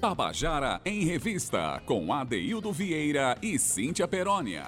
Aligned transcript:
Tabajara 0.00 0.80
em 0.84 1.04
Revista, 1.04 1.82
com 1.84 2.12
Adeildo 2.12 2.72
Vieira 2.72 3.36
e 3.42 3.58
Cíntia 3.58 4.06
Perónia. 4.06 4.64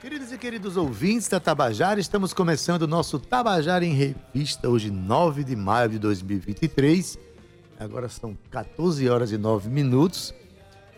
Queridos 0.00 0.32
e 0.32 0.38
queridos 0.38 0.76
ouvintes 0.76 1.28
da 1.28 1.38
Tabajara, 1.38 2.00
estamos 2.00 2.32
começando 2.32 2.82
o 2.82 2.86
nosso 2.88 3.20
Tabajara 3.20 3.84
em 3.84 3.92
Revista, 3.92 4.68
hoje 4.68 4.90
9 4.90 5.44
de 5.44 5.54
maio 5.54 5.90
de 5.90 6.00
2023. 6.00 7.20
Agora 7.78 8.08
são 8.08 8.36
14 8.50 9.08
horas 9.08 9.30
e 9.30 9.38
9 9.38 9.68
minutos. 9.68 10.34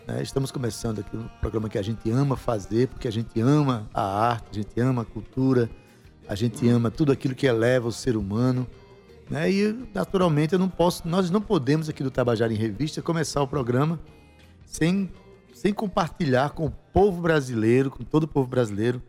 Né? 0.09 0.23
Estamos 0.23 0.51
começando 0.51 1.01
aqui 1.01 1.15
um 1.15 1.29
programa 1.39 1.69
que 1.69 1.77
a 1.77 1.83
gente 1.83 2.11
ama 2.11 2.35
fazer, 2.35 2.89
porque 2.89 3.09
a 3.09 3.13
gente 3.13 3.39
ama 3.43 3.87
a 3.93 4.31
arte, 4.31 4.47
a 4.53 4.55
gente 4.55 4.81
ama 4.81 5.03
a 5.03 5.05
cultura, 5.05 5.69
a 6.27 6.35
gente 6.35 6.67
ama 6.67 6.91
tudo 6.91 7.13
aquilo 7.13 7.35
que 7.35 7.47
eleva 7.47 7.89
o 7.89 7.93
ser 7.93 8.17
humano. 8.17 8.67
Né? 9.31 9.51
E, 9.51 9.89
naturalmente, 9.95 10.53
eu 10.53 10.59
não 10.59 10.69
posso, 10.69 11.07
nós 11.07 11.31
não 11.31 11.41
podemos 11.41 11.89
aqui 11.89 12.03
do 12.03 12.11
Tabajara 12.11 12.53
em 12.53 12.57
Revista 12.57 13.01
começar 13.01 13.43
o 13.43 13.49
programa 13.49 13.99
sem, 14.65 15.11
sem 15.55 15.73
compartilhar 15.73 16.51
com 16.51 16.67
o 16.67 16.71
povo 16.71 17.21
brasileiro, 17.21 17.91
com 17.91 18.05
todo 18.05 18.25
o 18.25 18.29
povo 18.29 18.49
brasileiro, 18.49 19.03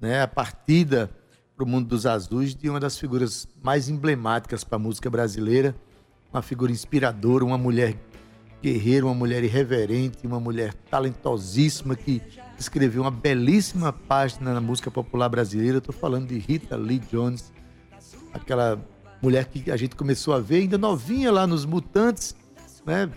né? 0.00 0.22
a 0.22 0.28
partida 0.28 1.10
para 1.56 1.64
o 1.64 1.68
mundo 1.68 1.88
dos 1.88 2.04
azuis 2.04 2.54
de 2.54 2.68
uma 2.68 2.78
das 2.78 2.98
figuras 2.98 3.48
mais 3.62 3.88
emblemáticas 3.88 4.62
para 4.62 4.76
a 4.76 4.78
música 4.78 5.08
brasileira, 5.08 5.74
uma 6.32 6.42
figura 6.42 6.70
inspiradora, 6.70 7.44
uma 7.44 7.56
mulher 7.56 7.96
guerreira, 8.62 9.06
uma 9.06 9.14
mulher 9.14 9.42
irreverente, 9.42 10.26
uma 10.26 10.40
mulher 10.40 10.74
talentosíssima 10.90 11.96
que 11.96 12.20
escreveu 12.58 13.02
uma 13.02 13.10
belíssima 13.10 13.92
página 13.92 14.52
na 14.52 14.60
música 14.60 14.90
popular 14.90 15.28
brasileira. 15.28 15.78
Estou 15.78 15.94
falando 15.94 16.28
de 16.28 16.38
Rita 16.38 16.76
Lee 16.76 16.98
Jones, 16.98 17.52
aquela 18.32 18.78
mulher 19.22 19.46
que 19.46 19.70
a 19.70 19.76
gente 19.76 19.96
começou 19.96 20.34
a 20.34 20.40
ver 20.40 20.56
ainda 20.56 20.78
novinha 20.78 21.30
lá 21.32 21.46
nos 21.46 21.64
Mutantes, 21.64 22.34
né? 22.84 23.10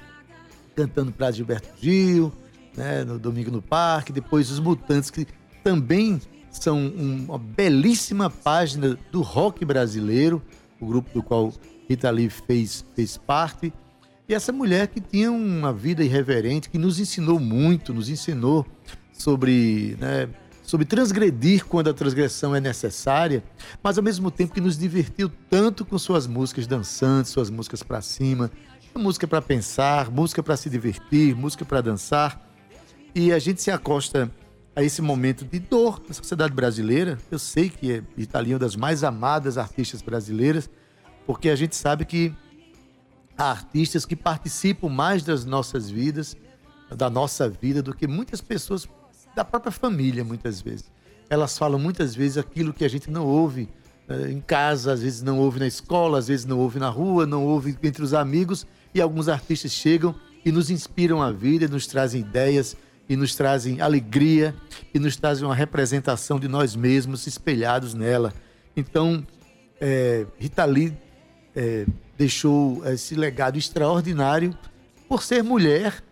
Cantando 0.75 1.11
para 1.11 1.31
Gilberto 1.31 1.69
Gil, 1.81 2.31
né? 2.75 3.03
No 3.03 3.19
Domingo 3.19 3.51
no 3.51 3.61
Parque, 3.61 4.11
depois 4.11 4.49
os 4.49 4.59
Mutantes 4.59 5.09
que 5.09 5.27
também 5.63 6.21
são 6.51 6.87
uma 6.87 7.37
belíssima 7.37 8.29
página 8.29 8.97
do 9.11 9.21
rock 9.21 9.63
brasileiro, 9.63 10.41
o 10.79 10.85
grupo 10.85 11.09
do 11.13 11.21
qual 11.21 11.53
Rita 11.87 12.09
Lee 12.09 12.29
fez, 12.29 12.85
fez 12.95 13.17
parte. 13.17 13.73
E 14.27 14.33
essa 14.33 14.51
mulher 14.51 14.87
que 14.87 15.01
tinha 15.01 15.31
uma 15.31 15.73
vida 15.73 16.03
irreverente, 16.03 16.69
que 16.69 16.77
nos 16.77 16.99
ensinou 16.99 17.39
muito, 17.39 17.93
nos 17.93 18.09
ensinou 18.09 18.65
sobre 19.11 19.97
né, 19.99 20.29
sobre 20.69 20.85
transgredir 20.85 21.65
quando 21.65 21.89
a 21.89 21.93
transgressão 21.95 22.55
é 22.55 22.61
necessária, 22.61 23.43
mas 23.81 23.97
ao 23.97 24.03
mesmo 24.03 24.29
tempo 24.29 24.53
que 24.53 24.61
nos 24.61 24.77
divertiu 24.77 25.27
tanto 25.49 25.83
com 25.83 25.97
suas 25.97 26.27
músicas 26.27 26.67
dançantes, 26.67 27.31
suas 27.31 27.49
músicas 27.49 27.81
para 27.81 28.01
cima, 28.01 28.51
música 28.95 29.27
para 29.27 29.41
pensar, 29.41 30.11
música 30.11 30.43
para 30.43 30.55
se 30.55 30.69
divertir, 30.69 31.35
música 31.35 31.65
para 31.65 31.81
dançar. 31.81 32.39
E 33.15 33.33
a 33.33 33.39
gente 33.39 33.63
se 33.63 33.71
acosta 33.71 34.29
a 34.75 34.83
esse 34.83 35.01
momento 35.01 35.43
de 35.43 35.57
dor 35.57 36.03
na 36.07 36.13
sociedade 36.13 36.53
brasileira. 36.53 37.17
Eu 37.31 37.39
sei 37.39 37.67
que 37.67 37.91
é 37.91 38.03
Itália 38.15 38.53
uma 38.53 38.59
das 38.59 38.75
mais 38.75 39.03
amadas 39.03 39.57
artistas 39.57 40.03
brasileiras, 40.03 40.69
porque 41.25 41.49
a 41.49 41.55
gente 41.55 41.75
sabe 41.75 42.05
que 42.05 42.31
há 43.35 43.49
artistas 43.49 44.05
que 44.05 44.15
participam 44.15 44.87
mais 44.87 45.23
das 45.23 45.45
nossas 45.45 45.89
vidas, 45.89 46.37
da 46.95 47.09
nossa 47.09 47.49
vida, 47.49 47.81
do 47.81 47.95
que 47.95 48.05
muitas 48.05 48.39
pessoas 48.39 48.87
da 49.39 49.45
própria 49.45 49.71
família, 49.71 50.21
muitas 50.21 50.59
vezes. 50.59 50.91
Elas 51.29 51.57
falam 51.57 51.79
muitas 51.79 52.13
vezes 52.13 52.37
aquilo 52.37 52.73
que 52.73 52.83
a 52.83 52.89
gente 52.89 53.09
não 53.09 53.25
ouve 53.25 53.69
eh, 54.09 54.31
em 54.31 54.41
casa, 54.41 54.91
às 54.91 55.01
vezes 55.01 55.21
não 55.21 55.39
ouve 55.39 55.59
na 55.59 55.67
escola, 55.67 56.19
às 56.19 56.27
vezes 56.27 56.45
não 56.45 56.59
ouve 56.59 56.77
na 56.77 56.89
rua, 56.89 57.25
não 57.25 57.45
ouve 57.45 57.77
entre 57.81 58.03
os 58.03 58.13
amigos, 58.13 58.67
e 58.93 58.99
alguns 58.99 59.29
artistas 59.29 59.71
chegam 59.71 60.13
e 60.43 60.51
nos 60.51 60.69
inspiram 60.69 61.21
a 61.21 61.31
vida, 61.31 61.69
nos 61.69 61.87
trazem 61.87 62.19
ideias, 62.19 62.75
e 63.07 63.15
nos 63.15 63.33
trazem 63.33 63.79
alegria, 63.79 64.53
e 64.93 64.99
nos 64.99 65.15
trazem 65.15 65.45
uma 65.45 65.55
representação 65.55 66.37
de 66.37 66.49
nós 66.49 66.75
mesmos 66.75 67.25
espelhados 67.25 67.93
nela. 67.93 68.33
Então, 68.75 69.25
é, 69.79 70.25
Rita 70.37 70.65
Lee 70.65 70.93
é, 71.55 71.85
deixou 72.17 72.85
esse 72.85 73.15
legado 73.15 73.57
extraordinário 73.57 74.53
por 75.07 75.23
ser 75.23 75.43
mulher 75.43 76.03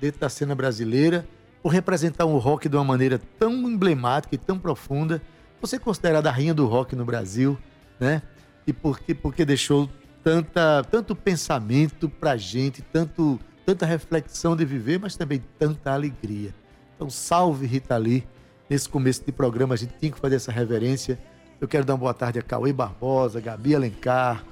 dentro 0.00 0.18
da 0.18 0.30
cena 0.30 0.54
brasileira, 0.54 1.26
por 1.62 1.72
representar 1.72 2.24
o 2.24 2.38
rock 2.38 2.68
de 2.68 2.76
uma 2.76 2.84
maneira 2.84 3.20
tão 3.38 3.52
emblemática 3.52 4.34
e 4.34 4.38
tão 4.38 4.58
profunda, 4.58 5.20
você 5.60 5.78
considerada 5.78 6.28
a 6.28 6.32
rainha 6.32 6.54
do 6.54 6.66
rock 6.66 6.96
no 6.96 7.04
Brasil, 7.04 7.58
né? 7.98 8.22
E 8.66 8.72
porque, 8.72 9.14
porque 9.14 9.44
deixou 9.44 9.88
tanta, 10.24 10.82
tanto 10.90 11.14
pensamento 11.14 12.08
pra 12.08 12.36
gente, 12.36 12.82
tanto, 12.82 13.38
tanta 13.66 13.84
reflexão 13.84 14.56
de 14.56 14.64
viver, 14.64 14.98
mas 14.98 15.16
também 15.16 15.42
tanta 15.58 15.92
alegria. 15.92 16.54
Então, 16.96 17.10
salve 17.10 17.66
Rita 17.66 17.96
Lee. 17.96 18.26
Nesse 18.68 18.88
começo 18.88 19.24
de 19.24 19.32
programa, 19.32 19.74
a 19.74 19.76
gente 19.76 19.94
tinha 19.98 20.12
que 20.12 20.20
fazer 20.20 20.36
essa 20.36 20.52
reverência. 20.52 21.18
Eu 21.60 21.66
quero 21.66 21.84
dar 21.84 21.94
uma 21.94 21.98
boa 21.98 22.14
tarde 22.14 22.38
a 22.38 22.42
Cauê 22.42 22.72
Barbosa, 22.72 23.40
Gabi 23.40 23.74
Alencar, 23.74 24.44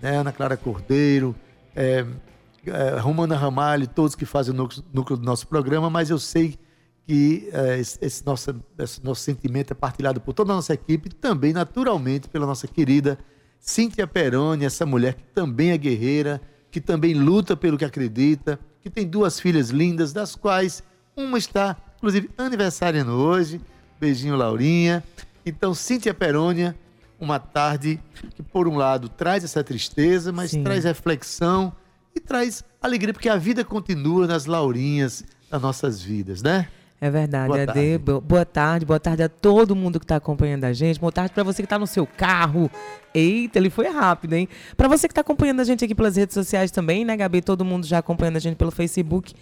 né, 0.00 0.16
Ana 0.16 0.30
Clara 0.30 0.56
Cordeiro, 0.56 1.34
é, 1.74 2.04
é, 2.66 2.98
Romana 2.98 3.36
Ramalho, 3.36 3.86
todos 3.86 4.14
que 4.14 4.24
fazem 4.24 4.54
o 4.54 4.56
núcleo, 4.56 4.84
núcleo, 4.92 5.16
do 5.16 5.24
nosso 5.24 5.46
programa, 5.46 5.90
mas 5.90 6.10
eu 6.10 6.18
sei 6.18 6.58
que 7.06 7.48
é, 7.52 7.78
esse, 7.78 7.98
esse, 8.00 8.24
nosso, 8.24 8.54
esse 8.78 9.04
nosso 9.04 9.20
sentimento 9.22 9.72
é 9.72 9.74
partilhado 9.74 10.20
por 10.20 10.32
toda 10.32 10.52
a 10.52 10.56
nossa 10.56 10.74
equipe, 10.74 11.10
também 11.10 11.52
naturalmente 11.52 12.28
pela 12.28 12.46
nossa 12.46 12.68
querida 12.68 13.18
Cíntia 13.58 14.06
Peroni, 14.06 14.64
essa 14.64 14.84
mulher 14.84 15.14
que 15.14 15.24
também 15.34 15.70
é 15.70 15.78
guerreira, 15.78 16.40
que 16.70 16.80
também 16.80 17.14
luta 17.14 17.56
pelo 17.56 17.78
que 17.78 17.84
acredita, 17.84 18.58
que 18.80 18.90
tem 18.90 19.06
duas 19.06 19.38
filhas 19.38 19.70
lindas, 19.70 20.12
das 20.12 20.34
quais 20.34 20.82
uma 21.16 21.38
está, 21.38 21.76
inclusive, 21.96 22.30
aniversariando 22.36 23.12
hoje. 23.12 23.60
Beijinho, 24.00 24.34
Laurinha. 24.34 25.04
Então, 25.46 25.74
Cíntia 25.74 26.12
Perônia, 26.12 26.74
uma 27.20 27.38
tarde 27.38 28.00
que, 28.34 28.42
por 28.42 28.66
um 28.66 28.76
lado, 28.76 29.08
traz 29.08 29.44
essa 29.44 29.62
tristeza, 29.62 30.32
mas 30.32 30.50
Sim. 30.50 30.64
traz 30.64 30.82
reflexão 30.82 31.72
e 32.14 32.20
traz 32.20 32.64
alegria, 32.80 33.12
porque 33.12 33.28
a 33.28 33.36
vida 33.36 33.64
continua 33.64 34.26
nas 34.26 34.46
laurinhas 34.46 35.24
das 35.50 35.60
nossas 35.60 36.02
vidas, 36.02 36.42
né? 36.42 36.68
É 37.00 37.10
verdade, 37.10 37.48
boa 37.48 37.62
Ade. 37.62 37.66
Tarde. 37.66 37.98
Boa 37.98 38.44
tarde, 38.44 38.86
boa 38.86 39.00
tarde 39.00 39.22
a 39.24 39.28
todo 39.28 39.74
mundo 39.74 39.98
que 39.98 40.04
está 40.04 40.14
acompanhando 40.14 40.62
a 40.62 40.72
gente. 40.72 41.00
Boa 41.00 41.10
tarde 41.10 41.34
para 41.34 41.42
você 41.42 41.60
que 41.60 41.66
está 41.66 41.76
no 41.76 41.86
seu 41.86 42.06
carro. 42.06 42.70
Eita, 43.12 43.58
ele 43.58 43.70
foi 43.70 43.88
rápido, 43.88 44.34
hein? 44.34 44.48
Para 44.76 44.86
você 44.86 45.08
que 45.08 45.12
está 45.12 45.20
acompanhando 45.20 45.58
a 45.58 45.64
gente 45.64 45.84
aqui 45.84 45.96
pelas 45.96 46.14
redes 46.14 46.32
sociais 46.32 46.70
também, 46.70 47.04
né, 47.04 47.16
Gabi? 47.16 47.42
Todo 47.42 47.64
mundo 47.64 47.84
já 47.84 47.98
acompanhando 47.98 48.36
a 48.36 48.38
gente 48.38 48.54
pelo 48.54 48.70
Facebook. 48.70 49.34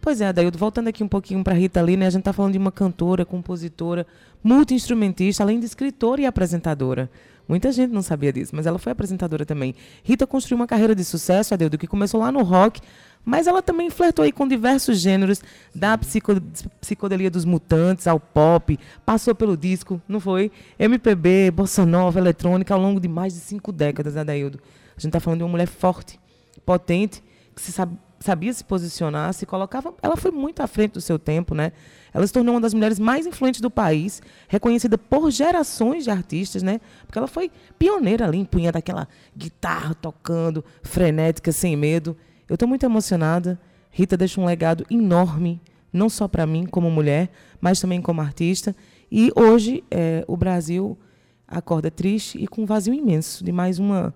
Pois 0.00 0.22
é, 0.22 0.28
Adaildo, 0.28 0.56
voltando 0.56 0.88
aqui 0.88 1.04
um 1.04 1.08
pouquinho 1.08 1.44
para 1.44 1.52
Rita 1.52 1.82
Lee, 1.82 1.98
né? 1.98 2.06
A 2.06 2.10
gente 2.10 2.22
está 2.22 2.32
falando 2.32 2.52
de 2.52 2.58
uma 2.58 2.72
cantora, 2.72 3.26
compositora, 3.26 4.06
multi-instrumentista, 4.42 5.42
além 5.42 5.60
de 5.60 5.66
escritora 5.66 6.22
e 6.22 6.24
apresentadora. 6.24 7.10
Muita 7.52 7.70
gente 7.70 7.90
não 7.90 8.00
sabia 8.00 8.32
disso, 8.32 8.56
mas 8.56 8.64
ela 8.64 8.78
foi 8.78 8.92
apresentadora 8.92 9.44
também. 9.44 9.74
Rita 10.02 10.26
construiu 10.26 10.56
uma 10.56 10.66
carreira 10.66 10.94
de 10.94 11.04
sucesso, 11.04 11.52
Adeudo, 11.52 11.76
que 11.76 11.86
começou 11.86 12.18
lá 12.18 12.32
no 12.32 12.42
rock, 12.42 12.80
mas 13.26 13.46
ela 13.46 13.60
também 13.60 13.90
flertou 13.90 14.22
aí 14.22 14.32
com 14.32 14.48
diversos 14.48 14.98
gêneros, 14.98 15.42
da 15.74 15.98
psico, 15.98 16.40
psicodelia 16.80 17.30
dos 17.30 17.44
mutantes 17.44 18.06
ao 18.06 18.18
pop, 18.18 18.78
passou 19.04 19.34
pelo 19.34 19.54
disco, 19.54 20.00
não 20.08 20.18
foi? 20.18 20.50
MPB, 20.78 21.50
bossa 21.50 21.84
nova, 21.84 22.18
eletrônica, 22.18 22.72
ao 22.72 22.80
longo 22.80 22.98
de 22.98 23.06
mais 23.06 23.34
de 23.34 23.40
cinco 23.40 23.70
décadas, 23.70 24.16
Adaildo. 24.16 24.58
A 24.96 25.00
gente 25.00 25.08
está 25.08 25.20
falando 25.20 25.40
de 25.40 25.44
uma 25.44 25.50
mulher 25.50 25.68
forte, 25.68 26.18
potente, 26.64 27.22
que 27.54 27.60
se 27.60 27.70
sabe, 27.70 27.98
sabia 28.18 28.50
se 28.54 28.64
posicionar, 28.64 29.34
se 29.34 29.44
colocava. 29.44 29.92
Ela 30.00 30.16
foi 30.16 30.30
muito 30.30 30.62
à 30.62 30.66
frente 30.66 30.92
do 30.92 31.02
seu 31.02 31.18
tempo, 31.18 31.54
né? 31.54 31.72
Ela 32.12 32.26
se 32.26 32.32
tornou 32.32 32.54
uma 32.54 32.60
das 32.60 32.74
mulheres 32.74 32.98
mais 32.98 33.26
influentes 33.26 33.60
do 33.60 33.70
país, 33.70 34.20
reconhecida 34.48 34.98
por 34.98 35.30
gerações 35.30 36.04
de 36.04 36.10
artistas, 36.10 36.62
né? 36.62 36.80
Porque 37.06 37.18
ela 37.18 37.26
foi 37.26 37.50
pioneira 37.78 38.26
ali, 38.26 38.38
empunhando 38.38 38.76
aquela 38.76 39.08
guitarra 39.36 39.94
tocando, 39.94 40.64
frenética, 40.82 41.50
sem 41.52 41.76
medo. 41.76 42.16
Eu 42.48 42.54
estou 42.54 42.68
muito 42.68 42.84
emocionada. 42.84 43.58
Rita 43.90 44.16
deixa 44.16 44.40
um 44.40 44.44
legado 44.44 44.86
enorme, 44.90 45.60
não 45.92 46.08
só 46.08 46.26
para 46.26 46.46
mim 46.46 46.66
como 46.66 46.90
mulher, 46.90 47.30
mas 47.60 47.80
também 47.80 48.00
como 48.00 48.20
artista. 48.20 48.74
E 49.10 49.30
hoje 49.34 49.84
é, 49.90 50.24
o 50.26 50.36
Brasil 50.36 50.98
acorda 51.46 51.90
triste 51.90 52.42
e 52.42 52.46
com 52.46 52.62
um 52.62 52.66
vazio 52.66 52.94
imenso 52.94 53.44
de 53.44 53.52
mais 53.52 53.78
uma 53.78 54.14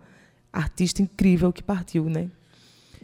artista 0.53 1.03
incrível 1.03 1.53
que 1.53 1.63
partiu, 1.63 2.09
né? 2.09 2.31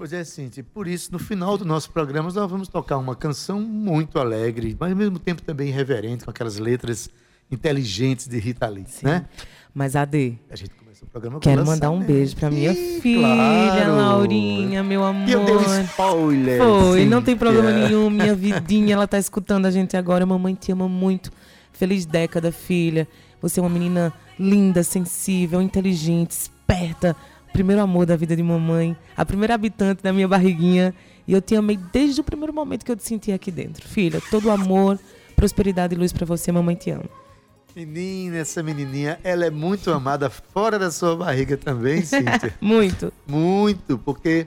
Pois 0.02 0.12
é, 0.12 0.24
Cintia. 0.24 0.64
Por 0.64 0.88
isso, 0.88 1.12
no 1.12 1.18
final 1.20 1.56
do 1.56 1.64
nosso 1.64 1.88
programa, 1.92 2.28
nós 2.28 2.50
vamos 2.50 2.66
tocar 2.66 2.98
uma 2.98 3.14
canção 3.14 3.60
muito 3.60 4.18
alegre, 4.18 4.76
mas 4.76 4.90
ao 4.90 4.96
mesmo 4.96 5.16
tempo 5.16 5.40
também 5.42 5.68
irreverente, 5.68 6.24
com 6.24 6.30
aquelas 6.32 6.58
letras 6.58 7.08
inteligentes 7.48 8.26
de 8.26 8.36
Rita 8.40 8.66
Lee, 8.66 8.84
Sim. 8.88 9.06
né? 9.06 9.26
Mas, 9.72 9.94
Ade, 9.94 10.36
a 10.50 10.56
gente 10.56 10.70
começou 10.70 11.06
o 11.06 11.08
programa 11.12 11.38
Quero 11.38 11.64
mandar 11.64 11.92
um 11.92 12.00
beijo 12.00 12.34
pra 12.34 12.50
minha 12.50 12.74
filha, 12.74 13.84
claro. 13.84 13.96
Laurinha, 13.96 14.82
meu 14.82 15.04
amor. 15.04 15.28
E 15.28 15.32
eu 15.34 15.44
dei 15.44 15.54
um 15.54 15.82
spoiler. 15.84 16.60
Foi, 16.60 17.04
não 17.04 17.22
tem 17.22 17.36
problema 17.36 17.70
nenhum, 17.70 18.10
minha 18.10 18.34
vidinha, 18.34 18.94
ela 18.94 19.06
tá 19.06 19.20
escutando 19.20 19.66
a 19.66 19.70
gente 19.70 19.96
agora. 19.96 20.26
Mamãe 20.26 20.56
te 20.56 20.72
ama 20.72 20.88
muito. 20.88 21.30
Feliz 21.72 22.04
década, 22.04 22.50
filha. 22.50 23.06
Você 23.40 23.60
é 23.60 23.62
uma 23.62 23.70
menina 23.70 24.12
linda, 24.36 24.82
sensível, 24.82 25.62
inteligente, 25.62 26.32
esperta, 26.32 27.14
primeiro 27.52 27.82
amor 27.82 28.06
da 28.06 28.16
vida 28.16 28.34
de 28.34 28.42
mamãe, 28.42 28.96
a 29.16 29.24
primeira 29.24 29.54
habitante 29.54 30.02
da 30.02 30.12
minha 30.12 30.26
barriguinha. 30.26 30.94
E 31.26 31.32
eu 31.32 31.40
te 31.40 31.54
amei 31.54 31.78
desde 31.92 32.20
o 32.20 32.24
primeiro 32.24 32.52
momento 32.52 32.84
que 32.84 32.90
eu 32.90 32.96
te 32.96 33.04
senti 33.04 33.30
aqui 33.30 33.50
dentro. 33.50 33.86
Filha, 33.86 34.20
todo 34.30 34.50
amor, 34.50 34.98
prosperidade 35.36 35.94
e 35.94 35.98
luz 35.98 36.12
para 36.12 36.26
você, 36.26 36.50
mamãe 36.50 36.74
te 36.74 36.90
ama. 36.90 37.04
Menina, 37.74 38.36
essa 38.38 38.62
menininha, 38.62 39.18
ela 39.24 39.46
é 39.46 39.50
muito 39.50 39.90
amada 39.90 40.28
fora 40.28 40.78
da 40.78 40.90
sua 40.90 41.16
barriga 41.16 41.56
também, 41.56 42.02
Cíntia. 42.04 42.52
muito. 42.60 43.12
Muito, 43.26 43.96
porque 43.98 44.46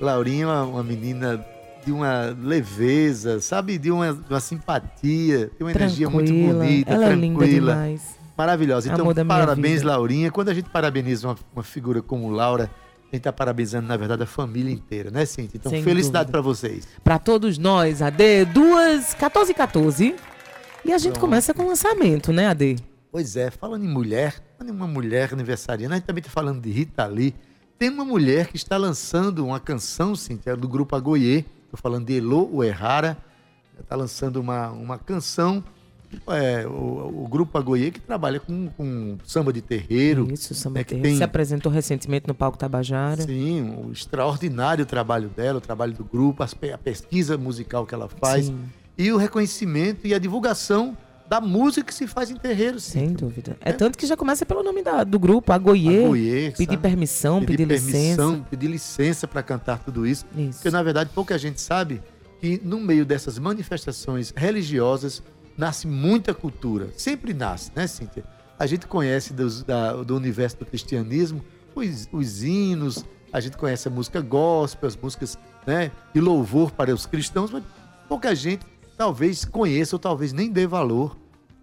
Laurinha 0.00 0.44
é 0.44 0.46
uma, 0.46 0.62
uma, 0.64 0.82
menina 0.82 1.44
de 1.84 1.92
uma 1.92 2.36
leveza, 2.42 3.40
sabe? 3.40 3.78
De 3.78 3.90
uma, 3.90 4.12
de 4.12 4.28
uma 4.28 4.40
simpatia, 4.40 5.50
de 5.56 5.62
uma 5.62 5.70
energia 5.70 6.10
muito 6.10 6.32
bonita, 6.32 6.92
ela 6.92 7.06
tranquila. 7.06 7.12
É 7.12 7.46
linda 7.46 7.46
demais. 7.46 8.15
Maravilhosa. 8.36 8.92
Então, 8.92 9.12
parabéns, 9.26 9.82
Laurinha. 9.82 10.30
Quando 10.30 10.50
a 10.50 10.54
gente 10.54 10.68
parabeniza 10.68 11.28
uma, 11.28 11.36
uma 11.54 11.62
figura 11.62 12.02
como 12.02 12.28
Laura, 12.28 12.64
a 12.64 13.06
gente 13.06 13.18
está 13.18 13.32
parabenizando, 13.32 13.86
na 13.86 13.96
verdade, 13.96 14.22
a 14.24 14.26
família 14.26 14.72
inteira, 14.72 15.10
né, 15.10 15.24
Cintia? 15.24 15.58
Então, 15.58 15.70
Sem 15.70 15.82
felicidade 15.82 16.30
para 16.30 16.40
vocês. 16.40 16.86
Para 17.02 17.18
todos 17.18 17.56
nós, 17.56 18.02
AD, 18.02 18.44
duas, 18.46 19.14
14 19.14 19.52
e 19.52 19.54
14. 19.54 20.16
E 20.84 20.92
a 20.92 20.98
gente 20.98 21.12
Pronto. 21.12 21.20
começa 21.20 21.54
com 21.54 21.62
o 21.62 21.68
lançamento, 21.68 22.32
né, 22.32 22.48
AD? 22.48 22.76
Pois 23.10 23.36
é, 23.36 23.50
falando 23.50 23.84
em 23.84 23.88
mulher, 23.88 24.42
falando 24.58 24.74
em 24.74 24.76
uma 24.76 24.86
mulher 24.86 25.32
aniversariante, 25.32 25.92
a 25.92 25.96
gente 25.96 26.06
também 26.06 26.20
está 26.20 26.30
falando 26.30 26.60
de 26.60 26.70
Rita 26.70 27.06
Lee. 27.06 27.34
Tem 27.78 27.88
uma 27.88 28.04
mulher 28.04 28.48
que 28.48 28.56
está 28.56 28.76
lançando 28.76 29.44
uma 29.46 29.60
canção, 29.60 30.14
Cintia, 30.14 30.56
do 30.56 30.68
grupo 30.68 30.94
Agoie. 30.94 31.46
Estou 31.64 31.78
falando 31.80 32.06
de 32.06 32.18
Elo 32.18 32.54
Uerrara. 32.56 33.16
Está 33.80 33.96
lançando 33.96 34.36
uma, 34.36 34.70
uma 34.70 34.98
canção 34.98 35.62
é, 36.28 36.66
o, 36.66 37.24
o, 37.24 37.28
grupo 37.28 37.56
Agoie 37.58 37.90
que 37.90 38.00
trabalha 38.00 38.40
com, 38.40 38.68
com 38.68 39.18
samba 39.24 39.52
de 39.52 39.60
terreiro. 39.60 40.28
Isso, 40.32 40.54
samba 40.54 40.78
né, 40.78 40.84
de 40.84 40.88
terreiro. 40.88 41.08
Tem, 41.08 41.16
Se 41.16 41.24
apresentou 41.24 41.70
recentemente 41.70 42.26
no 42.26 42.34
palco 42.34 42.58
Tabajara. 42.58 43.22
Sim, 43.22 43.84
o 43.84 43.92
extraordinário 43.92 44.86
trabalho 44.86 45.28
dela, 45.28 45.58
o 45.58 45.60
trabalho 45.60 45.92
do 45.92 46.04
grupo, 46.04 46.42
a 46.42 46.78
pesquisa 46.78 47.36
musical 47.36 47.86
que 47.86 47.94
ela 47.94 48.08
faz 48.08 48.46
sim. 48.46 48.58
e 48.96 49.12
o 49.12 49.16
reconhecimento 49.16 50.06
e 50.06 50.14
a 50.14 50.18
divulgação 50.18 50.96
da 51.28 51.40
música 51.40 51.86
que 51.86 51.94
se 51.94 52.06
faz 52.06 52.30
em 52.30 52.36
terreiro. 52.36 52.78
Sim. 52.78 53.00
Sem 53.00 53.12
dúvida. 53.12 53.56
É, 53.60 53.70
é, 53.70 53.72
tanto 53.72 53.98
que 53.98 54.06
já 54.06 54.16
começa 54.16 54.46
pelo 54.46 54.62
nome 54.62 54.82
da, 54.82 55.04
do 55.04 55.18
grupo, 55.18 55.52
Agoie. 55.52 56.04
Agoie 56.04 56.50
pedir 56.52 56.74
sabe? 56.74 56.76
permissão, 56.78 57.40
pedir, 57.40 57.66
pedir 57.66 57.66
permissão, 57.66 58.30
licença. 58.30 58.46
Pedir 58.50 58.68
licença 58.68 59.28
para 59.28 59.42
cantar 59.42 59.78
tudo 59.80 60.06
isso. 60.06 60.24
isso. 60.36 60.58
Porque, 60.58 60.70
na 60.70 60.82
verdade, 60.82 61.10
pouca 61.14 61.36
gente 61.36 61.60
sabe 61.60 62.00
que 62.40 62.60
no 62.62 62.78
meio 62.78 63.04
dessas 63.04 63.38
manifestações 63.38 64.32
religiosas 64.36 65.22
nasce 65.56 65.86
muita 65.86 66.34
cultura. 66.34 66.90
Sempre 66.96 67.32
nasce, 67.32 67.70
né, 67.74 67.86
Cíntia? 67.86 68.24
A 68.58 68.66
gente 68.66 68.86
conhece 68.86 69.32
dos, 69.32 69.62
da, 69.62 69.92
do 70.02 70.16
universo 70.16 70.58
do 70.58 70.66
cristianismo 70.66 71.42
os, 71.76 72.08
os 72.10 72.42
hinos, 72.42 73.04
a 73.32 73.40
gente 73.40 73.56
conhece 73.56 73.88
a 73.88 73.90
música 73.90 74.20
gospel, 74.20 74.88
as 74.88 74.96
músicas 74.96 75.38
né, 75.66 75.90
de 76.14 76.20
louvor 76.20 76.70
para 76.70 76.92
os 76.92 77.06
cristãos, 77.06 77.50
mas 77.50 77.62
pouca 78.08 78.34
gente 78.34 78.64
talvez 78.96 79.44
conheça 79.44 79.94
ou 79.94 80.00
talvez 80.00 80.32
nem 80.32 80.50
dê 80.50 80.66
valor 80.66 81.16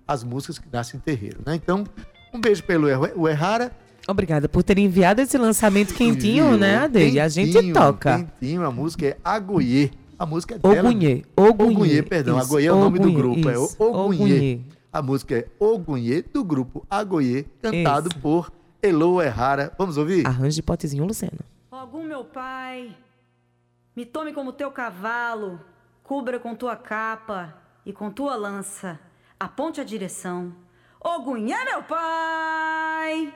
às 0.08 0.24
músicas 0.24 0.60
que 0.60 0.68
nascem 0.72 1.00
em 1.00 1.02
terreiro. 1.02 1.40
Né? 1.46 1.56
Então, 1.56 1.84
um 2.32 2.40
beijo 2.40 2.64
pelo 2.64 2.88
Errara. 3.28 3.72
Obrigada 4.08 4.48
por 4.50 4.62
ter 4.62 4.78
enviado 4.78 5.22
esse 5.22 5.38
lançamento 5.38 5.94
quentinho, 5.94 6.58
né, 6.58 6.78
Ade? 6.78 7.10
E 7.10 7.20
a 7.20 7.28
gente 7.30 7.72
toca. 7.72 8.18
Quentinho, 8.20 8.66
a 8.66 8.72
música 8.72 9.08
é 9.08 9.18
Agoie. 9.24 9.92
A 10.24 10.26
música 10.26 10.56
é 10.56 10.58
dela. 10.58 10.90
Ogunhê. 10.90 11.26
Ogunhê, 11.36 11.72
Ogunhê 11.76 12.02
perdão. 12.02 12.38
Isso. 12.38 12.48
Agoie 12.48 12.66
é 12.66 12.72
o 12.72 12.80
nome 12.80 12.98
Ogunhê, 12.98 13.12
do 13.12 13.18
grupo. 13.18 13.50
É 13.50 13.54
isso. 13.54 13.76
É 13.78 13.84
Ogunhê. 13.84 14.24
Ogunhê. 14.24 14.62
A 14.94 15.02
música 15.02 15.36
é 15.38 15.48
Ogunhê, 15.60 16.22
do 16.22 16.46
grupo 16.46 16.88
Agoie, 16.90 17.44
cantado 17.62 18.08
isso. 18.10 18.20
por 18.22 18.50
Elo 18.82 19.22
Errara. 19.22 19.74
Vamos 19.78 19.98
ouvir? 19.98 20.26
Arranjo 20.26 20.56
de 20.56 20.64
potezinho, 20.64 21.04
Luciano. 21.04 21.40
Ogum, 21.70 22.06
meu 22.06 22.24
pai, 22.24 22.96
me 23.94 24.06
tome 24.06 24.32
como 24.32 24.54
teu 24.54 24.72
cavalo, 24.72 25.60
cubra 26.04 26.40
com 26.40 26.56
tua 26.56 26.78
capa 26.78 27.58
e 27.86 27.92
com 27.92 28.10
tua 28.10 28.38
lança, 28.38 28.98
aponte 29.38 29.82
a 29.82 29.84
direção. 29.84 30.54
Ogunhê, 31.04 31.66
meu 31.66 31.84
pai! 31.84 33.34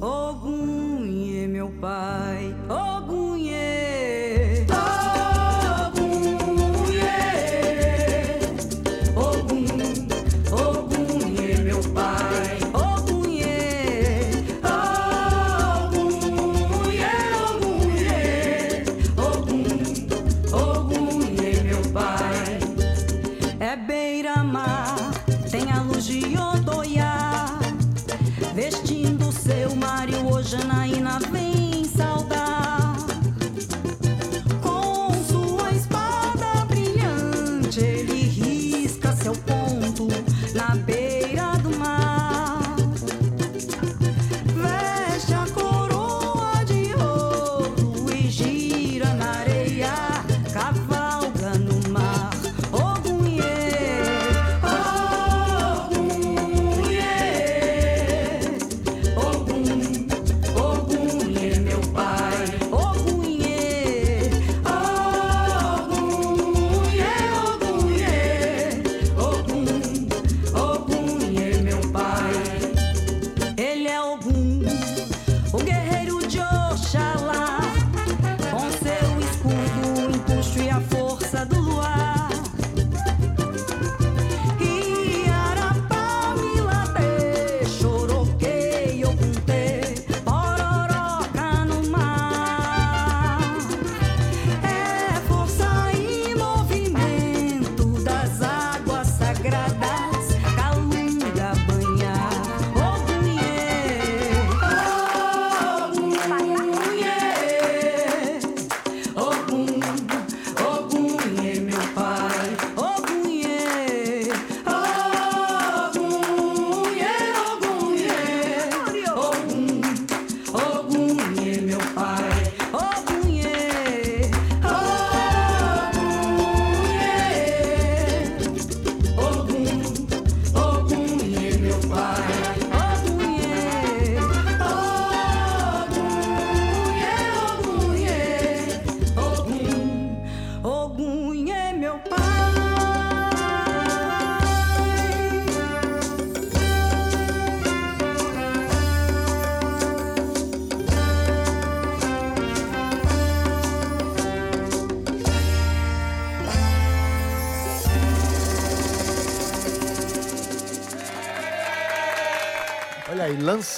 Ogum, 0.00 1.04
e 1.04 1.46
meu 1.46 1.70
pai. 1.80 2.54
Ogum 2.68 3.09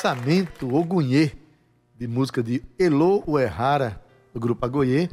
lançamento 0.03 0.75
Ogunhê, 0.75 1.31
de 1.97 2.09
música 2.09 2.43
de 2.43 2.61
Elo 2.77 3.23
Uehara, 3.25 4.03
do 4.35 4.41
grupo 4.41 4.67
Agoie. 4.67 5.09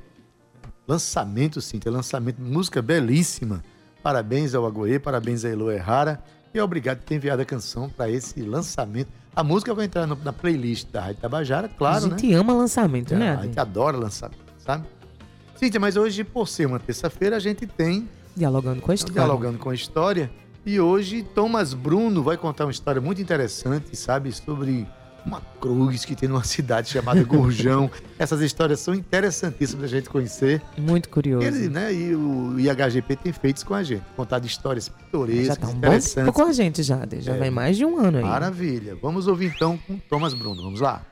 Lançamento, 0.88 1.62
sim, 1.62 1.78
tem 1.78 1.94
lançamento, 1.94 2.42
música 2.42 2.82
belíssima. 2.82 3.64
Parabéns 4.02 4.56
ao 4.56 4.66
Agoie, 4.66 4.98
parabéns 4.98 5.46
a 5.46 5.50
Elo 5.50 5.70
Errara. 5.70 6.24
E 6.52 6.60
obrigado 6.60 6.98
por 6.98 7.06
ter 7.06 7.16
enviado 7.16 7.40
a 7.40 7.46
canção 7.46 7.88
para 7.88 8.10
esse 8.10 8.42
lançamento. 8.42 9.10
A 9.36 9.44
música 9.44 9.76
vai 9.76 9.86
entrar 9.86 10.08
na 10.08 10.34
playlist 10.34 10.88
da 10.90 11.02
Rádio 11.02 11.22
Tabajara, 11.22 11.70
claro, 11.70 12.08
A 12.08 12.10
gente 12.10 12.26
né? 12.26 12.34
ama 12.34 12.54
lançamento, 12.54 13.16
né? 13.16 13.36
A 13.36 13.44
gente 13.44 13.60
adora 13.60 13.96
lançamento, 13.96 14.40
sabe? 14.58 14.88
Cíntia, 15.54 15.80
mas 15.80 15.98
hoje, 15.98 16.24
por 16.24 16.48
ser 16.48 16.66
uma 16.66 16.80
terça-feira, 16.80 17.36
a 17.36 17.40
gente 17.40 17.68
tem 17.68 18.10
Dialogando 18.36 18.82
com 18.82 18.92
a 18.92 18.96
história. 18.96 19.14
Dialogando 19.14 19.60
com 19.60 19.70
a 19.70 19.76
História. 19.76 20.32
E 20.66 20.80
hoje, 20.80 21.24
Thomas 21.24 21.74
Bruno 21.74 22.22
vai 22.22 22.38
contar 22.38 22.66
uma 22.66 22.72
história 22.72 23.02
muito 23.02 23.22
interessante, 23.22 23.96
sabe? 23.96 24.32
Sobre 24.32 24.86
uma 25.26 25.42
cruz 25.60 26.06
que 26.06 26.16
tem 26.16 26.30
numa 26.30 26.44
cidade 26.44 26.90
chamada 26.90 27.24
Gurjão. 27.24 27.90
Essas 28.20 28.42
histórias 28.42 28.80
são 28.80 28.94
interessantíssimas 28.94 29.84
da 29.84 29.88
gente 29.98 30.10
conhecer. 30.10 30.62
Muito 30.78 31.10
curioso. 31.10 31.46
Ele, 31.48 31.70
né, 31.70 31.94
e 31.94 32.14
o 32.16 32.60
IHGP 32.60 33.16
tem 33.16 33.34
feito 33.34 33.58
isso 33.58 33.66
com 33.66 33.74
a 33.74 33.84
gente. 33.84 34.04
Contado 34.16 34.46
histórias 34.46 34.86
já 34.88 34.94
pitorescas, 34.94 35.58
tá 35.58 35.68
um 35.68 35.72
bom 35.72 35.78
interessantes. 35.78 36.14
tempo 36.14 36.34
com 36.34 36.44
a 36.44 36.52
gente 36.54 36.84
já. 36.84 37.00
Já 37.20 37.36
É. 37.36 37.38
vai 37.38 37.50
mais 37.50 37.78
de 37.78 37.86
um 37.86 37.98
ano 37.98 38.18
aí. 38.18 38.24
Maravilha. 38.24 38.96
Vamos 39.02 39.28
ouvir 39.28 39.52
então 39.56 39.78
com 39.88 39.98
Thomas 39.98 40.34
Bruno. 40.34 40.62
Vamos 40.62 40.82
lá. 40.82 41.06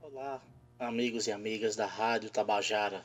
Olá, 0.00 0.40
amigos 0.78 1.26
e 1.26 1.32
amigas 1.32 1.76
da 1.76 1.86
Rádio 1.86 2.30
Tabajara. 2.30 3.02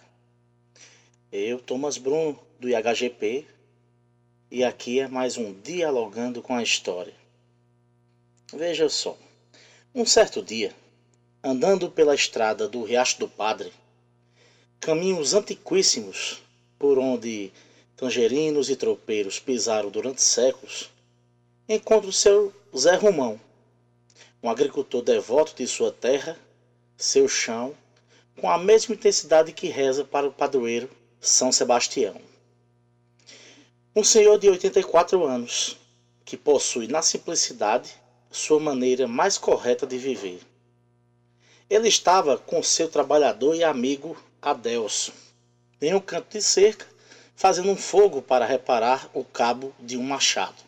Eu, 1.31 1.60
Thomas 1.60 1.98
Bruno, 1.98 2.38
do 2.60 2.67
IHGP, 2.69 3.46
e 4.51 4.63
aqui 4.63 5.00
é 5.00 5.08
mais 5.08 5.38
um 5.38 5.53
Dialogando 5.53 6.41
com 6.41 6.56
a 6.56 6.63
História. 6.63 7.13
Veja 8.51 8.89
só, 8.89 9.15
um 9.94 10.03
certo 10.03 10.41
dia, 10.41 10.74
andando 11.44 11.89
pela 11.91 12.15
estrada 12.15 12.68
do 12.68 12.84
Riacho 12.84 13.20
do 13.20 13.27
Padre, 13.27 13.72
caminhos 14.79 15.36
antiquíssimos 15.36 16.41
por 16.79 16.98
onde 16.98 17.51
tangerinos 17.96 18.72
e 18.72 18.75
tropeiros 18.75 19.39
pisaram 19.39 19.91
durante 19.91 20.24
séculos, 20.24 20.89
encontro 21.68 22.10
o 22.10 22.13
seu 22.13 22.51
Zé 22.75 22.96
Romão, 22.96 23.39
um 24.41 24.50
agricultor 24.50 25.03
devoto 25.03 25.53
de 25.56 25.68
sua 25.68 25.91
terra 25.91 26.36
seu 26.98 27.27
chão 27.27 27.75
com 28.36 28.50
a 28.50 28.58
mesma 28.58 28.96
intensidade 28.96 29.53
que 29.53 29.68
reza 29.68 30.03
para 30.03 30.27
o 30.27 30.34
padroeiro 30.34 30.89
São 31.22 31.51
Sebastião. 31.51 32.20
Um 34.00 34.03
senhor 34.06 34.39
de 34.39 34.48
84 34.48 35.25
anos 35.25 35.75
que 36.24 36.38
possui 36.38 36.88
na 36.88 37.01
simplicidade 37.01 37.94
sua 38.32 38.58
maneira 38.58 39.10
mais 39.10 39.38
correta 39.38 39.86
de 39.86 39.98
viver. 39.98 40.39
Ele 41.70 41.89
estava 41.89 42.38
com 42.38 42.63
seu 42.63 42.88
trabalhador 42.88 43.56
e 43.56 43.62
amigo 43.62 44.15
Adelso 44.41 45.12
em 45.82 45.94
um 45.94 46.00
canto 46.00 46.32
de 46.32 46.41
cerca, 46.41 46.86
fazendo 47.36 47.70
um 47.70 47.75
fogo 47.75 48.22
para 48.22 48.46
reparar 48.46 49.10
o 49.13 49.25
cabo 49.25 49.75
de 49.77 49.98
um 49.98 50.03
machado. 50.03 50.63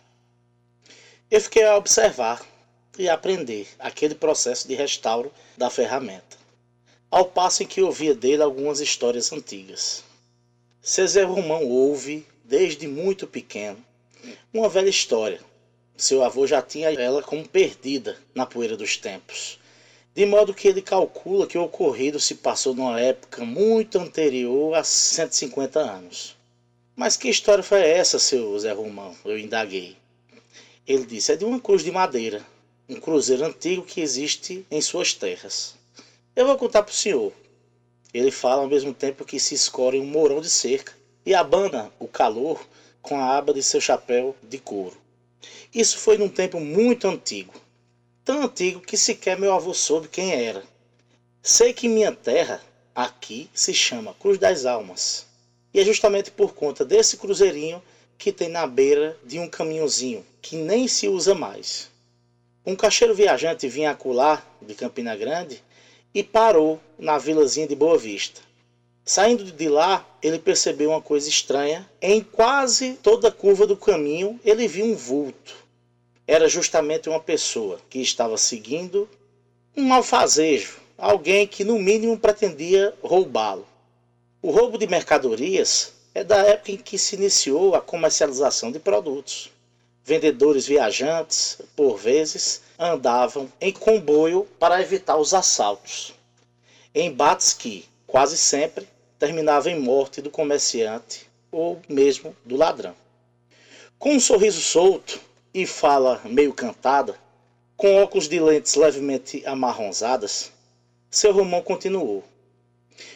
Eu 1.32 1.40
fiquei 1.40 1.64
a 1.64 1.78
observar 1.78 2.46
e 3.00 3.08
aprender 3.08 3.66
aquele 3.80 4.14
processo 4.14 4.68
de 4.68 4.76
restauro 4.76 5.32
da 5.56 5.70
ferramenta, 5.70 6.38
ao 7.10 7.24
passo 7.24 7.64
em 7.64 7.66
que 7.66 7.82
ouvia 7.82 8.14
dele 8.14 8.44
algumas 8.44 8.82
histórias 8.82 9.32
antigas. 9.32 10.04
César 10.82 11.28
Romão 11.28 11.66
ouve, 11.66 12.28
desde 12.52 12.86
muito 12.86 13.26
pequeno, 13.26 13.78
uma 14.54 14.68
velha 14.68 14.90
história. 14.90 15.40
Seu 15.96 16.22
avô 16.22 16.46
já 16.46 16.62
tinha 16.62 16.90
ela 16.90 17.24
como 17.24 17.48
perdida 17.48 18.18
na 18.36 18.46
poeira 18.46 18.76
dos 18.76 18.98
tempos, 18.98 19.58
de 20.14 20.26
modo 20.26 20.54
que 20.54 20.68
ele 20.68 20.82
calcula 20.82 21.48
que 21.48 21.58
o 21.58 21.64
ocorrido 21.64 22.20
se 22.20 22.36
passou 22.36 22.74
numa 22.74 23.00
época 23.00 23.46
muito 23.46 23.98
anterior 23.98 24.76
a 24.76 24.84
150 24.84 25.80
anos. 25.80 26.36
Mas 26.94 27.16
que 27.16 27.30
história 27.30 27.64
foi 27.64 27.88
essa, 27.88 28.20
seu 28.20 28.60
Zé 28.60 28.74
Romão? 28.74 29.16
Eu 29.24 29.40
indaguei. 29.40 29.96
Ele 30.86 31.06
disse: 31.06 31.32
é 31.32 31.38
de 31.38 31.46
uma 31.46 31.58
cruz 31.58 31.86
de 31.86 31.90
madeira, 31.90 32.46
um 32.90 33.00
cruzeiro 33.00 33.46
antigo 33.46 33.84
que 33.84 34.02
existe 34.02 34.66
em 34.70 34.82
suas 34.82 35.14
terras. 35.14 35.76
Eu 36.36 36.46
vou 36.46 36.58
contar 36.58 36.84
para 36.84 36.92
o 36.92 36.96
senhor. 36.96 37.32
Ele 38.14 38.30
fala 38.30 38.62
ao 38.62 38.68
mesmo 38.68 38.94
tempo 38.94 39.24
que 39.24 39.40
se 39.40 39.56
escora 39.56 39.96
em 39.96 40.02
um 40.02 40.06
mourão 40.06 40.42
de 40.42 40.50
cerca 40.50 41.00
e 41.26 41.34
abana 41.34 41.92
o 42.00 42.08
calor 42.08 42.66
com 43.02 43.20
a 43.20 43.38
aba 43.38 43.54
de 43.54 43.64
seu 43.64 43.82
chapéu 43.82 44.36
de 44.44 44.58
couro. 44.58 44.98
Isso 45.74 45.98
foi 45.98 46.18
num 46.18 46.30
tempo 46.30 46.60
muito 46.60 47.08
antigo, 47.08 47.54
tão 48.24 48.44
antigo 48.44 48.82
que 48.82 48.98
sequer 48.98 49.40
meu 49.40 49.54
avô 49.54 49.74
soube 49.74 50.08
quem 50.08 50.34
era. 50.34 50.64
Sei 51.42 51.74
que 51.74 51.88
minha 51.88 52.12
terra 52.12 52.62
aqui 52.94 53.50
se 53.54 53.74
chama 53.74 54.14
Cruz 54.14 54.38
das 54.38 54.66
Almas, 54.66 55.26
e 55.74 55.80
é 55.80 55.84
justamente 55.84 56.30
por 56.30 56.54
conta 56.54 56.84
desse 56.84 57.18
cruzeirinho 57.18 57.82
que 58.18 58.32
tem 58.32 58.50
na 58.50 58.68
beira 58.68 59.18
de 59.24 59.40
um 59.40 59.48
caminhozinho 59.48 60.26
que 60.42 60.56
nem 60.56 60.88
se 60.88 61.08
usa 61.08 61.34
mais. 61.34 61.90
Um 62.64 62.76
caixeiro 62.76 63.16
viajante 63.16 63.68
vinha 63.68 63.90
acular 63.90 64.46
de 64.62 64.76
Campina 64.76 65.16
Grande 65.16 65.64
e 66.14 66.22
parou 66.22 66.80
na 67.00 67.18
vilazinha 67.18 67.68
de 67.68 67.76
Boa 67.76 67.98
Vista. 67.98 68.42
Saindo 69.14 69.44
de 69.44 69.68
lá, 69.68 70.08
ele 70.24 70.40
percebeu 70.40 70.92
uma 70.92 71.02
coisa 71.02 71.28
estranha. 71.28 71.86
Em 72.02 72.24
quase 72.24 72.94
toda 73.04 73.28
a 73.28 73.32
curva 73.32 73.68
do 73.68 73.76
caminho, 73.76 74.40
ele 74.42 74.70
viu 74.70 74.86
um 74.86 74.96
vulto. 74.96 75.54
Era 76.26 76.48
justamente 76.48 77.10
uma 77.10 77.20
pessoa 77.20 77.82
que 77.90 78.00
estava 78.00 78.38
seguindo 78.38 79.10
um 79.76 79.84
malfazejo, 79.84 80.80
alguém 80.98 81.46
que 81.46 81.66
no 81.66 81.78
mínimo 81.78 82.18
pretendia 82.18 82.96
roubá-lo. 83.04 83.68
O 84.42 84.50
roubo 84.50 84.78
de 84.78 84.88
mercadorias 84.88 85.92
é 86.16 86.24
da 86.24 86.38
época 86.38 86.72
em 86.72 86.78
que 86.78 86.98
se 86.98 87.18
iniciou 87.18 87.76
a 87.76 87.82
comercialização 87.82 88.72
de 88.72 88.80
produtos. 88.80 89.52
Vendedores 90.06 90.66
viajantes, 90.66 91.58
por 91.76 91.98
vezes, 91.98 92.62
andavam 92.80 93.52
em 93.60 93.74
comboio 93.74 94.48
para 94.58 94.82
evitar 94.82 95.18
os 95.18 95.34
assaltos. 95.34 96.14
Embates 96.96 97.52
que, 97.52 97.84
quase 98.08 98.38
sempre, 98.38 98.88
terminavam 99.22 99.72
em 99.72 99.80
morte 99.80 100.20
do 100.20 100.32
comerciante 100.32 101.30
ou 101.52 101.80
mesmo 101.88 102.36
do 102.44 102.58
ladrão. 102.58 102.96
Com 104.00 104.16
um 104.16 104.20
sorriso 104.20 104.60
solto 104.60 105.22
e 105.54 105.64
fala 105.68 106.20
meio 106.26 106.52
cantada, 106.52 107.16
com 107.78 108.02
óculos 108.02 108.28
de 108.28 108.40
lentes 108.40 108.74
levemente 108.74 109.46
amarronzadas, 109.46 110.52
seu 111.08 111.32
Romão 111.32 111.62
continuou. 111.62 112.24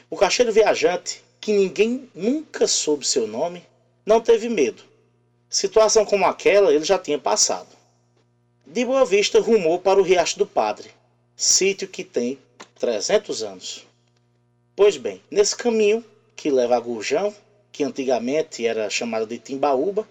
O 0.07 0.15
caixeiro 0.15 0.51
viajante, 0.51 1.23
que 1.41 1.51
ninguém 1.51 2.07
nunca 2.13 2.67
soube 2.67 3.03
seu 3.03 3.25
nome, 3.25 3.65
não 4.05 4.21
teve 4.21 4.47
medo. 4.47 4.83
Situação 5.49 6.05
como 6.05 6.25
aquela 6.25 6.71
ele 6.71 6.85
já 6.85 6.99
tinha 6.99 7.17
passado. 7.17 7.75
De 8.63 8.85
Boa 8.85 9.05
Vista 9.05 9.39
rumou 9.39 9.79
para 9.79 9.99
o 9.99 10.03
Riacho 10.03 10.37
do 10.37 10.45
Padre, 10.45 10.91
sítio 11.35 11.87
que 11.87 12.03
tem 12.03 12.37
300 12.75 13.41
anos. 13.41 13.87
Pois 14.75 14.97
bem, 14.97 15.21
nesse 15.31 15.55
caminho 15.55 16.03
que 16.35 16.51
leva 16.51 16.75
a 16.75 16.79
Gurjão, 16.81 17.33
que 17.71 17.81
antigamente 17.81 18.67
era 18.67 18.89
chamado 18.89 19.25
de 19.25 19.39
Timbaúba, 19.39 20.05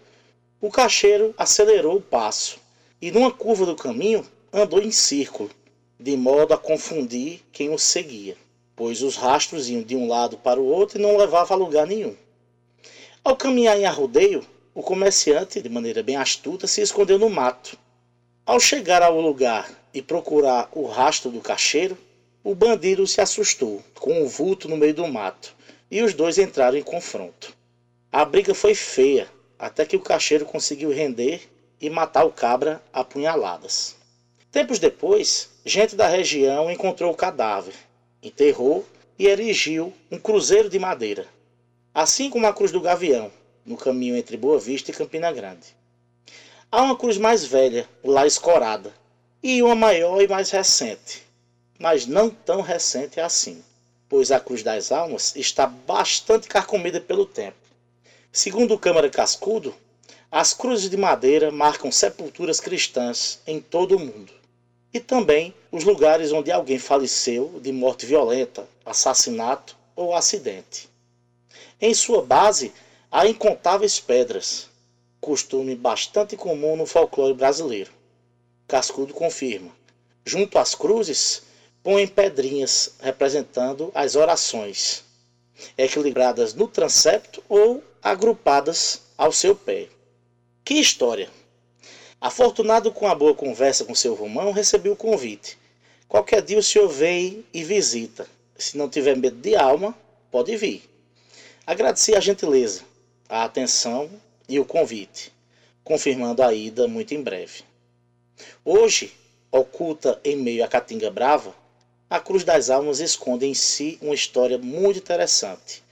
o 0.59 0.71
caixeiro 0.71 1.35
acelerou 1.37 1.97
o 1.97 2.01
passo 2.01 2.59
e, 3.01 3.11
numa 3.11 3.31
curva 3.31 3.67
do 3.67 3.77
caminho, 3.77 4.27
andou 4.51 4.81
em 4.81 4.91
círculo, 4.91 5.51
de 6.01 6.17
modo 6.17 6.55
a 6.55 6.59
confundir 6.59 7.43
quem 7.53 7.69
o 7.75 7.79
seguia, 7.79 8.39
pois 8.75 9.03
os 9.03 9.17
rastros 9.17 9.69
iam 9.69 9.83
de 9.83 9.95
um 9.97 10.09
lado 10.09 10.39
para 10.39 10.59
o 10.59 10.65
outro 10.65 10.99
e 10.99 11.03
não 11.03 11.19
levavam 11.19 11.59
a 11.59 11.61
lugar 11.61 11.87
nenhum. 11.87 12.17
Ao 13.23 13.37
caminhar 13.37 13.79
em 13.79 13.85
arrodeio, 13.85 14.47
o 14.75 14.83
comerciante, 14.83 15.61
de 15.61 15.69
maneira 15.69 16.03
bem 16.03 16.17
astuta, 16.17 16.67
se 16.67 16.81
escondeu 16.81 17.19
no 17.19 17.29
mato. 17.29 17.79
Ao 18.47 18.59
chegar 18.59 19.03
ao 19.03 19.21
lugar 19.21 19.71
e 19.93 20.01
procurar 20.01 20.71
o 20.73 20.87
rastro 20.87 21.31
do 21.31 21.43
caixeiro, 21.43 21.99
o 22.47 22.55
bandido 22.55 23.07
se 23.07 23.23
assustou 23.23 23.83
com 23.95 24.23
o 24.23 24.29
vulto 24.29 24.69
no 24.69 24.77
meio 24.77 24.93
do 24.93 25.09
mato 25.09 25.57
e 25.91 26.03
os 26.03 26.13
dois 26.13 26.37
entraram 26.37 26.77
em 26.77 26.83
confronto. 26.83 27.57
A 28.13 28.23
briga 28.23 28.55
foi 28.55 28.75
feia, 28.75 29.27
até 29.59 29.87
que 29.87 29.97
o 29.97 30.01
caixeiro 30.01 30.45
conseguiu 30.45 30.91
render 30.91 31.49
e 31.81 31.89
matar 31.89 32.25
o 32.25 32.31
cabra 32.31 32.83
a 32.93 33.03
punhaladas. 33.03 33.97
Tempos 34.53 34.79
depois, 34.79 35.49
gente 35.65 35.97
da 35.97 36.07
região 36.07 36.71
encontrou 36.71 37.11
o 37.11 37.17
cadáver, 37.17 37.75
enterrou 38.23 38.87
e 39.19 39.27
erigiu 39.27 39.91
um 40.11 40.19
cruzeiro 40.19 40.69
de 40.69 40.79
madeira, 40.79 41.27
assim 41.95 42.29
como 42.29 42.47
a 42.47 42.53
Cruz 42.53 42.71
do 42.71 42.81
Gavião, 42.81 43.33
no 43.65 43.79
caminho 43.79 44.17
entre 44.17 44.37
Boa 44.37 44.59
Vista 44.59 44.91
e 44.91 44.95
Campina 44.95 45.33
Grande. 45.33 45.75
Há 46.71 46.83
uma 46.83 46.97
cruz 46.97 47.17
mais 47.17 47.43
velha, 47.43 47.89
lá 48.05 48.27
escorada, 48.27 48.93
e 49.43 49.63
uma 49.63 49.75
maior 49.75 50.21
e 50.21 50.29
mais 50.29 50.51
recente, 50.51 51.24
mas 51.85 52.07
não 52.07 52.31
tão 52.31 52.63
recente 52.63 53.21
assim, 53.21 53.63
pois 54.09 54.33
a 54.33 54.41
Cruz 54.41 54.63
das 54.63 54.91
Almas 54.91 55.37
está 55.37 55.67
bastante 55.67 56.49
carcomida 56.49 56.99
pelo 56.99 57.27
tempo. 57.27 57.59
Segundo 58.33 58.73
o 58.73 58.79
Câmara 58.79 59.11
Cascudo, 59.11 59.75
as 60.33 60.55
cruzes 60.55 60.89
de 60.89 60.97
madeira 60.97 61.51
marcam 61.51 61.93
sepulturas 61.93 62.59
cristãs 62.59 63.39
em 63.47 63.61
todo 63.61 63.97
o 63.97 64.01
mundo. 64.01 64.33
e 64.95 64.99
também 64.99 65.53
os 65.71 65.85
lugares 65.85 66.33
onde 66.33 66.51
alguém 66.51 66.79
faleceu 66.79 67.61
de 67.61 67.71
morte 67.71 68.07
violenta, 68.07 68.67
assassinato 68.87 69.77
ou 69.95 70.15
acidente. 70.15 70.89
Em 71.79 71.93
sua 71.93 72.23
base, 72.23 72.73
há 73.13 73.27
incontáveis 73.27 74.01
pedras, 74.01 74.71
costume 75.21 75.75
bastante 75.75 76.35
comum 76.35 76.77
no 76.77 76.87
folclore 76.87 77.35
brasileiro. 77.35 77.91
Cascudo 78.67 79.13
confirma. 79.13 79.71
Junto 80.25 80.59
às 80.59 80.75
cruzes, 80.75 81.43
põem 81.85 82.07
pedrinhas 82.07 82.95
representando 82.99 83.93
as 83.95 84.17
orações, 84.17 85.05
equilibradas 85.77 86.55
no 86.55 86.67
transepto 86.67 87.45
ou 87.47 87.85
agrupadas 88.03 89.03
ao 89.19 89.31
seu 89.31 89.55
pé. 89.55 89.89
Que 90.65 90.75
história! 90.75 91.29
Afortunado 92.19 92.91
com 92.91 93.07
a 93.07 93.15
boa 93.15 93.35
conversa 93.35 93.85
com 93.85 93.95
seu 93.95 94.15
Romão, 94.15 94.51
recebeu 94.51 94.95
o 94.95 94.97
convite. 94.97 95.59
Qualquer 96.09 96.41
dia 96.41 96.59
o 96.59 96.63
senhor 96.63 96.89
vem 96.89 97.45
e 97.53 97.63
visita. 97.63 98.27
Se 98.57 98.79
não 98.79 98.89
tiver 98.89 99.15
medo 99.15 99.37
de 99.37 99.55
alma, 99.55 99.95
pode 100.31 100.57
vir. 100.57 100.89
Agradeci 101.67 102.15
a 102.15 102.21
gentileza, 102.21 102.81
a 103.29 103.45
atenção 103.45 104.09
e 104.49 104.59
o 104.59 104.65
convite, 104.65 105.31
confirmando 105.83 106.43
a 106.43 106.55
ida 106.55 106.89
muito 106.89 107.13
em 107.13 107.23
breve. 107.23 107.63
Hoje, 108.65 109.13
oculta 109.53 110.19
em 110.25 110.37
meio 110.37 110.65
à 110.65 110.69
Caatinga 110.69 111.11
Brava, 111.11 111.55
a 112.09 112.21
Cruz 112.21 112.45
das 112.45 112.71
Almas 112.71 113.01
esconde 113.01 113.47
em 113.47 113.55
si 113.55 113.99
uma 114.01 114.15
história 114.15 114.59
muito 114.59 114.99
interessante, 114.99 115.83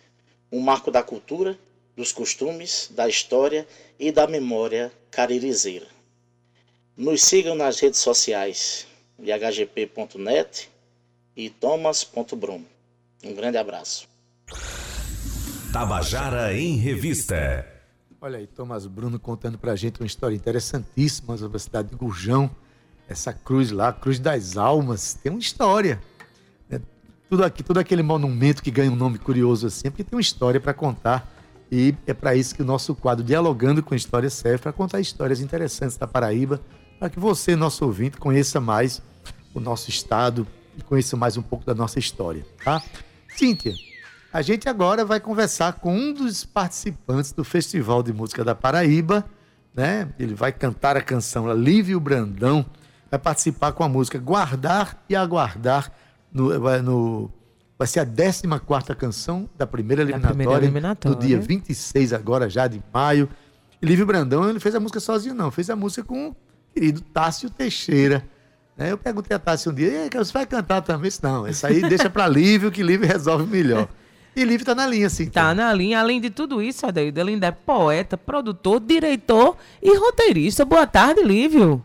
um 0.51 0.61
marco 0.61 0.91
da 0.91 1.03
cultura, 1.03 1.59
dos 1.97 2.13
costumes, 2.13 2.91
da 2.93 3.09
história 3.09 3.67
e 3.99 4.13
da 4.13 4.27
memória 4.27 4.93
caririzeira. 5.11 5.87
Nos 6.97 7.23
sigam 7.23 7.55
nas 7.55 7.81
redes 7.81 8.01
sociais 8.01 8.87
ihgp.net 9.19 10.69
e 11.37 11.51
thomas.brum. 11.51 12.65
Um 13.25 13.35
grande 13.35 13.57
abraço. 13.57 14.09
Tabajara 15.73 16.53
em 16.55 16.77
Revista. 16.77 17.67
Olha 18.21 18.39
aí, 18.39 18.47
Thomas 18.47 18.87
Bruno 18.87 19.19
contando 19.19 19.59
pra 19.59 19.75
gente 19.75 20.01
uma 20.01 20.07
história 20.07 20.37
interessantíssima 20.37 21.37
sobre 21.37 21.57
a 21.57 21.61
cidade 21.61 21.89
de 21.89 21.97
Gurjão. 21.97 22.51
Essa 23.09 23.33
cruz 23.33 23.71
lá, 23.71 23.89
a 23.89 23.93
Cruz 23.93 24.19
das 24.19 24.57
Almas, 24.57 25.15
tem 25.15 25.31
uma 25.31 25.41
história. 25.41 26.01
Né? 26.69 26.81
Tudo 27.29 27.45
aqui, 27.45 27.63
todo 27.63 27.79
aquele 27.79 28.03
monumento 28.03 28.63
que 28.63 28.71
ganha 28.71 28.91
um 28.91 28.97
nome 28.97 29.19
curioso 29.19 29.67
assim, 29.67 29.89
é 29.89 29.91
porque 29.91 30.05
tem 30.05 30.17
uma 30.17 30.21
história 30.21 30.61
para 30.61 30.73
contar. 30.73 31.31
E 31.71 31.95
é 32.07 32.13
para 32.13 32.35
isso 32.35 32.55
que 32.55 32.63
o 32.63 32.65
nosso 32.65 32.95
quadro 32.95 33.25
Dialogando 33.25 33.83
com 33.83 33.95
História 33.95 34.29
serve, 34.29 34.59
para 34.59 34.73
contar 34.73 35.01
histórias 35.01 35.41
interessantes 35.41 35.97
da 35.97 36.07
Paraíba, 36.07 36.61
para 36.99 37.09
que 37.09 37.19
você, 37.19 37.57
nosso 37.57 37.85
ouvinte, 37.85 38.19
conheça 38.19 38.61
mais 38.61 39.01
o 39.55 39.61
nosso 39.61 39.91
estado 39.91 40.47
e 40.77 40.83
conheça 40.83 41.17
mais 41.17 41.37
um 41.37 41.43
pouco 41.43 41.65
da 41.65 41.75
nossa 41.75 41.99
história, 41.99 42.47
tá? 42.63 42.83
Cíntia, 43.37 43.75
a 44.33 44.41
gente 44.41 44.69
agora 44.69 45.05
vai 45.05 45.21
conversar 45.21 45.75
com 45.75 45.95
um 45.95 46.13
dos 46.13 46.45
participantes 46.45 47.33
do 47.33 47.45
Festival 47.45 48.03
de 48.03 48.13
Música 48.13 48.45
da 48.45 48.55
Paraíba, 48.55 49.25
né? 49.75 50.09
Ele 50.19 50.35
vai 50.35 50.53
cantar 50.53 50.97
a 50.97 51.03
canção 51.03 51.53
Lívio 51.55 52.01
Brandão, 52.01 52.65
vai 53.13 53.19
participar 53.19 53.73
com 53.73 53.85
a 53.85 53.89
música 53.91 54.19
Guardar 54.19 54.97
e 55.07 55.15
Aguardar 55.15 55.93
no, 56.33 56.59
no 56.83 57.31
vai 57.79 57.87
ser 57.87 58.01
a 58.01 58.07
14 58.07 58.43
quarta 58.65 58.95
canção 58.95 59.51
da 59.55 59.67
primeira 59.67 60.01
eliminatória, 60.01 60.35
da 60.35 60.39
primeira 60.39 60.65
eliminatória, 60.65 61.19
do 61.19 61.21
dia 61.21 61.39
26 61.39 62.15
agora 62.15 62.49
já 62.49 62.67
de 62.67 62.83
maio. 62.93 63.29
E 63.83 63.87
Lívio 63.87 64.07
Brandão, 64.07 64.49
ele 64.49 64.59
fez 64.59 64.75
a 64.75 64.81
música 64.81 64.99
sozinho 64.99 65.35
não, 65.35 65.51
fez 65.51 65.69
a 65.69 65.77
música 65.77 66.03
com 66.03 66.35
querido 66.75 67.03
Tássio 67.03 67.51
Teixeira. 67.51 68.25
Né? 68.79 68.93
Eu 68.93 68.97
perguntei 68.97 69.37
a 69.37 69.39
Tássio 69.39 69.73
um 69.73 69.75
dia, 69.75 70.09
você 70.11 70.33
vai 70.33 70.47
cantar 70.47 70.81
também? 70.81 71.11
Não, 71.23 71.47
isso 71.47 71.67
aí 71.67 71.83
deixa 71.83 72.09
para 72.09 72.27
Lívio, 72.27 72.73
que 72.73 72.83
Lívio 72.83 73.07
resolve 73.07 73.45
melhor. 73.45 73.89
E 74.35 74.43
Lívio 74.43 74.65
tá 74.65 74.75
na 74.75 74.87
linha, 74.87 75.11
sim. 75.11 75.27
Tá 75.27 75.53
então. 75.53 75.55
na 75.57 75.75
linha. 75.75 76.01
Além 76.01 76.19
de 76.19 76.31
tudo 76.31 76.63
isso, 76.63 76.87
Adeildo, 76.87 77.21
ele 77.21 77.33
ainda 77.33 77.49
é 77.49 77.51
poeta, 77.51 78.17
produtor, 78.17 78.81
diretor 78.81 79.59
e 79.83 79.95
roteirista. 79.99 80.65
Boa 80.65 80.87
tarde, 80.87 81.23
Lívio. 81.23 81.85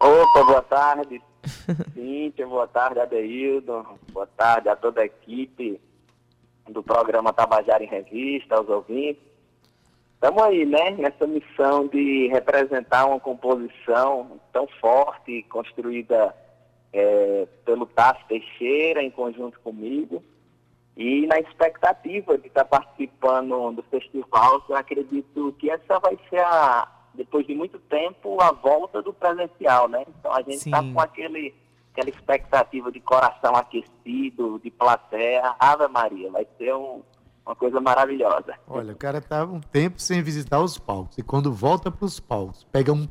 Opa, 0.00 0.44
boa 0.44 0.62
tarde. 0.62 1.20
Cíntia, 1.92 2.46
boa 2.46 2.68
tarde, 2.68 3.00
Adeildo. 3.00 3.84
Boa 4.12 4.26
tarde 4.26 4.68
a 4.68 4.76
toda 4.76 5.00
a 5.00 5.06
equipe 5.06 5.80
do 6.68 6.82
programa 6.82 7.32
Tabajara 7.32 7.82
em 7.82 7.88
Revista, 7.88 8.56
aos 8.56 8.68
ouvintes. 8.68 9.22
Estamos 10.14 10.42
aí, 10.42 10.64
né, 10.64 10.90
nessa 10.92 11.26
missão 11.26 11.86
de 11.88 12.28
representar 12.28 13.06
uma 13.06 13.20
composição 13.20 14.40
tão 14.52 14.66
forte, 14.80 15.44
construída 15.44 16.34
é, 16.92 17.46
pelo 17.64 17.86
Tassi 17.86 18.24
Teixeira, 18.28 19.02
em 19.02 19.10
conjunto 19.10 19.58
comigo, 19.60 20.22
e 20.96 21.26
na 21.26 21.38
expectativa 21.38 22.36
de 22.36 22.48
estar 22.48 22.64
participando 22.64 23.72
do 23.72 23.82
festival, 23.84 24.64
eu 24.68 24.76
acredito 24.76 25.54
que 25.58 25.70
essa 25.70 26.00
vai 26.00 26.18
ser, 26.28 26.40
a, 26.40 26.88
depois 27.18 27.46
de 27.46 27.54
muito 27.54 27.78
tempo, 27.80 28.40
a 28.40 28.52
volta 28.52 29.02
do 29.02 29.12
presencial, 29.12 29.88
né? 29.88 30.04
Então 30.08 30.32
a 30.32 30.38
gente 30.38 30.66
está 30.66 30.82
com 30.82 31.00
aquele, 31.00 31.54
aquela 31.92 32.08
expectativa 32.08 32.90
de 32.90 33.00
coração 33.00 33.54
aquecido, 33.54 34.58
de 34.62 34.70
plateia. 34.70 35.54
Ave 35.58 35.88
Maria, 35.88 36.30
vai 36.30 36.46
ser 36.56 36.74
um 36.74 37.02
uma 37.44 37.56
coisa 37.56 37.80
maravilhosa. 37.80 38.54
Olha, 38.66 38.92
o 38.92 38.96
cara 38.96 39.22
tá 39.22 39.42
um 39.42 39.58
tempo 39.58 39.98
sem 39.98 40.22
visitar 40.22 40.60
os 40.60 40.76
palcos. 40.76 41.16
E 41.16 41.22
quando 41.22 41.50
volta 41.50 41.90
para 41.90 42.04
os 42.04 42.20
palcos, 42.20 42.62
pega 42.70 42.92
um, 42.92 43.08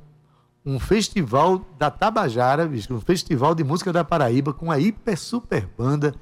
um 0.64 0.80
festival 0.80 1.66
da 1.76 1.90
Tabajara, 1.90 2.68
bicho, 2.68 2.94
um 2.94 3.02
festival 3.02 3.56
de 3.56 3.64
música 3.64 3.92
da 3.92 4.04
Paraíba 4.04 4.54
com 4.54 4.72
a 4.72 4.80
hiper 4.80 5.18
super 5.18 5.66
banda 5.66 6.14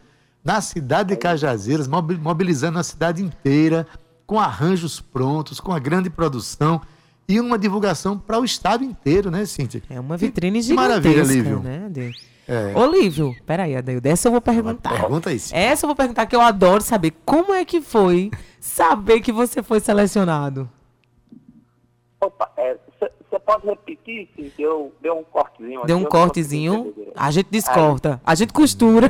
na 0.41 0.61
cidade 0.61 1.09
de 1.09 1.17
Cajazeiras, 1.17 1.89
mobilizando 1.89 2.79
a 2.79 2.83
cidade 2.83 3.21
inteira, 3.21 3.85
com 4.25 4.39
arranjos 4.39 5.01
prontos, 5.01 5.59
com 5.59 5.73
a 5.73 5.79
grande 5.79 6.09
produção 6.09 6.79
e 7.27 7.39
uma 7.39 7.57
divulgação 7.57 8.17
para 8.17 8.39
o 8.39 8.45
estado 8.45 8.83
inteiro, 8.83 9.31
né, 9.31 9.45
Cíntia? 9.45 9.81
É 9.89 9.99
uma 9.99 10.15
vitrine 10.15 10.59
que, 10.59 10.67
gigantesca, 10.67 10.89
maravilha, 10.89 11.23
Lívio. 11.23 11.59
né? 11.59 11.89
É. 12.47 12.77
Olívio, 12.77 13.35
peraí, 13.45 13.75
Adaildo, 13.75 14.07
essa 14.07 14.27
eu 14.27 14.31
vou 14.31 14.41
perguntar. 14.41 14.91
Pergunta 14.91 15.33
isso. 15.33 15.55
Essa 15.55 15.85
eu 15.85 15.87
vou 15.87 15.95
perguntar 15.95 16.27
que 16.27 16.35
eu 16.35 16.41
adoro 16.41 16.81
saber. 16.81 17.13
Como 17.25 17.53
é 17.53 17.65
que 17.65 17.81
foi 17.81 18.29
saber 18.59 19.21
que 19.21 19.31
você 19.31 19.63
foi 19.63 19.79
selecionado? 19.79 20.69
Opa, 22.21 22.51
você 22.55 23.35
é, 23.35 23.39
pode 23.39 23.65
repetir? 23.65 24.29
Deu, 24.55 24.93
deu 25.01 25.17
um 25.17 25.23
cortezinho. 25.23 25.85
Deu 25.85 25.97
um 25.97 26.05
cortezinho, 26.05 26.93
a 27.15 27.31
gente 27.31 27.47
descorta, 27.49 28.21
a 28.23 28.35
gente 28.35 28.53
costura. 28.53 29.09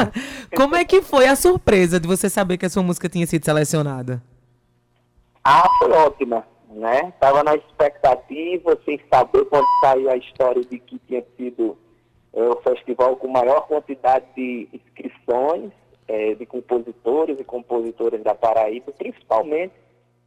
Como 0.54 0.76
é 0.76 0.84
que 0.84 1.00
foi 1.00 1.26
a 1.26 1.36
surpresa 1.36 1.98
de 1.98 2.06
você 2.06 2.28
saber 2.28 2.58
que 2.58 2.66
a 2.66 2.70
sua 2.70 2.82
música 2.82 3.08
tinha 3.08 3.26
sido 3.26 3.44
selecionada? 3.44 4.22
Ah, 5.42 5.68
foi 5.78 5.90
ótima, 5.90 6.44
né? 6.74 7.12
Tava 7.20 7.42
na 7.42 7.54
expectativa, 7.54 8.78
sem 8.84 9.00
saber 9.08 9.44
quando 9.46 9.66
saiu 9.80 10.10
a 10.10 10.16
história 10.16 10.62
de 10.64 10.78
que 10.78 10.98
tinha 11.00 11.24
sido 11.36 11.78
é 12.32 12.42
o 12.48 12.56
festival 12.62 13.14
com 13.16 13.28
maior 13.28 13.68
quantidade 13.68 14.26
de 14.34 14.68
inscrições 14.72 15.70
é, 16.08 16.34
de 16.34 16.44
compositores 16.44 17.38
e 17.38 17.44
compositoras 17.44 18.20
da 18.24 18.34
Paraíba, 18.34 18.90
principalmente 18.90 19.72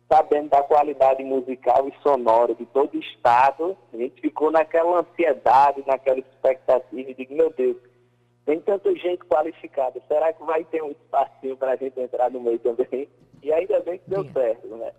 sabendo 0.10 0.50
da 0.50 0.64
qualidade 0.64 1.22
musical 1.22 1.86
e 1.90 2.02
sonora 2.02 2.56
de 2.56 2.66
todo 2.68 2.96
o 2.96 3.00
estado, 3.00 3.78
a 3.94 3.98
gente 3.98 4.22
ficou 4.22 4.50
naquela 4.50 5.02
ansiedade, 5.02 5.84
naquela 5.86 6.20
expectativa 6.20 7.14
de, 7.14 7.28
meu 7.30 7.52
Deus, 7.52 7.76
tem 8.46 8.62
tanta 8.62 8.96
gente 8.96 9.26
qualificada, 9.26 10.02
será 10.08 10.32
que 10.32 10.42
vai 10.46 10.64
ter 10.64 10.82
um 10.82 10.92
espacinho 10.92 11.58
para 11.58 11.74
a 11.74 11.76
gente 11.76 12.00
entrar 12.00 12.32
no 12.32 12.40
meio 12.40 12.60
também? 12.60 13.10
E 13.44 13.52
ainda 13.52 13.82
bem 13.82 14.00
que 14.00 14.10
deu 14.10 14.24
certo, 14.32 14.66
né? 14.78 14.94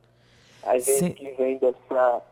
A 0.62 0.78
gente 0.78 0.98
Sim. 0.98 1.10
que 1.12 1.30
vem 1.32 1.58
dessa 1.58 2.22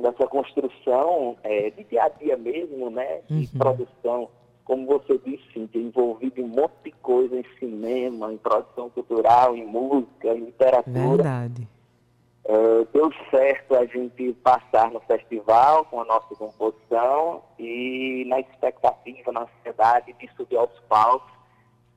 dessa 0.00 0.26
construção 0.26 1.36
é, 1.42 1.70
de 1.70 1.84
dia 1.84 2.04
a 2.04 2.08
dia 2.08 2.36
mesmo, 2.36 2.90
né? 2.90 3.20
De 3.28 3.48
uhum. 3.52 3.58
produção, 3.58 4.28
como 4.64 4.86
você 4.86 5.18
disse, 5.18 5.68
envolvido 5.74 6.40
em 6.40 6.44
um 6.44 6.48
monte 6.48 6.74
de 6.84 6.92
coisa, 6.92 7.36
em 7.36 7.44
cinema, 7.58 8.32
em 8.32 8.38
produção 8.38 8.90
cultural, 8.90 9.56
em 9.56 9.66
música, 9.66 10.28
em 10.28 10.46
literatura. 10.46 11.16
Verdade. 11.16 11.68
É, 12.44 12.86
deu 12.94 13.12
certo 13.30 13.74
a 13.74 13.84
gente 13.84 14.32
passar 14.34 14.90
no 14.90 15.00
festival 15.00 15.84
com 15.84 16.00
a 16.00 16.04
nossa 16.04 16.34
composição 16.34 17.42
e 17.58 18.24
na 18.26 18.40
expectativa, 18.40 19.32
na 19.32 19.42
ansiedade 19.42 20.14
de 20.14 20.30
subir 20.34 20.56
aos 20.56 20.80
palcos, 20.88 21.30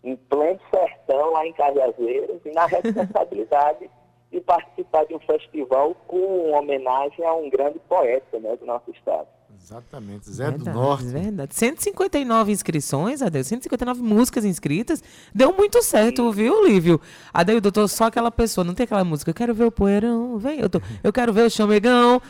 em 0.04 0.16
pleno 0.16 0.60
sertão, 0.74 1.32
lá 1.32 1.46
em 1.46 1.54
Cajazeiras, 1.54 2.42
e 2.44 2.52
na 2.52 2.66
responsabilidade 2.68 3.90
e 4.32 4.40
participar 4.40 5.06
de 5.06 5.14
um 5.14 5.20
festival 5.20 5.94
com 6.08 6.52
homenagem 6.52 7.26
a 7.26 7.34
um 7.34 7.50
grande 7.50 7.80
poeta 7.80 8.40
né, 8.40 8.56
do 8.56 8.66
nosso 8.66 8.90
estado. 8.92 9.28
Exatamente, 9.64 10.30
Zé 10.30 10.50
verdade, 10.50 10.64
do 10.64 10.74
Norte. 10.74 11.06
Verdade. 11.06 11.56
159 11.56 12.52
inscrições, 12.52 13.22
Adeus. 13.22 13.46
159 13.48 14.02
músicas 14.02 14.44
inscritas. 14.44 15.04
Deu 15.36 15.54
muito 15.54 15.84
certo, 15.84 16.32
viu, 16.32 16.66
Lívio? 16.66 17.00
Adeus, 17.32 17.62
doutor, 17.62 17.88
só 17.88 18.06
aquela 18.06 18.32
pessoa, 18.32 18.66
não 18.66 18.74
tem 18.74 18.86
aquela 18.86 19.04
música. 19.04 19.30
Eu 19.30 19.36
quero 19.36 19.54
ver 19.54 19.66
o 19.66 19.72
poeirão, 19.72 20.38
vem. 20.40 20.60
Eu, 20.60 20.70
tô, 20.70 20.82
eu 21.04 21.14
quero 21.14 21.32
ver 21.32 21.46
o 21.46 21.50
chamegão. 21.50 22.22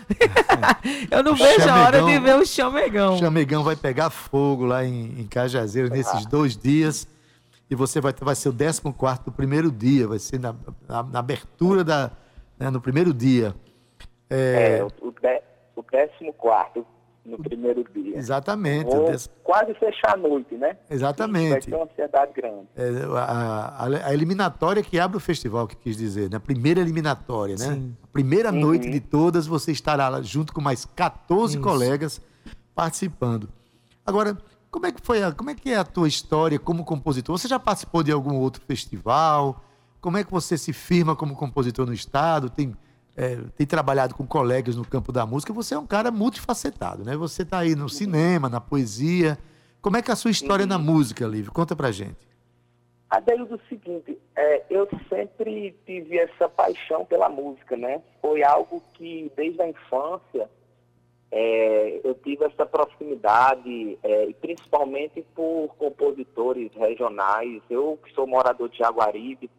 eu 1.09 1.23
não 1.23 1.33
vejo 1.33 1.69
a 1.69 1.85
hora 1.85 2.03
de 2.03 2.19
ver 2.19 2.35
o 2.35 2.45
chamegão. 2.45 3.15
O 3.15 3.19
chamegão 3.19 3.63
vai 3.63 3.77
pegar 3.77 4.09
fogo 4.09 4.65
lá 4.65 4.83
em, 4.83 5.21
em 5.21 5.27
Cajazeiro 5.27 5.89
nesses 5.89 6.25
dois 6.25 6.57
dias. 6.57 7.07
E 7.71 7.75
você 7.75 8.01
vai, 8.01 8.13
vai 8.19 8.36
ser 8.36 8.49
o 8.49 8.53
14 8.53 9.23
do 9.23 9.31
primeiro 9.31 9.71
dia, 9.71 10.05
vai 10.05 10.19
ser 10.19 10.38
na, 10.38 10.53
na, 10.86 11.03
na 11.03 11.19
abertura 11.19 11.86
da. 11.86 12.12
Né, 12.60 12.69
no 12.69 12.81
primeiro 12.81 13.13
dia. 13.13 13.55
É, 14.29 14.79
é 14.79 14.84
o, 14.84 14.88
o, 15.07 15.12
de, 15.12 15.41
o 15.77 15.81
14 15.81 16.86
no 17.23 17.38
primeiro 17.38 17.86
dia. 17.93 18.17
Exatamente. 18.17 18.93
Ou 18.93 19.10
quase 19.41 19.73
fechar 19.75 20.15
a 20.15 20.17
noite, 20.17 20.53
né? 20.55 20.75
Exatamente. 20.89 21.49
Vai 21.49 21.62
ter 21.62 21.75
uma 21.75 21.86
ansiedade 21.86 22.34
grande. 22.34 22.67
É, 22.75 22.89
a, 23.17 23.86
a, 23.86 24.07
a, 24.07 24.13
eliminatória 24.13 24.84
que 24.84 24.99
abre 24.99 25.15
o 25.15 25.21
festival, 25.21 25.65
que 25.65 25.77
quis 25.77 25.95
dizer, 25.95 26.29
né? 26.29 26.36
A 26.36 26.41
primeira 26.41 26.81
eliminatória, 26.81 27.55
né? 27.57 27.73
Sim. 27.73 27.95
A 28.03 28.07
primeira 28.07 28.51
uhum. 28.51 28.60
noite 28.60 28.89
de 28.89 28.99
todas, 28.99 29.47
você 29.47 29.71
estará 29.71 30.10
lá 30.10 30.21
junto 30.21 30.51
com 30.51 30.60
mais 30.60 30.84
14 30.84 31.53
Isso. 31.53 31.63
colegas 31.63 32.21
participando. 32.75 33.47
Agora, 34.05 34.38
como 34.71 34.86
é 34.86 34.91
que 34.91 35.01
foi 35.01 35.21
a, 35.21 35.31
como 35.34 35.49
é 35.49 35.55
que 35.55 35.71
é 35.71 35.77
a 35.77 35.84
tua 35.84 36.07
história 36.07 36.57
como 36.57 36.86
compositor? 36.86 37.38
Você 37.38 37.47
já 37.47 37.60
participou 37.60 38.01
de 38.01 38.12
algum 38.12 38.36
outro 38.36 38.63
festival? 38.65 39.62
Como 39.99 40.17
é 40.17 40.23
que 40.23 40.31
você 40.31 40.57
se 40.57 40.71
firma 40.71 41.15
como 41.15 41.36
compositor 41.36 41.86
no 41.86 41.93
estado? 41.93 42.49
Tem 42.49 42.73
é, 43.15 43.36
tem 43.57 43.67
trabalhado 43.67 44.15
com 44.15 44.25
colegas 44.25 44.75
no 44.77 44.86
campo 44.86 45.12
da 45.12 45.25
música, 45.25 45.51
você 45.51 45.75
é 45.75 45.77
um 45.77 45.86
cara 45.86 46.10
multifacetado, 46.12 47.03
né? 47.03 47.15
Você 47.17 47.41
está 47.41 47.60
aí 47.60 47.75
no 47.75 47.89
cinema, 47.89 48.47
na 48.47 48.62
poesia. 48.62 49.38
Como 49.81 49.97
é 49.97 50.01
que 50.01 50.10
é 50.10 50.13
a 50.13 50.15
sua 50.15 50.31
história 50.31 50.65
na 50.65 50.77
música, 50.77 51.25
Lívio? 51.25 51.51
Conta 51.51 51.75
pra 51.75 51.91
gente. 51.91 52.31
Adeus, 53.10 53.49
do 53.49 53.60
seguinte, 53.67 54.17
é, 54.38 54.63
eu 54.69 54.88
sempre 55.10 55.75
tive 55.86 56.17
essa 56.17 56.47
paixão 56.47 57.03
pela 57.03 57.27
música, 57.27 57.75
né? 57.75 58.01
Foi 58.21 58.41
algo 58.41 58.81
que, 58.93 59.29
desde 59.36 59.62
a 59.62 59.67
infância, 59.67 60.49
é, 61.32 62.02
eu 62.04 62.13
tive 62.15 62.44
essa 62.44 62.65
proximidade, 62.65 63.98
é, 64.04 64.34
principalmente 64.41 65.26
por 65.34 65.74
compositores 65.78 66.70
regionais. 66.74 67.62
Eu, 67.70 67.98
que 68.04 68.13
sou 68.13 68.28
morador 68.28 68.67
de 68.67 68.78
Jaguaribe, 68.78 69.50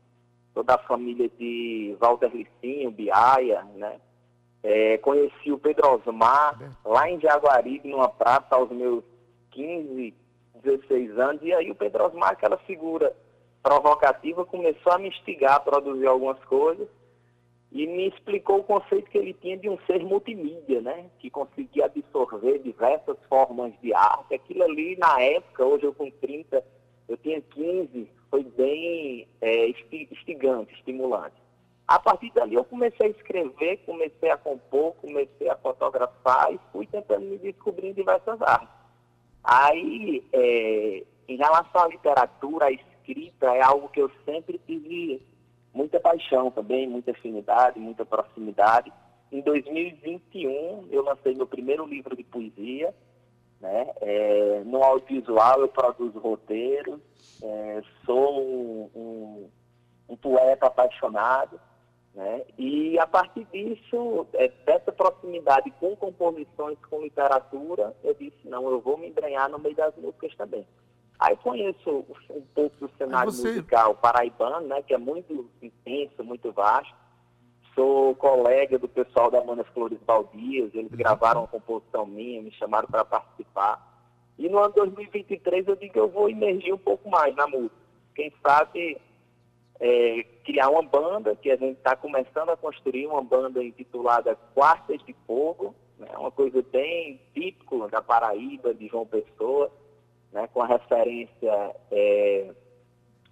toda 0.52 0.74
a 0.74 0.78
família 0.78 1.30
de 1.38 1.96
Walter 1.98 2.30
Licinho, 2.30 2.90
Biaia, 2.90 3.64
né? 3.74 3.98
É, 4.62 4.98
conheci 4.98 5.50
o 5.50 5.58
Pedro 5.58 5.94
Osmar 5.94 6.56
lá 6.84 7.10
em 7.10 7.18
Jaguaribe, 7.18 7.88
numa 7.88 8.08
praça, 8.08 8.54
aos 8.54 8.70
meus 8.70 9.02
15, 9.50 10.14
16 10.62 11.18
anos, 11.18 11.42
e 11.42 11.52
aí 11.52 11.70
o 11.70 11.74
Pedro 11.74 12.04
Osmar, 12.04 12.32
aquela 12.32 12.58
figura 12.58 13.16
provocativa, 13.62 14.44
começou 14.44 14.92
a 14.92 14.98
me 14.98 15.08
instigar 15.08 15.54
a 15.54 15.60
produzir 15.60 16.06
algumas 16.06 16.38
coisas 16.44 16.86
e 17.72 17.86
me 17.86 18.08
explicou 18.08 18.58
o 18.58 18.64
conceito 18.64 19.10
que 19.10 19.16
ele 19.16 19.32
tinha 19.32 19.56
de 19.56 19.68
um 19.68 19.78
ser 19.86 20.04
multimídia, 20.04 20.82
né? 20.82 21.06
Que 21.18 21.30
conseguia 21.30 21.86
absorver 21.86 22.58
diversas 22.58 23.16
formas 23.30 23.72
de 23.80 23.94
arte. 23.94 24.34
Aquilo 24.34 24.64
ali, 24.64 24.94
na 24.96 25.18
época, 25.20 25.64
hoje 25.64 25.84
eu 25.84 25.94
com 25.94 26.10
30, 26.10 26.62
eu 27.08 27.16
tinha 27.16 27.40
15, 27.40 28.10
foi 28.30 28.44
bem 28.44 29.26
é, 29.40 29.68
instigante, 29.68 30.74
estimulante. 30.74 31.34
A 31.88 31.98
partir 31.98 32.30
dali 32.34 32.54
eu 32.54 32.64
comecei 32.64 33.06
a 33.06 33.10
escrever, 33.10 33.78
comecei 33.86 34.30
a 34.30 34.36
compor, 34.36 34.94
comecei 34.96 35.48
a 35.48 35.56
fotografar 35.56 36.52
e 36.52 36.60
fui 36.72 36.86
tentando 36.86 37.24
me 37.24 37.38
descobrir 37.38 37.88
em 37.88 37.94
diversas 37.94 38.40
artes. 38.42 38.68
Aí, 39.42 40.22
é, 40.30 41.02
em 41.26 41.36
relação 41.36 41.82
à 41.82 41.88
literatura, 41.88 42.66
a 42.66 42.72
escrita 42.72 43.46
é 43.46 43.62
algo 43.62 43.88
que 43.88 44.00
eu 44.00 44.10
sempre 44.26 44.60
tive 44.66 45.22
muita 45.72 45.98
paixão 46.00 46.50
também, 46.50 46.88
muita 46.88 47.12
afinidade, 47.12 47.78
muita 47.78 48.04
proximidade. 48.04 48.92
Em 49.30 49.40
2021, 49.40 50.88
eu 50.90 51.02
lancei 51.02 51.34
meu 51.34 51.46
primeiro 51.46 51.86
livro 51.86 52.14
de 52.14 52.22
poesia, 52.22 52.94
né? 53.62 53.92
É, 54.00 54.62
no 54.66 54.82
audiovisual 54.82 55.60
eu 55.60 55.68
produzo 55.68 56.18
roteiros, 56.18 57.00
é, 57.42 57.82
sou 58.04 58.42
um, 58.42 58.90
um, 58.94 59.48
um, 60.08 60.16
poeta 60.16 60.66
apaixonado, 60.66 61.60
né? 62.12 62.42
e 62.58 62.98
a 62.98 63.06
partir 63.06 63.46
disso, 63.52 64.26
é, 64.34 64.48
dessa 64.66 64.92
proximidade 64.92 65.70
com 65.78 65.96
composições, 65.96 66.76
com 66.90 67.02
literatura, 67.02 67.96
eu 68.02 68.12
disse, 68.14 68.36
não, 68.44 68.68
eu 68.68 68.80
vou 68.80 68.98
me 68.98 69.08
embrenhar 69.08 69.48
no 69.48 69.58
meio 69.58 69.76
das 69.76 69.96
músicas 69.96 70.34
também. 70.34 70.66
Aí 71.22 71.36
conheço 71.36 72.04
um 72.30 72.42
pouco 72.54 72.76
do 72.78 72.90
cenário 72.98 73.30
você... 73.30 73.48
musical 73.48 73.94
paraibano, 73.94 74.66
né, 74.66 74.82
que 74.82 74.92
é 74.92 74.98
muito 74.98 75.48
intenso, 75.62 76.24
muito 76.24 76.50
vasto, 76.52 76.94
Sou 77.74 78.14
colega 78.16 78.78
do 78.78 78.86
pessoal 78.86 79.30
da 79.30 79.42
Manas 79.42 79.66
Flores 79.68 79.98
Baldias, 80.04 80.74
eles 80.74 80.90
uhum. 80.90 80.98
gravaram 80.98 81.40
uma 81.42 81.48
composição 81.48 82.04
minha, 82.04 82.42
me 82.42 82.52
chamaram 82.52 82.86
para 82.86 83.04
participar. 83.04 83.80
E 84.38 84.48
no 84.48 84.58
ano 84.58 84.74
2023 84.74 85.66
eu 85.66 85.76
digo 85.76 85.92
que 85.92 85.98
eu 85.98 86.08
vou 86.08 86.28
emergir 86.28 86.74
um 86.74 86.78
pouco 86.78 87.08
mais 87.08 87.34
na 87.34 87.46
música. 87.46 87.74
Quem 88.14 88.30
sabe 88.46 89.00
é, 89.80 90.22
criar 90.44 90.68
uma 90.68 90.82
banda, 90.82 91.34
que 91.34 91.50
a 91.50 91.56
gente 91.56 91.78
está 91.78 91.96
começando 91.96 92.50
a 92.50 92.56
construir 92.56 93.06
uma 93.06 93.22
banda 93.22 93.64
intitulada 93.64 94.36
Quartas 94.54 95.02
de 95.06 95.14
Fogo, 95.26 95.74
né, 95.98 96.08
uma 96.18 96.30
coisa 96.30 96.62
bem 96.70 97.18
típica 97.32 97.88
da 97.88 98.02
Paraíba, 98.02 98.74
de 98.74 98.86
João 98.88 99.06
Pessoa, 99.06 99.72
né, 100.32 100.48
com 100.52 100.62
a 100.62 100.66
referência 100.66 101.76
é, 101.90 102.50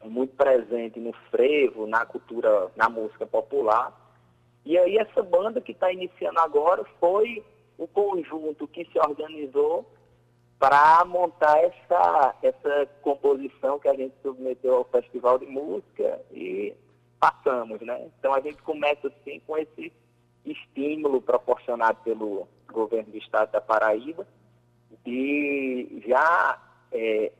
muito 0.04 0.34
presente 0.36 1.00
no 1.00 1.12
frevo, 1.30 1.86
na 1.86 2.04
cultura, 2.04 2.70
na 2.76 2.88
música 2.88 3.26
popular. 3.26 3.98
E 4.64 4.76
aí 4.78 4.98
essa 4.98 5.22
banda 5.22 5.60
que 5.60 5.72
está 5.72 5.90
iniciando 5.90 6.38
agora 6.40 6.84
foi 6.98 7.44
o 7.78 7.88
conjunto 7.88 8.68
que 8.68 8.84
se 8.86 8.98
organizou 8.98 9.86
para 10.58 11.02
montar 11.06 11.58
essa, 11.58 12.34
essa 12.42 12.86
composição 13.00 13.78
que 13.78 13.88
a 13.88 13.94
gente 13.94 14.14
submeteu 14.22 14.76
ao 14.76 14.84
Festival 14.84 15.38
de 15.38 15.46
Música 15.46 16.20
e 16.30 16.74
passamos, 17.18 17.80
né? 17.80 18.10
Então 18.18 18.34
a 18.34 18.40
gente 18.40 18.62
começa 18.62 19.08
assim 19.08 19.40
com 19.46 19.56
esse 19.56 19.90
estímulo 20.44 21.22
proporcionado 21.22 21.98
pelo 22.04 22.46
governo 22.70 23.10
do 23.10 23.16
estado 23.16 23.52
da 23.52 23.60
Paraíba 23.60 24.26
de 25.04 26.02
já 26.06 26.58
é, 26.92 27.33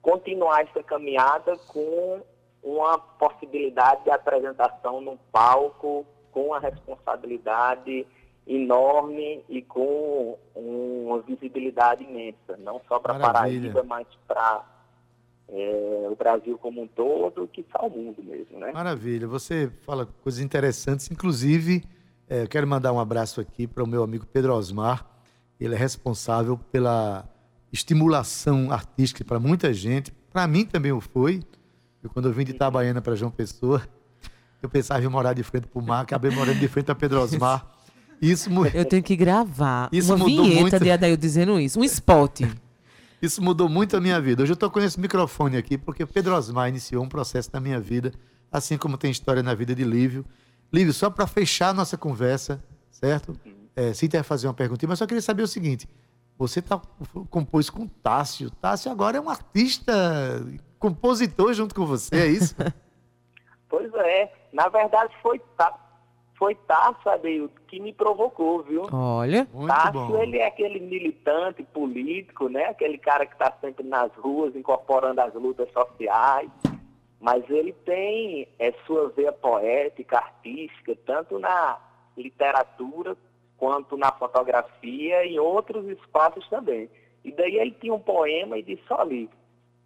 continuar 0.00 0.62
essa 0.62 0.82
caminhada 0.82 1.56
com 1.68 2.22
uma 2.62 2.98
possibilidade 2.98 4.04
de 4.04 4.10
apresentação 4.10 5.00
no 5.00 5.16
palco 5.30 6.06
com 6.32 6.46
uma 6.46 6.58
responsabilidade 6.58 8.06
enorme 8.46 9.44
e 9.48 9.62
com 9.62 10.36
uma 10.54 11.20
visibilidade 11.20 12.02
imensa, 12.02 12.56
não 12.58 12.80
só 12.88 12.98
para 12.98 13.18
Paraíba, 13.18 13.84
mas 13.84 14.06
para 14.26 14.64
é, 15.48 16.08
o 16.10 16.16
Brasil 16.16 16.58
como 16.58 16.82
um 16.82 16.88
todo, 16.88 17.46
que 17.46 17.60
está 17.60 17.80
o 17.82 17.90
mundo 17.90 18.22
mesmo, 18.22 18.58
né? 18.58 18.72
Maravilha, 18.72 19.28
você 19.28 19.70
fala 19.82 20.06
coisas 20.22 20.40
interessantes, 20.40 21.10
inclusive 21.10 21.84
é, 22.28 22.42
eu 22.42 22.48
quero 22.48 22.66
mandar 22.66 22.92
um 22.92 22.98
abraço 22.98 23.40
aqui 23.40 23.66
para 23.66 23.84
o 23.84 23.86
meu 23.86 24.02
amigo 24.02 24.26
Pedro 24.26 24.54
Osmar, 24.54 25.06
ele 25.60 25.74
é 25.74 25.78
responsável 25.78 26.58
pela 26.72 27.28
estimulação 27.72 28.70
artística 28.70 29.24
para 29.24 29.40
muita 29.40 29.72
gente, 29.72 30.12
para 30.30 30.46
mim 30.46 30.64
também 30.64 30.92
o 30.92 31.00
foi, 31.00 31.42
eu, 32.02 32.10
quando 32.10 32.28
eu 32.28 32.32
vim 32.32 32.44
de 32.44 32.50
Itabaiana 32.50 33.00
para 33.00 33.14
João 33.14 33.30
Pessoa, 33.30 33.82
eu 34.60 34.68
pensava 34.68 35.02
em 35.02 35.08
morar 35.08 35.32
de 35.32 35.42
frente 35.42 35.66
para 35.66 35.80
o 35.80 35.84
mar, 35.84 36.02
acabei 36.02 36.30
morando 36.30 36.58
de 36.58 36.68
frente 36.68 36.90
a 36.90 36.94
Pedro 36.94 37.20
Osmar. 37.20 37.66
Isso, 38.20 38.48
eu 38.72 38.84
tenho 38.84 39.02
que 39.02 39.16
gravar 39.16 39.88
isso 39.90 40.14
uma 40.14 40.24
vinheta 40.24 40.60
muito... 40.60 40.78
de 40.78 40.90
Adail 40.92 41.16
dizendo 41.16 41.58
isso, 41.58 41.80
um 41.80 41.84
spot. 41.84 42.42
Isso 43.20 43.40
mudou 43.40 43.68
muito 43.68 43.96
a 43.96 44.00
minha 44.00 44.20
vida. 44.20 44.42
Hoje 44.42 44.50
eu 44.50 44.54
estou 44.54 44.68
com 44.68 44.80
esse 44.80 44.98
microfone 44.98 45.56
aqui 45.56 45.78
porque 45.78 46.04
Pedro 46.04 46.34
Osmar 46.34 46.68
iniciou 46.68 47.04
um 47.04 47.08
processo 47.08 47.50
na 47.52 47.60
minha 47.60 47.78
vida, 47.78 48.12
assim 48.50 48.76
como 48.76 48.98
tem 48.98 49.12
história 49.12 49.44
na 49.44 49.54
vida 49.54 49.76
de 49.76 49.84
Lívio. 49.84 50.24
Lívio, 50.72 50.92
só 50.92 51.08
para 51.08 51.24
fechar 51.28 51.68
a 51.68 51.72
nossa 51.72 51.96
conversa, 51.96 52.60
certo? 52.90 53.38
É, 53.76 53.92
Cíntia 53.92 54.24
fazer 54.24 54.48
uma 54.48 54.54
perguntinha, 54.54 54.88
mas 54.88 54.98
só 54.98 55.06
queria 55.06 55.22
saber 55.22 55.44
o 55.44 55.46
seguinte: 55.46 55.88
você 56.42 56.60
tá, 56.60 56.80
compôs 57.30 57.70
com 57.70 57.86
Tássio. 57.86 58.50
Tássio 58.50 58.90
agora 58.90 59.16
é 59.16 59.20
um 59.20 59.30
artista 59.30 59.92
compositor 60.78 61.54
junto 61.54 61.74
com 61.74 61.86
você, 61.86 62.16
é 62.16 62.26
isso? 62.26 62.56
pois 63.70 63.92
é. 63.94 64.32
Na 64.52 64.68
verdade, 64.68 65.14
foi 65.22 65.40
foi 66.36 66.56
Tássio, 66.66 67.08
Adeildo, 67.08 67.52
que 67.68 67.78
me 67.78 67.92
provocou, 67.92 68.64
viu? 68.64 68.88
Olha, 68.92 69.46
Tássio, 69.68 70.20
ele 70.20 70.38
é 70.38 70.48
aquele 70.48 70.80
militante 70.80 71.62
político, 71.62 72.48
né? 72.48 72.64
Aquele 72.64 72.98
cara 72.98 73.24
que 73.24 73.34
está 73.34 73.52
sempre 73.60 73.86
nas 73.86 74.12
ruas, 74.16 74.56
incorporando 74.56 75.20
as 75.20 75.32
lutas 75.34 75.70
sociais. 75.70 76.50
Mas 77.20 77.48
ele 77.48 77.72
tem 77.72 78.48
é, 78.58 78.74
sua 78.84 79.10
veia 79.10 79.32
poética, 79.32 80.18
artística, 80.18 80.96
tanto 81.06 81.38
na 81.38 81.78
literatura 82.16 83.16
quanto 83.62 83.96
na 83.96 84.10
fotografia 84.10 85.24
e 85.24 85.38
outros 85.38 85.86
espaços 85.86 86.44
também. 86.48 86.90
E 87.22 87.30
daí 87.30 87.54
ele 87.58 87.70
tinha 87.70 87.94
um 87.94 88.00
poema 88.00 88.58
e 88.58 88.62
disse, 88.64 88.82
olha, 88.90 89.28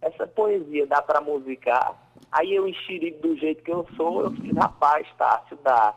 essa 0.01 0.25
poesia 0.25 0.87
dá 0.87 0.99
para 0.99 1.21
musicar. 1.21 1.95
Aí 2.31 2.55
eu 2.55 2.67
enxeri 2.67 3.11
do 3.11 3.37
jeito 3.37 3.61
que 3.61 3.71
eu 3.71 3.87
sou, 3.95 4.21
eu 4.21 4.31
fiz, 4.31 4.51
rapaz, 4.55 5.07
Tássio, 5.15 5.59
dá. 5.63 5.93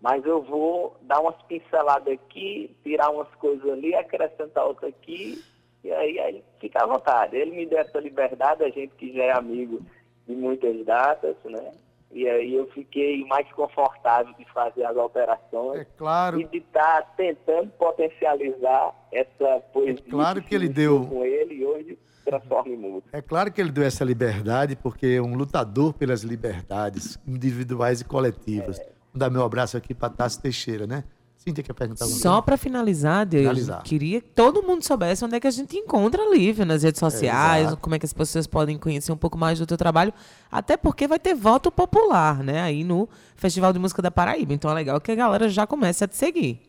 Mas 0.00 0.24
eu 0.24 0.40
vou 0.40 0.96
dar 1.02 1.18
umas 1.18 1.34
pinceladas 1.48 2.14
aqui, 2.14 2.70
tirar 2.84 3.10
umas 3.10 3.34
coisas 3.34 3.68
ali, 3.72 3.92
acrescentar 3.92 4.64
outra 4.64 4.86
aqui, 4.86 5.42
e 5.82 5.92
aí, 5.92 6.20
aí 6.20 6.44
fica 6.60 6.84
à 6.84 6.86
vontade. 6.86 7.36
Ele 7.36 7.56
me 7.56 7.66
deu 7.66 7.80
essa 7.80 7.98
liberdade, 7.98 8.62
a 8.62 8.70
gente 8.70 8.94
que 8.94 9.12
já 9.12 9.24
é 9.24 9.32
amigo 9.32 9.80
de 10.28 10.36
muitas 10.36 10.86
datas, 10.86 11.34
né? 11.44 11.72
E 12.12 12.26
aí 12.28 12.54
eu 12.54 12.66
fiquei 12.70 13.24
mais 13.26 13.50
confortável 13.52 14.32
de 14.38 14.44
fazer 14.52 14.84
as 14.84 14.96
alterações 14.96 15.80
É 15.80 15.84
claro. 15.98 16.40
e 16.40 16.44
de 16.44 16.58
estar 16.58 17.02
tentando 17.16 17.68
potencializar 17.72 18.94
essa 19.12 19.60
poesia. 19.72 20.02
É 20.06 20.10
claro 20.10 20.42
que 20.42 20.54
ele 20.54 20.66
iniciou 20.66 21.00
deu- 21.00 21.08
com 21.08 21.24
ele 21.24 21.54
e 21.56 21.66
hoje 21.66 21.98
transforma 22.24 22.70
em 22.72 22.76
música. 22.76 23.08
É 23.16 23.20
claro 23.20 23.52
que 23.52 23.60
ele 23.60 23.70
deu 23.70 23.84
essa 23.84 24.04
liberdade, 24.04 24.76
porque 24.76 25.06
é 25.18 25.22
um 25.22 25.34
lutador 25.36 25.92
pelas 25.92 26.22
liberdades 26.22 27.18
individuais 27.26 28.00
e 28.00 28.04
coletivas. 28.04 28.78
Vou 28.78 29.18
dar 29.20 29.30
meu 29.30 29.42
abraço 29.44 29.76
aqui 29.76 29.94
para 29.94 30.08
Tassi 30.10 30.40
Teixeira, 30.40 30.86
né? 30.86 31.04
Cíntia 31.48 31.62
quer 31.62 31.74
perguntar 31.74 32.04
alguma 32.04 32.20
Só 32.20 32.42
pra 32.42 32.56
finalizar, 32.56 33.24
Deus, 33.24 33.42
Finalizar. 33.42 33.82
queria 33.84 34.20
que 34.20 34.30
todo 34.30 34.64
mundo 34.64 34.82
soubesse 34.82 35.24
onde 35.24 35.36
é 35.36 35.40
que 35.40 35.46
a 35.46 35.50
gente 35.52 35.76
encontra 35.76 36.20
a 36.24 36.28
Lívia 36.28 36.64
nas 36.64 36.82
redes 36.82 36.98
sociais, 36.98 37.68
exato. 37.68 37.80
como 37.80 37.94
é 37.94 38.00
que 38.00 38.04
as 38.04 38.12
pessoas 38.12 38.48
podem 38.48 38.76
conhecer 38.76 39.12
um 39.12 39.16
pouco 39.16 39.38
mais 39.38 39.56
do 39.56 39.64
teu 39.64 39.76
trabalho, 39.76 40.12
até 40.50 40.76
porque 40.76 41.06
vai 41.06 41.20
ter 41.20 41.36
voto 41.36 41.70
popular, 41.70 42.42
né, 42.42 42.62
aí 42.62 42.82
no 42.82 43.08
Festival 43.36 43.72
de 43.72 43.78
Música 43.78 44.02
da 44.02 44.10
Paraíba. 44.10 44.54
Então 44.54 44.68
é 44.68 44.74
legal 44.74 45.00
que 45.00 45.12
a 45.12 45.14
galera 45.14 45.48
já 45.48 45.68
comece 45.68 46.02
a 46.02 46.08
te 46.08 46.16
seguir. 46.16 46.60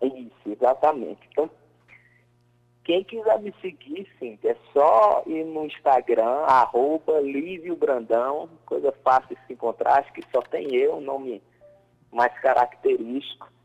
Isso, 0.00 0.30
exatamente. 0.46 1.18
Então, 1.32 1.50
quem 2.84 3.02
quiser 3.02 3.42
me 3.42 3.52
seguir, 3.60 4.08
sim, 4.20 4.38
é 4.44 4.56
só 4.72 5.24
ir 5.26 5.44
no 5.44 5.64
Instagram, 5.66 6.44
arroba 6.46 7.18
Lívio 7.20 7.74
Brandão, 7.74 8.48
coisa 8.64 8.94
fácil 9.02 9.34
de 9.34 9.46
se 9.48 9.54
encontrar, 9.54 9.98
acho 9.98 10.12
que 10.12 10.22
só 10.32 10.40
tem 10.40 10.72
eu, 10.76 10.98
um 10.98 11.00
nome 11.00 11.42
mais 12.12 12.32
característico. 12.40 13.57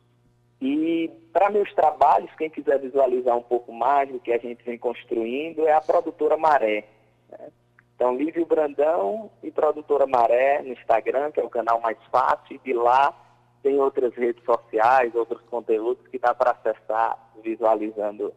E 0.65 1.11
para 1.33 1.49
meus 1.49 1.73
trabalhos, 1.73 2.31
quem 2.37 2.49
quiser 2.49 2.79
visualizar 2.79 3.35
um 3.35 3.43
pouco 3.43 3.73
mais 3.73 4.09
do 4.09 4.17
que 4.17 4.31
a 4.31 4.37
gente 4.37 4.63
vem 4.63 4.77
construindo, 4.77 5.67
é 5.67 5.73
a 5.73 5.81
produtora 5.81 6.37
Maré. 6.37 6.87
né? 7.29 7.49
Então, 7.93 8.15
Lívio 8.15 8.45
Brandão 8.45 9.29
e 9.43 9.51
produtora 9.51 10.07
Maré 10.07 10.61
no 10.61 10.69
Instagram, 10.69 11.31
que 11.31 11.41
é 11.41 11.43
o 11.43 11.49
canal 11.49 11.81
mais 11.81 11.97
fácil, 12.09 12.55
e 12.55 12.59
de 12.59 12.73
lá 12.73 13.13
tem 13.61 13.77
outras 13.77 14.13
redes 14.15 14.41
sociais, 14.45 15.13
outros 15.13 15.41
conteúdos 15.49 16.07
que 16.07 16.17
dá 16.17 16.33
para 16.33 16.51
acessar 16.51 17.17
visualizando 17.43 18.33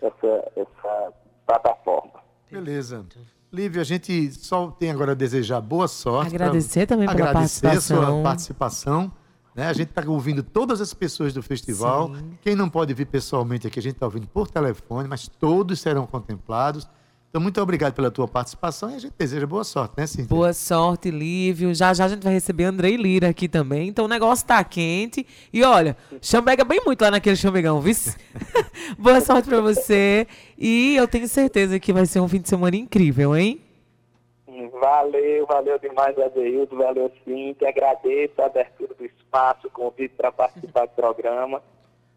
essa, 0.00 0.52
essa 0.54 1.12
plataforma. 1.44 2.20
Beleza. 2.48 3.04
Lívia, 3.52 3.82
a 3.82 3.84
gente 3.84 4.30
só 4.32 4.70
tem 4.70 4.92
agora 4.92 5.10
a 5.10 5.14
desejar 5.14 5.60
boa 5.60 5.88
sorte. 5.88 6.36
Agradecer 6.36 6.86
também 6.86 7.08
pela 7.08 7.30
agradecer 7.30 7.66
a 7.66 7.80
sua 7.80 8.22
participação. 8.22 9.10
Né? 9.56 9.66
A 9.66 9.72
gente 9.72 9.88
está 9.88 10.02
ouvindo 10.06 10.42
todas 10.42 10.82
as 10.82 10.92
pessoas 10.92 11.32
do 11.32 11.42
festival. 11.42 12.14
Sim. 12.14 12.30
Quem 12.42 12.54
não 12.54 12.68
pode 12.68 12.92
vir 12.92 13.06
pessoalmente 13.06 13.66
aqui, 13.66 13.78
a 13.78 13.82
gente 13.82 13.94
está 13.94 14.04
ouvindo 14.04 14.28
por 14.28 14.48
telefone, 14.48 15.08
mas 15.08 15.26
todos 15.26 15.80
serão 15.80 16.06
contemplados. 16.06 16.86
Então, 17.30 17.42
muito 17.42 17.60
obrigado 17.60 17.92
pela 17.92 18.10
tua 18.10 18.28
participação 18.28 18.90
e 18.90 18.94
a 18.94 18.98
gente 18.98 19.14
deseja 19.18 19.46
boa 19.46 19.64
sorte, 19.64 19.94
né, 19.96 20.06
Cíntia? 20.06 20.26
Boa 20.26 20.52
sorte, 20.52 21.10
Lívio. 21.10 21.74
Já 21.74 21.92
já 21.92 22.04
a 22.04 22.08
gente 22.08 22.22
vai 22.22 22.32
receber 22.32 22.64
Andrei 22.64 22.96
Lira 22.96 23.28
aqui 23.28 23.48
também. 23.48 23.88
Então 23.88 24.04
o 24.04 24.08
negócio 24.08 24.46
tá 24.46 24.62
quente. 24.62 25.26
E 25.52 25.62
olha, 25.62 25.96
chambega 26.20 26.64
bem 26.64 26.80
muito 26.84 27.00
lá 27.02 27.10
naquele 27.10 27.36
chambegão, 27.36 27.80
viu? 27.80 27.94
Boa 28.98 29.20
sorte 29.20 29.48
pra 29.48 29.60
você. 29.60 30.26
E 30.56 30.96
eu 30.96 31.08
tenho 31.08 31.28
certeza 31.28 31.78
que 31.78 31.92
vai 31.92 32.06
ser 32.06 32.20
um 32.20 32.28
fim 32.28 32.40
de 32.40 32.48
semana 32.48 32.76
incrível, 32.76 33.36
hein? 33.36 33.60
Valeu, 34.78 35.46
valeu 35.46 35.78
demais, 35.78 36.18
Adeildo, 36.18 36.76
valeu 36.76 37.10
sim, 37.24 37.54
que 37.54 37.64
agradeço 37.64 38.40
a 38.42 38.46
abertura 38.46 38.94
do 38.94 39.06
espaço, 39.06 39.68
o 39.68 39.70
convite 39.70 40.14
para 40.14 40.30
participar 40.30 40.86
do 40.86 40.94
programa. 40.94 41.62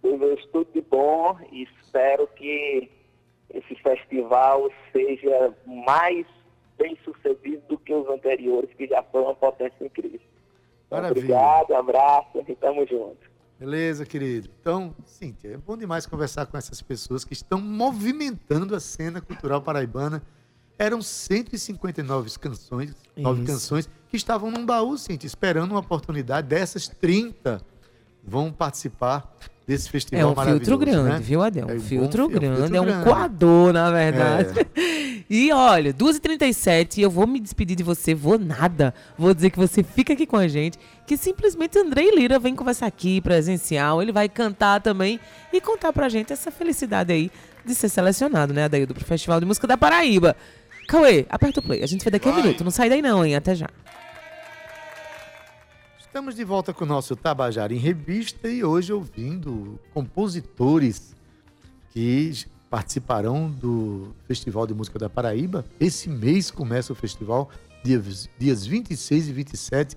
Desejo 0.04 0.48
tudo 0.50 0.72
de 0.74 0.82
bom 0.82 1.38
e 1.52 1.63
espero 1.63 2.28
que 2.28 2.89
esse 3.54 3.76
festival 3.76 4.69
seja 4.91 5.54
mais 5.65 6.28
bem 6.78 6.98
sucedido 7.04 7.62
do 7.69 7.78
que 7.78 7.93
os 7.93 8.08
anteriores, 8.10 8.74
que 8.74 8.88
já 8.88 9.02
foi 9.04 9.22
uma 9.22 9.36
potência 9.36 9.86
incrível. 9.86 10.19
Maravilha. 10.91 11.12
Obrigado, 11.12 11.74
abraço 11.76 12.43
e 12.45 12.56
tamo 12.56 12.86
junto. 12.86 13.30
Beleza, 13.58 14.06
querido. 14.06 14.50
Então, 14.60 14.93
Cíntia, 15.06 15.54
é 15.54 15.58
bom 15.58 15.78
demais 15.78 16.06
conversar 16.06 16.45
com 16.45 16.58
essas 16.58 16.82
pessoas 16.82 17.24
que 17.24 17.34
estão 17.34 17.60
movimentando 17.60 18.76
a 18.76 18.80
cena 18.80 19.22
cultural 19.22 19.62
paraibana. 19.62 20.22
Eram 20.80 21.02
159 21.02 22.30
canções, 22.39 22.96
nove 23.18 23.44
canções 23.44 23.89
que 24.10 24.15
estavam 24.18 24.50
num 24.50 24.65
baú, 24.65 24.98
Cíntia, 24.98 25.28
esperando 25.28 25.72
uma 25.72 25.82
oportunidade. 25.82 26.48
Dessas 26.48 26.88
30 26.88 27.62
vão 28.24 28.52
participar 28.52 29.36
desse 29.68 29.88
É 29.88 29.92
festival 29.92 30.32
um 30.32 30.36
maravilhoso. 30.36 30.65
filtro 30.65 30.78
grande, 30.86 31.10
né? 31.10 31.20
viu, 31.20 31.44
Adel? 31.44 31.70
É 31.70 31.74
Um 31.74 31.78
um 31.78 31.80
filtro 31.82 32.28
bom- 32.30 32.34
é 32.34 32.38
um 32.38 32.39
grande, 32.39 32.76
é 32.78 32.82
um 32.82 32.86
grande. 32.86 33.04
coador, 33.04 33.74
na 33.74 33.92
verdade. 33.92 34.60
É. 34.76 35.00
E 35.32 35.52
olha, 35.52 35.94
2h37, 35.94 36.98
eu 37.04 37.12
vou 37.12 37.28
me 37.28 37.39
despedir 37.39 37.76
de 37.78 37.84
você, 37.84 38.15
vou 38.15 38.39
nada. 38.39 38.96
Vou 39.15 39.32
dizer 39.32 39.52
que 39.52 39.60
você 39.60 39.84
fica 39.84 40.13
aqui 40.13 40.26
com 40.26 40.38
a 40.38 40.48
gente, 40.48 40.80
que 41.06 41.15
simplesmente 41.15 41.78
Andrei 41.78 42.10
Lira 42.10 42.39
vem 42.39 42.56
conversar 42.56 42.88
aqui, 42.88 43.22
presencial. 43.22 44.02
Ele 44.02 44.12
vai 44.12 44.28
cantar 44.28 44.82
também 44.82 45.20
e 45.54 45.62
contar 45.62 45.94
pra 45.94 46.10
gente 46.10 46.34
essa 46.34 46.50
felicidade 46.50 47.13
aí 47.13 47.30
de 47.63 47.76
ser 47.76 47.89
selecionado, 47.89 48.56
né, 48.56 48.63
Adaildo, 48.63 48.96
pro 48.96 49.06
Festival 49.06 49.39
de 49.39 49.46
Música 49.46 49.68
da 49.68 49.78
Paraíba. 49.78 50.36
Cauê, 50.89 51.23
aperta 51.30 51.60
o 51.60 51.63
play. 51.63 51.84
A 51.84 51.86
gente 51.86 52.04
vai 52.04 52.12
daqui 52.12 52.28
a 52.28 52.32
Vai. 52.32 52.41
minuto. 52.41 52.63
Não 52.63 52.71
sai 52.71 52.89
daí 52.89 52.99
não, 52.99 53.23
hein? 53.23 53.36
Até 53.36 53.54
já. 53.54 53.69
Estamos 55.99 56.34
de 56.34 56.43
volta 56.43 56.73
com 56.73 56.84
o 56.84 56.88
nosso 56.88 57.15
Tabajara 57.15 57.71
em 57.71 57.78
Revista 57.78 58.49
e 58.49 58.63
hoje 58.63 58.91
ouvindo 58.91 59.80
compositores 59.93 61.15
que 61.91 62.34
participarão 62.71 63.52
do 63.52 64.15
Festival 64.28 64.65
de 64.65 64.73
Música 64.73 64.97
da 64.97 65.08
Paraíba. 65.08 65.63
Esse 65.80 66.10
mês 66.10 66.49
começa 66.49 66.91
o 66.91 66.95
festival, 66.95 67.52
dias, 67.84 68.28
dias 68.39 68.65
26 68.65 69.28
e 69.30 69.32
27, 69.34 69.95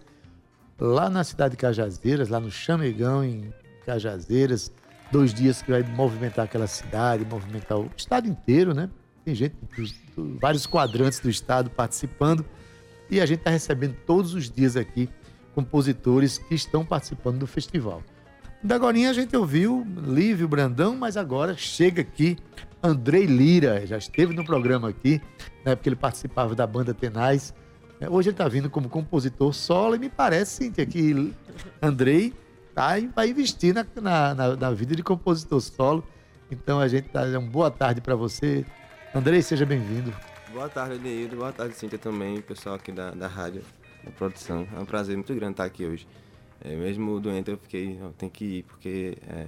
lá 0.78 1.08
na 1.08 1.24
cidade 1.24 1.52
de 1.52 1.56
Cajazeiras, 1.56 2.28
lá 2.28 2.38
no 2.38 2.50
Chamegão, 2.50 3.24
em 3.24 3.50
Cajazeiras. 3.86 4.70
Dois 5.10 5.32
dias 5.32 5.62
que 5.62 5.70
vai 5.70 5.82
movimentar 5.82 6.44
aquela 6.44 6.66
cidade, 6.66 7.24
movimentar 7.24 7.78
o 7.78 7.90
estado 7.96 8.28
inteiro, 8.28 8.74
né? 8.74 8.90
Tem 9.24 9.34
gente 9.34 9.54
de 9.54 9.94
vários 10.16 10.66
quadrantes 10.66 11.20
do 11.20 11.28
estado 11.30 11.70
participando. 11.70 12.44
E 13.10 13.20
a 13.20 13.26
gente 13.26 13.40
está 13.40 13.50
recebendo 13.50 13.96
todos 14.06 14.34
os 14.34 14.50
dias 14.50 14.76
aqui 14.76 15.08
compositores 15.54 16.38
que 16.38 16.54
estão 16.54 16.84
participando 16.84 17.38
do 17.38 17.46
festival. 17.46 18.02
Da 18.62 18.76
Agorinha 18.76 19.10
a 19.10 19.12
gente 19.12 19.36
ouviu 19.36 19.86
Lívio 20.06 20.48
Brandão, 20.48 20.96
mas 20.96 21.16
agora 21.16 21.56
chega 21.56 22.00
aqui 22.02 22.38
Andrei 22.82 23.26
Lira, 23.26 23.86
já 23.86 23.98
esteve 23.98 24.34
no 24.34 24.44
programa 24.44 24.88
aqui, 24.88 25.20
na 25.64 25.72
época 25.72 25.88
ele 25.88 25.96
participava 25.96 26.54
da 26.54 26.66
banda 26.66 26.94
Tenaz. 26.94 27.52
É, 28.00 28.08
Hoje 28.08 28.28
ele 28.28 28.34
está 28.34 28.48
vindo 28.48 28.70
como 28.70 28.88
compositor 28.88 29.52
solo 29.52 29.94
e 29.94 29.98
me 29.98 30.08
parece, 30.08 30.64
Cíntia, 30.64 30.86
que 30.86 31.32
Andrei 31.80 32.32
tá, 32.74 32.94
vai 33.14 33.28
investir 33.30 33.74
na, 33.74 33.84
na, 34.34 34.56
na- 34.56 34.70
vida 34.72 34.96
de 34.96 35.02
compositor 35.02 35.60
solo. 35.60 36.04
Então 36.50 36.80
a 36.80 36.88
gente 36.88 37.08
dá 37.12 37.22
uma 37.38 37.48
boa 37.48 37.70
tarde 37.70 38.00
para 38.00 38.14
você. 38.16 38.64
Andrei, 39.14 39.42
seja 39.42 39.66
bem-vindo. 39.66 40.10
Boa 40.54 40.70
tarde, 40.70 40.94
Adeildo. 40.94 41.36
Boa 41.36 41.52
tarde, 41.52 41.74
Cíntia, 41.76 41.98
também, 41.98 42.38
o 42.38 42.42
pessoal 42.42 42.76
aqui 42.76 42.90
da, 42.90 43.10
da 43.10 43.26
rádio, 43.26 43.62
da 44.02 44.10
produção. 44.10 44.66
É 44.74 44.80
um 44.80 44.86
prazer 44.86 45.14
muito 45.14 45.34
grande 45.34 45.52
estar 45.52 45.64
aqui 45.64 45.84
hoje. 45.84 46.08
É, 46.64 46.74
mesmo 46.74 47.20
doente, 47.20 47.50
eu 47.50 47.58
fiquei, 47.58 47.98
eu 48.00 48.14
tenho 48.16 48.32
que 48.32 48.44
ir, 48.44 48.62
porque 48.62 49.18
é, 49.28 49.46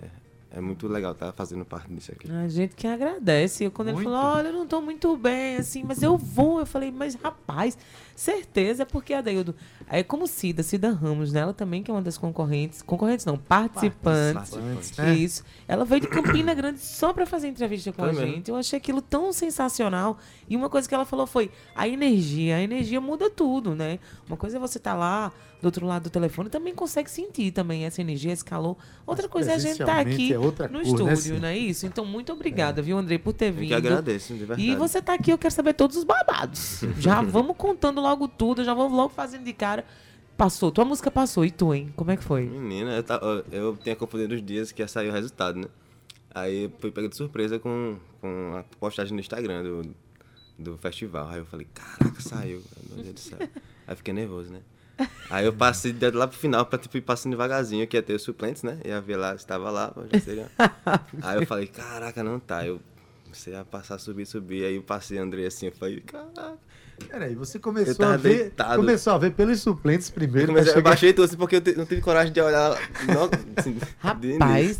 é 0.51 0.61
muito 0.61 0.87
legal 0.87 1.13
estar 1.13 1.33
fazendo 1.33 1.65
parte 1.65 1.93
disso 1.93 2.13
aqui. 2.13 2.31
A 2.31 2.47
gente 2.47 2.77
que 2.77 2.87
agradece. 2.87 3.71
Quando 3.71 3.89
ele 3.89 3.97
Muito. 3.97 4.11
falou, 4.11 4.37
olha, 4.37 4.49
eu 4.49 4.53
não 4.53 4.67
tô 4.67 4.83
muito 4.83 5.17
bem, 5.17 5.57
assim, 5.57 5.83
mas 5.83 6.03
eu 6.03 6.19
vou. 6.19 6.61
Eu 6.61 6.67
falei, 6.67 6.93
mas 6.93 7.15
rapaz, 7.15 7.77
certeza, 8.15 8.87
porque 8.87 9.15
a 9.15 9.21
Daildo. 9.21 9.55
É 9.89 10.03
como 10.03 10.27
Cida, 10.27 10.63
Cida 10.63 10.93
Ramos, 10.93 11.33
né? 11.33 11.41
Ela 11.41 11.53
também, 11.53 11.83
que 11.83 11.91
é 11.91 11.95
uma 11.95 12.01
das 12.03 12.17
concorrentes. 12.17 12.81
Concorrentes 12.81 13.27
não, 13.27 13.37
participantes. 13.37 14.51
Participantes, 14.51 14.97
né? 14.97 15.15
Isso. 15.15 15.45
Ela 15.69 15.85
veio 15.85 16.01
de 16.01 16.09
Campina 16.09 16.55
Grande 16.55 16.81
só 16.81 17.13
pra 17.13 17.27
fazer 17.27 17.49
entrevista 17.49 17.93
com 17.93 18.03
Foi 18.03 18.11
a 18.11 18.13
mesmo? 18.13 18.27
gente. 18.27 18.51
Eu 18.51 18.57
achei 18.57 18.79
aquilo 18.79 19.03
tão 19.03 19.33
sensacional. 19.33 20.19
E 20.49 20.57
uma 20.57 20.71
coisa 20.71 20.89
que 20.89 20.95
ela 20.95 21.05
falou 21.05 21.27
foi 21.27 21.51
a 21.75 21.87
energia. 21.87 22.57
A 22.57 22.63
energia 22.63 23.01
muda 23.01 23.29
tudo, 23.29 23.75
né? 23.75 23.99
Uma 24.27 24.37
coisa 24.37 24.57
é 24.57 24.61
você 24.61 24.79
estar 24.79 24.95
lá 24.95 25.33
do 25.65 25.67
outro 25.67 25.87
lado 25.87 26.05
do 26.05 26.11
telefone 26.11 26.51
também 26.51 26.75
consegue 26.75 27.11
sentir 27.11 27.51
também 27.51 27.85
essa 27.87 28.01
energia, 28.01 28.33
esse 28.33 28.45
calor. 28.45 28.77
Outra 29.07 29.25
Mas 29.25 29.33
coisa 29.33 29.53
é 29.53 29.55
a 29.55 29.59
gente 29.59 29.81
estar 29.81 30.05
presencialmente 30.05 30.23
aqui 30.23 30.33
é 30.35 30.37
no 30.37 30.53
cor, 30.53 30.71
né, 30.71 30.83
estúdio, 30.83 31.17
Cíntia? 31.17 31.41
não 31.41 31.49
é 31.49 31.57
isso? 31.57 31.87
Então, 31.87 32.05
muito 32.05 32.33
obrigada, 32.33 32.83
viu, 32.83 32.99
Andrei, 32.99 33.19
por 33.19 33.33
ter 33.33 33.47
Eu 33.49 33.55
vindo. 33.55 33.69
que 33.69 33.75
agradeço, 33.75 34.35
de 34.35 34.41
verdade. 34.41 34.63
E 34.63 34.75
você 34.77 35.01
tá 35.01 35.15
aqui, 35.15 35.31
eu 35.31 35.39
quero 35.39 35.55
saber 35.55 35.73
todos 35.73 35.97
os 35.97 36.05
babados. 36.05 36.83
já 36.99 37.21
vamos 37.23 37.57
contando 37.57 38.01
logo 38.05 38.29
tudo, 38.29 38.63
já 38.63 38.75
vamos 38.75 38.93
logo 38.93 39.09
fazendo 39.09 39.45
de 39.45 39.53
cara. 39.53 39.85
passou, 40.37 40.71
tua 40.71 40.85
música 40.85 41.11
passou, 41.11 41.45
e 41.45 41.51
tu, 41.51 41.75
hein? 41.75 41.93
Como 41.97 42.11
é 42.11 42.17
que 42.17 42.23
foi? 42.23 42.43
Menina, 42.43 42.97
eu, 42.97 43.03
tava, 43.03 43.45
eu 43.51 43.77
tinha 43.83 43.97
confundido 43.97 44.35
os 44.35 44.45
dias 44.45 44.71
que 44.73 44.83
ia 44.83 44.89
sair 44.89 45.09
o 45.09 45.13
resultado, 45.13 45.59
né? 45.59 45.69
Aí 46.35 46.71
fui 46.81 46.91
pego 46.91 47.09
de 47.09 47.17
surpresa 47.17 47.59
com, 47.59 47.97
com 48.21 48.57
a 48.57 48.65
postagem 48.79 49.15
no 49.15 49.21
Instagram 49.21 49.63
do, 49.63 49.95
do 50.59 50.77
festival. 50.79 51.29
Aí 51.29 51.39
eu 51.39 51.47
falei, 51.47 51.67
caraca, 51.73 52.21
saiu. 52.21 52.63
Meu 52.91 53.05
Deus 53.05 53.15
do 53.15 53.21
céu. 53.21 53.39
Aí 53.87 53.97
fiquei 53.97 54.13
nervoso, 54.13 54.51
né? 54.53 54.61
Aí 55.31 55.45
eu 55.45 55.53
passei 55.53 55.93
de 55.93 56.11
lá 56.11 56.27
pro 56.27 56.37
final 56.37 56.67
pra 56.67 56.79
tipo, 56.79 56.97
ir 56.97 57.01
passando 57.01 57.33
devagarzinho, 57.33 57.87
que 57.87 57.97
ia 57.97 58.03
ter 58.03 58.15
os 58.15 58.23
suplentes, 58.23 58.63
né? 58.63 58.81
Ia 58.85 59.01
ver 59.01 59.17
lá, 59.17 59.35
estava 59.35 59.71
lá, 59.71 59.93
já 60.13 60.21
seria. 60.21 60.51
Aí 61.23 61.41
eu 61.41 61.47
falei, 61.47 61.67
caraca, 61.67 62.23
não 62.23 62.39
tá. 62.39 62.67
Eu 62.67 62.81
comecei 63.25 63.55
a 63.55 63.65
passar, 63.65 63.99
subir, 63.99 64.27
subir. 64.27 64.65
Aí 64.65 64.77
eu 64.77 64.83
passei 64.83 65.19
André 65.19 65.47
assim, 65.47 65.67
eu 65.67 65.73
falei, 65.73 66.01
caraca. 66.01 66.59
Peraí, 67.11 67.35
você 67.35 67.59
começou 67.59 68.05
Eu 68.07 68.13
a 68.13 68.17
ver. 68.17 68.39
deitado. 68.39 68.77
Começou 68.77 69.13
a 69.13 69.19
ver 69.19 69.31
pelos 69.33 69.61
suplentes 69.61 70.09
Eu, 70.09 70.15
primeiro. 70.15 70.49
comecei, 70.49 70.73
pra 70.73 70.81
eu 70.81 70.85
baixei 70.85 71.13
tudo 71.13 71.25
assim 71.27 71.37
porque 71.37 71.57
eu 71.57 71.61
te- 71.61 71.77
não 71.77 71.85
tive 71.87 72.01
coragem 72.01 72.33
de 72.33 72.41
olhar. 72.41 72.71
Não, 73.07 73.31
assim, 73.57 73.77
Rapaz, 73.99 74.79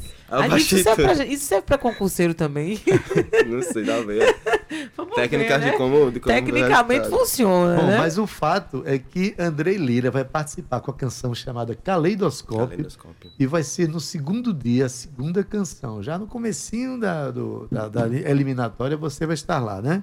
eu 0.51 0.57
isso, 0.57 0.83
serve 0.83 1.03
pra, 1.03 1.25
isso 1.27 1.45
serve 1.47 1.63
pra 1.67 1.79
concurseiro 1.79 2.35
também. 2.35 2.81
Não 3.47 3.63
sei, 3.63 3.85
dá 3.85 3.97
a 3.97 4.01
ver. 4.03 4.35
Técnicas 5.15 5.61
né? 5.61 5.71
de 5.71 5.77
como. 5.77 6.11
De 6.11 6.19
como 6.19 6.35
Tecnicamente 6.35 7.09
funciona, 7.09 7.77
Bom, 7.81 7.87
né? 7.87 7.99
mas 7.99 8.19
o 8.19 8.27
fato 8.27 8.83
é 8.85 8.99
que 8.99 9.35
Andrei 9.39 9.77
Lira 9.77 10.11
vai 10.11 10.25
participar 10.25 10.81
com 10.81 10.91
a 10.91 10.95
canção 10.95 11.33
chamada 11.35 11.75
Caleidoscópio. 11.75 12.67
Caleidoscópio. 12.69 13.31
E 13.39 13.47
vai 13.47 13.63
ser 13.63 13.89
no 13.89 14.01
segundo 14.01 14.53
dia, 14.53 14.87
a 14.87 14.89
segunda 14.89 15.45
canção. 15.45 16.03
Já 16.03 16.19
no 16.19 16.27
comecinho 16.27 16.99
da, 16.99 17.31
do- 17.31 17.69
da, 17.71 17.87
da 17.89 18.07
eliminatória 18.09 18.97
você 18.97 19.27
vai 19.27 19.35
estar 19.35 19.59
lá, 19.61 19.81
né? 19.81 20.03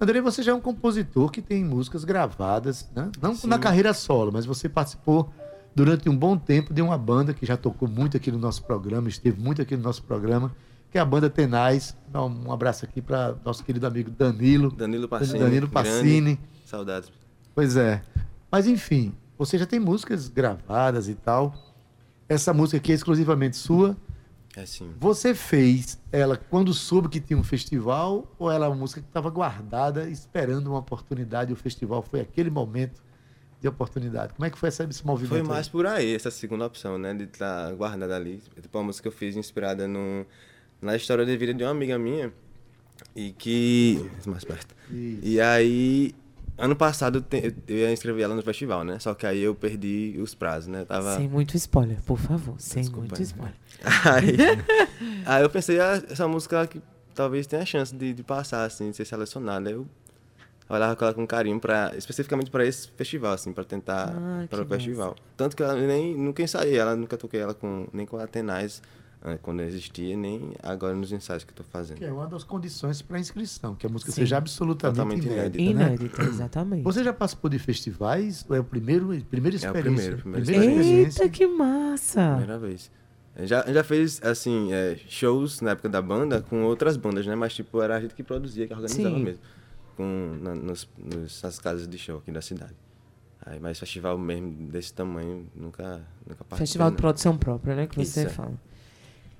Andrei, 0.00 0.20
você 0.20 0.42
já 0.42 0.52
é 0.52 0.54
um 0.54 0.60
compositor 0.60 1.30
que 1.30 1.40
tem 1.40 1.64
músicas 1.64 2.04
gravadas, 2.04 2.88
né? 2.94 3.10
Não 3.20 3.34
Sim. 3.34 3.46
na 3.46 3.58
carreira 3.58 3.94
solo, 3.94 4.32
mas 4.32 4.44
você 4.44 4.68
participou 4.68 5.32
durante 5.74 6.08
um 6.08 6.16
bom 6.16 6.36
tempo 6.36 6.72
de 6.74 6.82
uma 6.82 6.98
banda 6.98 7.32
que 7.32 7.46
já 7.46 7.56
tocou 7.56 7.88
muito 7.88 8.16
aqui 8.16 8.30
no 8.30 8.38
nosso 8.38 8.64
programa, 8.64 9.08
esteve 9.08 9.40
muito 9.40 9.62
aqui 9.62 9.76
no 9.76 9.82
nosso 9.82 10.02
programa, 10.02 10.54
que 10.90 10.98
é 10.98 11.00
a 11.00 11.04
banda 11.04 11.30
Tenaz. 11.30 11.96
Dá 12.08 12.24
um 12.24 12.52
abraço 12.52 12.84
aqui 12.84 13.00
para 13.00 13.34
nosso 13.44 13.64
querido 13.64 13.86
amigo 13.86 14.10
Danilo. 14.10 14.70
Danilo 14.70 15.08
Passini. 15.08 15.38
Danilo 15.38 15.68
grande. 15.68 15.88
Passini. 15.90 16.40
Saudades. 16.64 17.10
Pois 17.54 17.76
é. 17.76 18.02
Mas 18.50 18.66
enfim, 18.66 19.12
você 19.38 19.58
já 19.58 19.66
tem 19.66 19.80
músicas 19.80 20.28
gravadas 20.28 21.08
e 21.08 21.14
tal. 21.14 21.54
Essa 22.28 22.52
música 22.54 22.78
aqui 22.78 22.92
é 22.92 22.94
exclusivamente 22.94 23.56
sua. 23.56 23.96
É. 24.56 24.94
Você 25.00 25.34
fez 25.34 25.98
ela 26.12 26.36
quando 26.36 26.72
soube 26.72 27.08
que 27.08 27.20
tinha 27.20 27.38
um 27.38 27.42
festival 27.44 28.32
ou 28.38 28.50
ela 28.50 28.66
é 28.66 28.68
uma 28.68 28.76
música 28.76 29.00
que 29.00 29.06
estava 29.08 29.28
guardada 29.30 30.08
esperando 30.08 30.68
uma 30.68 30.78
oportunidade 30.78 31.50
e 31.50 31.54
o 31.54 31.56
festival 31.56 32.02
foi 32.02 32.20
aquele 32.20 32.50
momento 32.50 33.02
de 33.60 33.66
oportunidade? 33.68 34.32
Como 34.34 34.46
é 34.46 34.50
que 34.50 34.58
foi 34.58 34.68
essa- 34.68 34.84
esse 34.84 35.04
movimento? 35.04 35.30
Foi 35.30 35.40
aí? 35.40 35.46
mais 35.46 35.68
por 35.68 35.86
aí, 35.86 36.14
essa 36.14 36.30
segunda 36.30 36.66
opção, 36.66 36.98
né? 36.98 37.12
De 37.14 37.24
estar 37.24 37.72
guardada 37.74 38.14
ali. 38.14 38.42
Tipo, 38.60 38.78
uma 38.78 38.84
música 38.84 39.02
que 39.02 39.08
eu 39.08 39.18
fiz 39.18 39.36
inspirada 39.36 39.88
no, 39.88 40.24
na 40.80 40.94
história 40.94 41.24
de 41.26 41.36
vida 41.36 41.52
de 41.52 41.64
uma 41.64 41.70
amiga 41.70 41.98
minha. 41.98 42.32
E 43.16 43.32
que. 43.32 44.08
Mais 44.26 44.44
perto. 44.44 44.74
Isso. 44.90 45.18
E 45.22 45.40
aí. 45.40 46.14
Ano 46.56 46.76
passado 46.76 47.24
eu 47.66 47.76
ia 47.76 47.92
inscrever 47.92 48.24
ela 48.24 48.34
no 48.34 48.42
festival, 48.42 48.84
né? 48.84 48.98
Só 49.00 49.12
que 49.14 49.26
aí 49.26 49.42
eu 49.42 49.54
perdi 49.54 50.16
os 50.18 50.34
prazos, 50.34 50.68
né? 50.68 50.84
Tava. 50.84 51.16
Sem 51.16 51.28
muito 51.28 51.56
spoiler, 51.56 52.00
por 52.02 52.18
favor. 52.18 52.54
Sem 52.58 52.82
Desculpa 52.82 53.08
muito 53.08 53.22
spoiler. 53.22 53.54
Aí, 54.04 54.36
aí 55.26 55.42
eu 55.42 55.50
pensei, 55.50 55.80
ah, 55.80 56.00
essa 56.08 56.28
música 56.28 56.64
que 56.66 56.80
talvez 57.12 57.46
tenha 57.46 57.66
chance 57.66 57.94
de, 57.94 58.12
de 58.12 58.22
passar, 58.22 58.64
assim, 58.64 58.90
de 58.90 58.96
ser 58.96 59.04
selecionada. 59.04 59.68
Eu 59.68 59.84
olhava 60.68 60.94
com 60.94 61.04
ela 61.04 61.14
com 61.14 61.26
carinho, 61.26 61.58
pra, 61.58 61.92
especificamente 61.96 62.50
para 62.50 62.64
esse 62.64 62.88
festival, 62.92 63.32
assim, 63.32 63.52
para 63.52 63.64
tentar 63.64 64.14
Ah, 64.16 64.46
para 64.48 64.62
o 64.62 64.66
festival. 64.66 65.16
Tanto 65.36 65.56
que 65.56 65.62
ela 65.62 65.74
nem 65.74 66.16
nunca 66.16 66.40
ensaiei, 66.40 66.78
ela 66.78 66.94
nunca 66.94 67.16
toquei 67.16 67.40
ela 67.40 67.52
com 67.54 67.88
nem 67.92 68.06
com 68.06 68.16
a 68.16 68.26
Tenaz 68.28 68.80
eh, 69.24 69.38
quando 69.42 69.60
existia, 69.62 70.16
nem 70.16 70.52
agora 70.62 70.94
nos 70.94 71.10
ensaios 71.12 71.42
que 71.44 71.50
eu 71.52 71.56
tô 71.56 71.64
fazendo. 71.64 71.98
Que 71.98 72.04
é 72.04 72.12
uma 72.12 72.26
das 72.26 72.44
condições 72.44 73.02
para 73.02 73.18
inscrição, 73.18 73.74
que 73.74 73.86
a 73.86 73.88
música 73.88 74.12
Sim. 74.12 74.20
seja 74.22 74.36
absolutamente 74.36 74.96
Totalmente 74.96 75.26
inédita, 75.26 75.60
inédita, 75.62 75.74
né? 75.74 75.86
Inédita, 75.96 76.22
exatamente. 76.28 76.82
Você 76.84 77.02
já 77.02 77.12
participou 77.12 77.50
de 77.50 77.58
festivais? 77.58 78.44
Ou 78.48 78.54
é 78.56 78.60
o 78.60 78.64
primeiro, 78.64 79.06
primeira 79.30 79.56
É 79.56 79.58
o 79.58 79.64
experiência? 79.64 80.16
primeiro, 80.16 80.44
primeira 80.44 80.84
Eita, 80.84 81.28
que 81.28 81.46
massa! 81.46 82.28
Primeira 82.36 82.58
vez. 82.58 82.90
Já, 83.42 83.62
já 83.72 83.82
fez, 83.82 84.22
assim, 84.22 84.72
eh, 84.72 84.96
shows 85.08 85.60
na 85.60 85.72
época 85.72 85.88
da 85.88 86.00
banda 86.00 86.40
com 86.40 86.62
outras 86.62 86.96
bandas, 86.96 87.26
né? 87.26 87.34
Mas, 87.34 87.52
tipo, 87.52 87.82
era 87.82 87.96
a 87.96 88.00
gente 88.00 88.14
que 88.14 88.22
produzia, 88.22 88.66
que 88.68 88.72
organizava 88.72 89.16
Sim. 89.16 89.24
mesmo. 89.24 89.40
Com, 89.96 90.38
na, 90.40 90.54
nos, 90.54 90.88
nos- 90.96 91.42
nas 91.42 91.58
casas 91.58 91.88
de 91.88 91.98
show 91.98 92.18
aqui 92.18 92.30
da 92.30 92.40
cidade. 92.40 92.74
Aí, 93.46 93.58
mas 93.60 93.78
festival 93.78 94.16
mesmo 94.16 94.68
desse 94.70 94.92
tamanho, 94.94 95.46
nunca, 95.54 96.00
nunca 96.26 96.44
participei. 96.44 96.56
Festival 96.58 96.88
de 96.90 96.92
não. 96.94 97.00
produção 97.00 97.36
própria, 97.36 97.74
né? 97.74 97.86
Que 97.88 97.96
você 97.96 98.02
Isso, 98.02 98.20
é. 98.20 98.48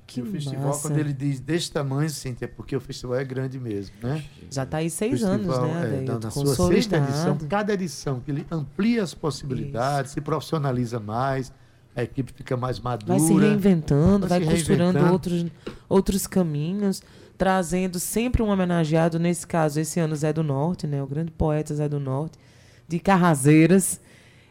Que 0.06 0.20
Que 0.20 0.28
o 0.28 0.30
festival, 0.30 0.66
massa. 0.66 0.82
quando 0.82 0.98
ele 0.98 1.12
diz 1.12 1.40
desse 1.40 1.72
tamanho, 1.72 2.10
sim, 2.10 2.36
é 2.40 2.46
porque 2.46 2.76
o 2.76 2.80
festival 2.80 3.16
é 3.16 3.24
grande 3.24 3.58
mesmo, 3.58 3.96
né? 4.02 4.22
Já 4.50 4.66
tá 4.66 4.76
aí 4.78 4.90
seis 4.90 5.20
Festival, 5.20 5.34
anos, 5.34 5.58
né, 5.58 5.98
é, 5.98 6.00
na, 6.02 6.18
na 6.18 6.30
sua 6.30 6.54
sexta 6.54 6.98
edição, 6.98 7.38
cada 7.48 7.72
edição 7.72 8.20
que 8.20 8.30
ele 8.30 8.46
amplia 8.50 9.02
as 9.02 9.14
possibilidades, 9.14 10.12
se 10.12 10.20
profissionaliza 10.20 11.00
mais, 11.00 11.52
a 11.96 12.02
equipe 12.02 12.32
fica 12.32 12.56
mais 12.56 12.78
madura. 12.78 13.18
Vai 13.18 13.26
se 13.26 13.32
reinventando, 13.34 14.26
vai 14.26 14.40
vai, 14.40 14.48
se 14.48 14.54
costurando 14.62 14.98
reinventando. 14.98 15.12
outros, 15.12 15.46
outros 15.88 16.26
caminhos, 16.26 17.02
trazendo 17.38 17.98
sempre 17.98 18.42
um 18.42 18.48
homenageado, 18.48 19.18
nesse 19.18 19.46
caso, 19.46 19.80
esse 19.80 19.98
ano 20.00 20.14
Zé 20.14 20.32
do 20.32 20.42
Norte, 20.42 20.86
né? 20.86 21.02
O 21.02 21.06
grande 21.06 21.30
poeta 21.30 21.74
Zé 21.74 21.88
do 21.88 21.98
Norte, 21.98 22.38
de 22.86 22.98
Carraseiras. 22.98 24.00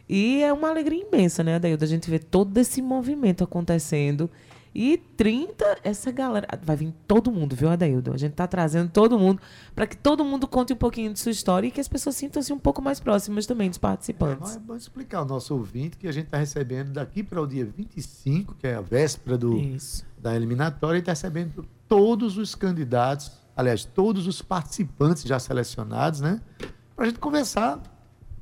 E 0.09 0.41
é 0.43 0.51
uma 0.51 0.69
alegria 0.69 1.05
imensa, 1.05 1.43
né, 1.43 1.55
Adailton? 1.55 1.85
A 1.85 1.87
gente 1.87 2.09
ver 2.09 2.23
todo 2.23 2.57
esse 2.57 2.81
movimento 2.81 3.43
acontecendo. 3.43 4.29
E 4.75 4.97
30, 4.97 5.77
essa 5.83 6.09
galera. 6.11 6.47
Vai 6.63 6.75
vir 6.75 6.93
todo 7.07 7.31
mundo, 7.31 7.55
viu, 7.55 7.69
Adaildo? 7.69 8.11
A 8.11 8.17
gente 8.17 8.33
tá 8.33 8.47
trazendo 8.47 8.89
todo 8.89 9.19
mundo 9.19 9.39
para 9.75 9.85
que 9.85 9.95
todo 9.95 10.25
mundo 10.25 10.47
conte 10.47 10.73
um 10.73 10.75
pouquinho 10.75 11.13
de 11.13 11.19
sua 11.19 11.31
história 11.31 11.67
e 11.67 11.71
que 11.71 11.79
as 11.79 11.87
pessoas 11.87 12.15
sintam-se 12.15 12.51
um 12.51 12.57
pouco 12.57 12.81
mais 12.81 12.99
próximas 12.99 13.45
também 13.45 13.69
dos 13.69 13.77
É, 13.77 13.81
participantes. 13.81 14.39
mas 14.41 14.55
é 14.55 14.59
bom 14.59 14.75
explicar 14.75 15.19
ao 15.19 15.25
nosso 15.25 15.53
ouvinte 15.53 15.95
que 15.97 16.07
a 16.07 16.11
gente 16.11 16.25
está 16.25 16.37
recebendo 16.37 16.91
daqui 16.91 17.21
para 17.23 17.39
o 17.39 17.45
dia 17.45 17.65
25, 17.65 18.55
que 18.55 18.65
é 18.65 18.73
a 18.75 18.81
véspera 18.81 19.37
do, 19.37 19.55
Isso. 19.57 20.03
da 20.17 20.35
eliminatória, 20.35 20.97
e 20.97 21.01
está 21.01 21.11
recebendo 21.11 21.65
todos 21.87 22.37
os 22.39 22.55
candidatos, 22.55 23.31
aliás, 23.55 23.85
todos 23.85 24.25
os 24.25 24.41
participantes 24.41 25.21
já 25.23 25.37
selecionados, 25.37 26.19
né? 26.19 26.41
Para 26.95 27.05
a 27.05 27.07
gente 27.09 27.19
conversar 27.19 27.77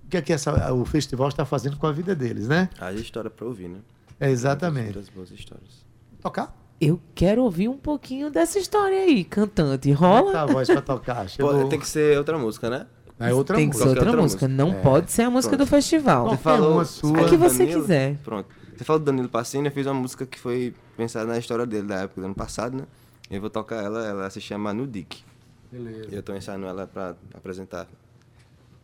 o 0.05 0.07
que 0.07 0.15
é 0.15 0.21
que 0.21 0.31
essa- 0.31 0.73
o 0.73 0.85
festival 0.85 1.27
está 1.27 1.43
fazendo 1.43 1.75
com 1.75 1.87
a 1.87 1.91
vida 1.91 2.15
deles, 2.15 2.47
né? 2.47 2.69
Aí 2.79 3.01
história 3.01 3.29
pra 3.29 3.45
ouvir, 3.45 3.67
né? 3.67 3.79
É 4.17 4.29
exatamente. 4.29 4.93
Muitas 4.93 5.09
boas 5.09 5.29
histórias. 5.31 5.85
Tocar? 6.21 6.55
Eu 6.79 6.99
quero 7.13 7.43
ouvir 7.43 7.67
um 7.67 7.77
pouquinho 7.77 8.31
dessa 8.31 8.57
história 8.57 8.97
aí, 8.99 9.23
cantante. 9.23 9.91
É 9.91 9.93
Rola? 9.93 10.31
tá 10.31 10.41
a 10.41 10.45
voz 10.45 10.67
para 10.67 10.81
tocar? 10.81 11.27
Pô, 11.37 11.65
tem 11.67 11.79
que 11.79 11.87
ser 11.87 12.17
outra 12.17 12.37
música, 12.37 12.69
né? 12.69 12.87
É 13.19 13.31
outra 13.31 13.55
Tem 13.55 13.69
que 13.69 13.75
ser 13.75 13.83
música. 13.83 13.99
outra, 13.99 14.09
outra 14.09 14.21
música. 14.23 14.47
música. 14.47 14.63
Não 14.65 14.71
É. 14.79 14.81
pode 14.81 15.11
ser 15.11 15.21
a 15.23 15.29
música 15.29 15.55
Pronto. 15.55 15.67
do 15.67 15.69
festival. 15.75 16.29
Você 16.29 16.37
falou 16.37 16.73
uma 16.73 16.85
sua. 16.85 17.21
A 17.21 17.29
que 17.29 17.37
você 17.37 17.59
Danilo- 17.59 17.81
quiser. 17.81 18.17
Pronto. 18.23 18.49
Você 18.75 18.83
falou 18.83 18.99
do 18.99 19.05
Danilo 19.05 19.29
Passini, 19.29 19.67
eu 19.67 19.71
fiz 19.71 19.85
uma 19.85 19.93
música 19.93 20.25
que 20.25 20.39
foi 20.39 20.73
pensada 20.97 21.25
na 21.27 21.37
história 21.37 21.67
dele 21.67 21.85
da 21.87 21.97
época 22.01 22.19
do 22.21 22.25
ano 22.25 22.33
passado, 22.33 22.75
né? 22.77 22.83
Eu 23.29 23.39
vou 23.39 23.49
tocar 23.51 23.83
ela, 23.83 24.03
ela 24.07 24.29
se 24.31 24.41
chama 24.41 24.73
Nudic. 24.73 25.23
Beleza. 25.71 26.07
E 26.11 26.15
eu 26.15 26.23
tô 26.23 26.33
ensaiando 26.35 26.65
ela 26.65 26.87
pra 26.87 27.15
apresentar 27.35 27.87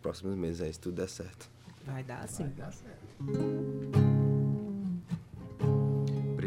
próximos 0.03 0.35
meses 0.35 0.61
aí, 0.61 0.71
se 0.71 0.79
tudo 0.79 0.95
der 0.97 1.09
certo. 1.09 1.49
Vai 1.85 2.03
dar 2.03 2.27
sim. 2.27 2.45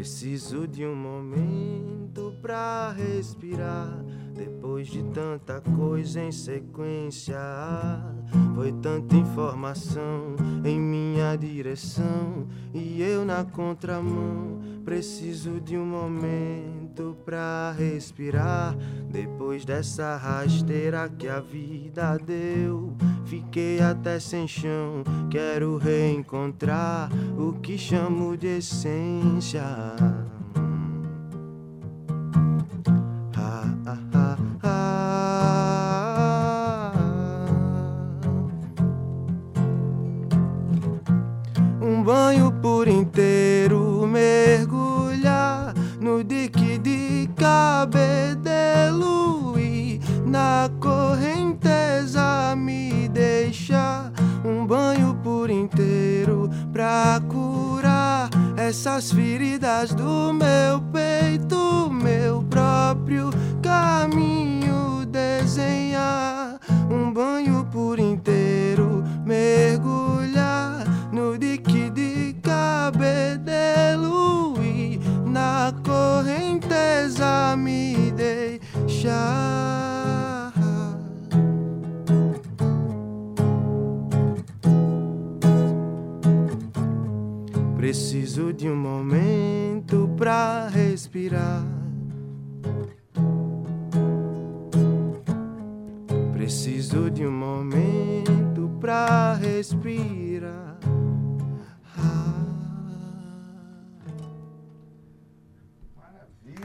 Preciso 0.01 0.67
de 0.67 0.83
um 0.83 0.95
momento 0.95 2.33
pra 2.41 2.91
respirar. 2.91 4.03
Depois 4.33 4.87
de 4.87 5.03
tanta 5.03 5.61
coisa 5.61 6.23
em 6.23 6.31
sequência, 6.31 7.37
foi 8.55 8.71
tanta 8.71 9.15
informação 9.15 10.35
em 10.65 10.79
minha 10.79 11.35
direção 11.35 12.47
e 12.73 12.99
eu 12.99 13.23
na 13.23 13.45
contramão. 13.45 14.70
Preciso 14.83 15.59
de 15.59 15.77
um 15.77 15.85
momento 15.85 17.15
pra 17.23 17.71
respirar. 17.77 18.75
Depois 19.09 19.65
dessa 19.65 20.15
rasteira 20.17 21.09
que 21.09 21.27
a 21.27 21.39
vida 21.39 22.17
deu, 22.17 22.93
fiquei 23.25 23.79
até 23.79 24.19
sem 24.19 24.47
chão. 24.47 25.03
Quero 25.29 25.77
reencontrar 25.77 27.09
o 27.37 27.53
que 27.53 27.77
chamo 27.77 28.35
de 28.35 28.57
essência. 28.57 29.63
Feridas 59.81 59.93
do 59.93 60.33
meu 60.33 60.80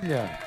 Olha, 0.02 0.38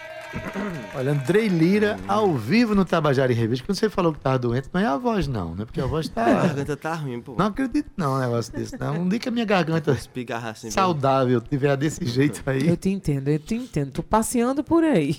olha, 0.96 1.12
Andrei 1.12 1.48
Lira 1.48 1.98
ao 2.08 2.34
vivo 2.36 2.76
no 2.76 2.84
Tabajara 2.86 3.32
em 3.32 3.36
Revista. 3.36 3.66
Quando 3.66 3.78
você 3.78 3.90
falou 3.90 4.14
que 4.14 4.20
tava 4.20 4.38
doente, 4.40 4.70
não 4.74 4.82
é 4.82 4.86
a 4.86 4.98
voz, 4.98 5.28
não, 5.28 5.56
né? 5.56 5.66
Porque 5.66 5.82
a 5.82 5.86
voz 5.86 6.08
A 6.16 6.24
tá. 6.26 6.26
garganta 6.34 6.78
tá 6.78 6.94
ruim, 6.96 7.22
pô. 7.22 7.36
Não 7.38 7.46
acredito, 7.48 7.90
não, 7.98 8.16
um 8.16 8.20
negócio 8.20 8.54
desse. 8.54 8.80
Não. 8.80 9.02
Um 9.02 9.10
dia 9.10 9.20
que 9.20 9.30
a 9.30 9.32
minha 9.32 9.46
garganta 9.46 9.92
Espigarra 9.92 10.52
assim. 10.52 10.70
saudável 10.72 11.40
tiver 11.42 11.76
desse 11.78 12.06
jeito 12.06 12.42
aí. 12.46 12.68
Eu 12.68 12.78
te 12.78 12.90
entendo, 12.90 13.28
eu 13.28 13.40
te 13.40 13.56
entendo. 13.56 13.92
Tô 13.92 14.04
passeando 14.04 14.64
por 14.64 14.84
aí. 14.84 15.16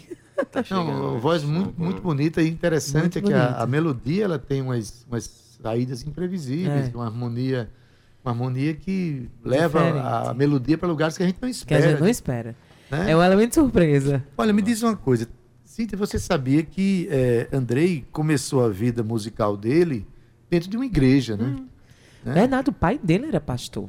Tá 0.51 0.63
chegando, 0.63 0.87
Não, 0.87 1.01
uma 1.09 1.15
né? 1.15 1.21
voz 1.21 1.45
muito, 1.45 1.75
muito 1.79 2.01
bonita 2.01 2.41
e 2.41 2.49
interessante 2.49 3.03
Muito 3.03 3.19
é 3.19 3.23
que 3.23 3.33
a, 3.35 3.59
a 3.63 3.67
melodia 3.67 4.25
ela 4.25 4.39
tem 4.39 4.63
umas, 4.63 5.05
umas 5.07 5.25
saídas 5.63 6.03
imprevisíveis, 6.03 6.89
É. 6.89 6.97
uma 6.97 7.05
harmonia, 7.05 7.69
uma 8.25 8.33
harmonia 8.33 8.73
que 8.75 9.29
leva 9.45 9.81
Diferente. 9.81 10.07
a 10.07 10.33
melodia 10.35 10.79
para 10.79 10.89
lugares 10.89 11.17
que 11.19 11.23
a 11.23 11.27
gente 11.27 11.35
não 11.37 11.41
Que 11.41 11.47
a 11.47 11.51
espera. 11.51 11.83
gente 11.91 12.01
não 12.01 12.09
espera. 12.09 12.57
Né? 12.91 13.11
É 13.13 13.17
um 13.17 13.23
elemento 13.23 13.51
de 13.51 13.55
surpresa. 13.57 14.25
Olha, 14.37 14.53
me 14.53 14.63
diz 14.63 14.83
uma 14.83 14.97
coisa. 14.97 15.29
Cíntia, 15.65 15.97
você 15.97 16.19
sabia 16.19 16.63
que 16.63 17.09
eh, 17.11 17.49
Andrei 17.53 18.05
começou 18.11 18.65
a 18.65 18.69
vida 18.69 19.03
musical 19.03 19.57
dele 19.57 20.07
dentro 20.51 20.69
de 20.69 20.77
uma 20.77 20.85
igreja, 20.85 21.37
né? 21.37 21.45
Hum. 21.45 21.67
Né? 22.25 22.35
Verdade, 22.35 22.71
o 22.71 22.73
pai 22.73 22.99
dele 22.99 23.27
era 23.27 23.41
pastor. 23.41 23.89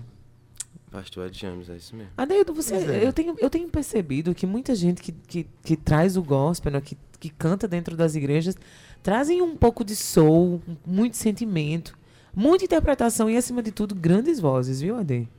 Pastor 0.92 1.28
Ed 1.28 1.40
James, 1.40 1.70
é 1.70 1.78
isso 1.78 1.96
mesmo. 1.96 2.12
Adeildo, 2.18 2.54
você, 2.54 2.76
é. 2.76 3.06
eu, 3.06 3.14
tenho, 3.14 3.36
eu 3.40 3.50
tenho 3.50 3.68
percebido 3.70 4.36
que 4.36 4.46
muita 4.46 4.76
gente 4.76 5.02
que, 5.02 5.12
que, 5.12 5.48
que 5.64 5.78
traz 5.78 6.18
o 6.18 6.24
gospel, 6.24 6.74
né, 6.74 6.82
que, 6.82 6.98
que 7.18 7.30
canta 7.30 7.66
dentro 7.68 7.96
das 7.96 8.14
igrejas, 8.14 8.56
trazem 9.02 9.42
um 9.42 9.56
pouco 9.56 9.86
de 9.86 9.96
soul, 9.96 10.62
muito 10.86 11.16
sentimento, 11.16 11.98
muita 12.36 12.66
interpretação 12.66 13.30
e, 13.30 13.38
acima 13.38 13.64
de 13.64 13.72
tudo, 13.72 13.96
grandes 13.96 14.40
vozes, 14.40 14.82
viu, 14.82 14.98
Ade? 14.98 15.30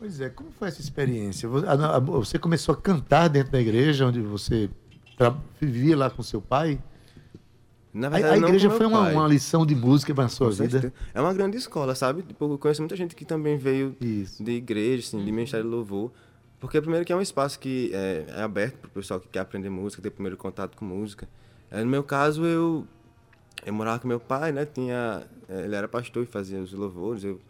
Pois 0.00 0.20
é, 0.20 0.28
como 0.30 0.50
foi 0.50 0.68
essa 0.68 0.80
experiência? 0.80 1.48
Vo- 1.48 1.58
a- 1.66 1.96
a- 1.96 2.00
Você 2.00 2.38
começou 2.38 2.72
a 2.74 2.76
cantar 2.76 3.28
dentro 3.28 3.52
da 3.52 3.60
igreja 3.60 4.06
onde 4.06 4.20
você 4.22 4.68
vivia 5.60 5.96
lá 5.96 6.10
com 6.10 6.22
seu 6.22 6.40
pai? 6.40 6.80
Na 7.92 8.06
A, 8.06 8.10
verdade, 8.10 8.34
a 8.34 8.40
não 8.40 8.48
igreja 8.48 8.70
foi 8.70 8.86
uma, 8.86 9.10
uma 9.10 9.28
lição 9.28 9.66
de 9.66 9.74
música 9.74 10.14
para 10.14 10.24
a 10.24 10.28
sua 10.28 10.48
Com 10.48 10.54
vida? 10.54 10.80
certeza. 10.80 10.92
É 11.12 11.20
uma 11.20 11.34
grande 11.34 11.58
escola, 11.58 11.94
sabe? 11.94 12.22
Tipo, 12.22 12.50
eu 12.54 12.58
conheço 12.58 12.80
muita 12.80 12.96
gente 12.96 13.14
que 13.14 13.24
também 13.26 13.58
veio 13.58 13.94
Isso. 14.00 14.42
de 14.42 14.52
igreja, 14.52 15.06
assim, 15.06 15.22
de 15.24 15.30
ministério 15.30 15.66
de 15.66 15.70
louvor. 15.70 16.10
Porque, 16.58 16.80
primeiro, 16.80 17.04
que 17.04 17.12
é 17.12 17.16
um 17.16 17.20
espaço 17.20 17.58
que 17.58 17.90
é, 17.92 18.24
é 18.28 18.42
aberto 18.42 18.76
para 18.78 18.88
o 18.88 18.90
pessoal 18.90 19.20
que 19.20 19.28
quer 19.28 19.40
aprender 19.40 19.68
música, 19.70 20.00
ter 20.00 20.10
primeiro 20.10 20.36
contato 20.36 20.76
com 20.76 20.84
música. 20.84 21.28
É, 21.70 21.82
no 21.84 21.90
meu 21.90 22.02
caso, 22.02 22.44
eu, 22.44 22.86
eu 23.66 23.72
morava 23.74 23.98
com 23.98 24.08
meu 24.08 24.20
pai, 24.20 24.52
né? 24.52 24.64
Tinha, 24.64 25.26
é, 25.48 25.64
ele 25.64 25.74
era 25.74 25.88
pastor 25.88 26.22
e 26.22 26.26
fazia 26.26 26.58
os 26.60 26.72
louvores. 26.72 27.24
Eu 27.24 27.40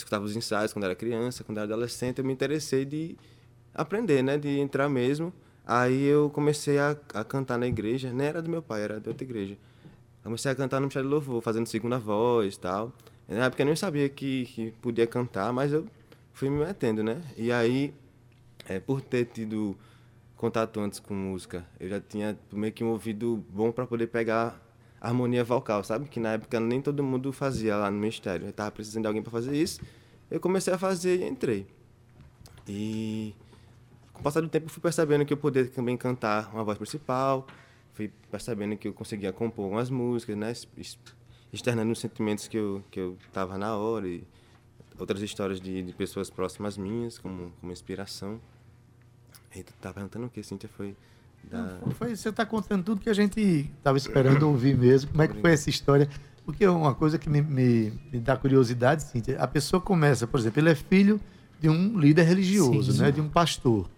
escutava 0.00 0.24
os 0.24 0.36
ensaios 0.36 0.72
quando 0.72 0.84
era 0.84 0.94
criança, 0.94 1.44
quando 1.44 1.58
era 1.58 1.66
adolescente. 1.66 2.18
Eu 2.18 2.24
me 2.24 2.32
interessei 2.32 2.84
de 2.84 3.16
aprender, 3.74 4.22
né? 4.22 4.36
De 4.36 4.58
entrar 4.58 4.88
mesmo. 4.88 5.32
Aí 5.66 6.04
eu 6.04 6.30
comecei 6.30 6.78
a, 6.78 6.96
a 7.14 7.24
cantar 7.24 7.58
na 7.58 7.66
igreja. 7.66 8.12
Nem 8.12 8.26
era 8.26 8.42
do 8.42 8.50
meu 8.50 8.62
pai, 8.62 8.82
era 8.82 9.00
de 9.00 9.08
outra 9.08 9.24
igreja. 9.24 9.56
Comecei 10.22 10.50
a 10.50 10.54
cantar 10.54 10.76
no 10.76 10.82
Ministério 10.82 11.08
de 11.08 11.14
Louvor, 11.14 11.40
fazendo 11.40 11.66
segunda 11.66 11.98
voz 11.98 12.54
e 12.54 12.60
tal. 12.60 12.92
Na 13.28 13.44
época 13.46 13.62
eu 13.62 13.66
nem 13.66 13.76
sabia 13.76 14.08
que, 14.08 14.44
que 14.46 14.70
podia 14.82 15.06
cantar, 15.06 15.52
mas 15.52 15.72
eu 15.72 15.86
fui 16.32 16.50
me 16.50 16.64
metendo, 16.64 17.02
né? 17.02 17.22
E 17.36 17.52
aí, 17.52 17.94
é, 18.68 18.80
por 18.80 19.00
ter 19.00 19.26
tido 19.26 19.76
contato 20.36 20.80
antes 20.80 20.98
com 20.98 21.14
música, 21.14 21.64
eu 21.78 21.88
já 21.88 22.00
tinha 22.00 22.36
meio 22.52 22.72
que 22.72 22.82
um 22.82 22.88
ouvido 22.88 23.44
bom 23.50 23.70
para 23.70 23.86
poder 23.86 24.08
pegar 24.08 24.60
harmonia 25.00 25.42
vocal, 25.42 25.82
sabe? 25.82 26.08
Que 26.08 26.20
na 26.20 26.34
época 26.34 26.60
nem 26.60 26.82
todo 26.82 27.02
mundo 27.02 27.32
fazia 27.32 27.76
lá 27.76 27.90
no 27.90 27.98
Ministério. 27.98 28.46
Eu 28.46 28.52
tava 28.52 28.70
precisando 28.70 29.02
de 29.02 29.08
alguém 29.08 29.22
para 29.22 29.32
fazer 29.32 29.56
isso. 29.56 29.80
Eu 30.30 30.38
comecei 30.38 30.72
a 30.72 30.78
fazer 30.78 31.20
e 31.20 31.28
entrei. 31.28 31.66
E 32.68 33.34
com 34.12 34.20
o 34.20 34.22
passar 34.22 34.42
do 34.42 34.48
tempo, 34.48 34.68
fui 34.68 34.82
percebendo 34.82 35.24
que 35.24 35.32
eu 35.32 35.36
podia 35.36 35.66
também 35.66 35.96
cantar 35.96 36.52
uma 36.52 36.62
voz 36.62 36.76
principal, 36.76 37.46
fui 37.94 38.12
percebendo 38.30 38.76
que 38.76 38.88
eu 38.88 38.92
conseguia 38.92 39.32
compor 39.32 39.64
algumas 39.64 39.88
músicas, 39.90 40.36
né? 40.36 40.52
Externando 41.52 41.90
os 41.90 41.98
sentimentos 41.98 42.46
que 42.46 42.56
eu, 42.56 42.84
que 42.90 43.00
eu 43.00 43.16
tava 43.32 43.58
na 43.58 43.76
hora 43.76 44.06
e 44.06 44.22
outras 44.98 45.22
histórias 45.22 45.60
de, 45.60 45.82
de 45.82 45.92
pessoas 45.94 46.30
próximas 46.30 46.76
minhas, 46.76 47.18
como, 47.18 47.52
como 47.60 47.72
inspiração. 47.72 48.40
E 49.56 49.62
tu 49.62 49.72
tá 49.80 49.92
perguntando 49.92 50.26
o 50.26 50.30
que, 50.30 50.42
Cíntia? 50.42 50.68
Foi 50.68 50.94
da... 51.44 51.78
Foi, 51.92 52.14
você 52.14 52.28
está 52.28 52.44
contando 52.44 52.84
tudo 52.84 53.00
que 53.00 53.10
a 53.10 53.14
gente 53.14 53.70
estava 53.78 53.96
esperando 53.96 54.42
ouvir 54.48 54.76
mesmo. 54.76 55.10
Como 55.10 55.22
é 55.22 55.28
que 55.28 55.40
foi 55.40 55.52
essa 55.52 55.70
história? 55.70 56.08
Porque 56.44 56.64
é 56.64 56.70
uma 56.70 56.94
coisa 56.94 57.18
que 57.18 57.28
me, 57.28 57.40
me, 57.42 57.92
me 58.12 58.18
dá 58.18 58.36
curiosidade, 58.36 59.04
Cíntia. 59.04 59.38
A 59.38 59.46
pessoa 59.46 59.80
começa, 59.80 60.26
por 60.26 60.40
exemplo, 60.40 60.60
ele 60.60 60.70
é 60.70 60.74
filho 60.74 61.20
de 61.60 61.68
um 61.68 61.98
líder 61.98 62.24
religioso, 62.24 62.92
Sim. 62.92 63.02
né, 63.02 63.10
de 63.10 63.20
um 63.20 63.28
pastor. 63.28 63.88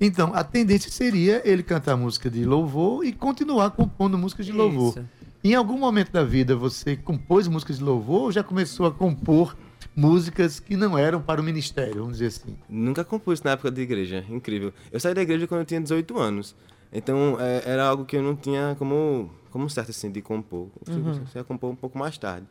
Então, 0.00 0.32
a 0.34 0.44
tendência 0.44 0.90
seria 0.90 1.40
ele 1.44 1.62
cantar 1.62 1.96
música 1.96 2.28
de 2.28 2.44
louvor 2.44 3.04
e 3.04 3.12
continuar 3.12 3.70
compondo 3.70 4.18
músicas 4.18 4.44
de 4.44 4.52
louvor. 4.52 4.90
Isso. 4.90 5.08
Em 5.42 5.54
algum 5.54 5.78
momento 5.78 6.10
da 6.10 6.24
vida 6.24 6.56
você 6.56 6.96
compôs 6.96 7.46
músicas 7.46 7.78
de 7.78 7.84
louvor 7.84 8.22
ou 8.22 8.32
já 8.32 8.42
começou 8.42 8.84
a 8.84 8.90
compor 8.92 9.56
músicas 9.94 10.58
que 10.60 10.76
não 10.76 10.98
eram 10.98 11.22
para 11.22 11.40
o 11.40 11.44
ministério, 11.44 12.00
vamos 12.00 12.18
dizer 12.18 12.26
assim? 12.26 12.56
Nunca 12.68 13.04
compus 13.04 13.42
na 13.42 13.52
época 13.52 13.70
de 13.70 13.80
igreja, 13.80 14.24
incrível. 14.28 14.72
Eu 14.90 15.00
saí 15.00 15.14
da 15.14 15.22
igreja 15.22 15.46
quando 15.46 15.60
eu 15.60 15.64
tinha 15.64 15.80
18 15.80 16.18
anos. 16.18 16.54
Então 16.98 17.36
é, 17.38 17.62
era 17.66 17.86
algo 17.86 18.04
que 18.06 18.16
eu 18.16 18.22
não 18.22 18.34
tinha 18.34 18.74
como, 18.78 19.30
como 19.50 19.68
certo 19.68 19.90
assim 19.90 20.10
de 20.10 20.22
compor. 20.22 20.68
Eu 20.88 20.94
Uhum. 20.94 21.24
ia 21.34 21.44
compor 21.44 21.70
um 21.70 21.76
pouco 21.76 21.98
mais 21.98 22.16
tarde. 22.16 22.46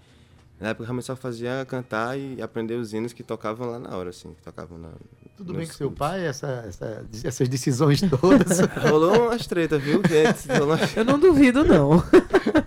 Na 0.59 0.69
época 0.69 0.85
realmente 0.85 1.05
só 1.05 1.15
fazia 1.17 1.65
cantar 1.67 2.17
e 2.17 2.41
aprender 2.41 2.75
os 2.75 2.93
hinos 2.93 3.11
que 3.11 3.21
tocavam 3.23 3.69
lá 3.71 3.77
na 3.79 3.97
hora, 3.97 4.11
assim, 4.11 4.33
que 4.35 4.41
tocavam 4.41 4.77
na. 4.77 4.89
Tudo 5.35 5.53
bem 5.53 5.67
com 5.67 5.73
seu 5.73 5.91
pai, 5.91 6.25
essa, 6.25 6.63
essa- 6.65 7.05
essas 7.25 7.49
decisões 7.49 7.99
todas? 7.99 8.59
Rolou 8.89 9.23
umas 9.27 9.45
tretas, 9.47 9.81
viu? 9.83 9.97
Antes, 9.99 10.45
rolou 10.45 10.67
uma- 10.75 10.79
Eu 10.95 11.03
não 11.03 11.19
duvido, 11.19 11.65
não. 11.65 12.01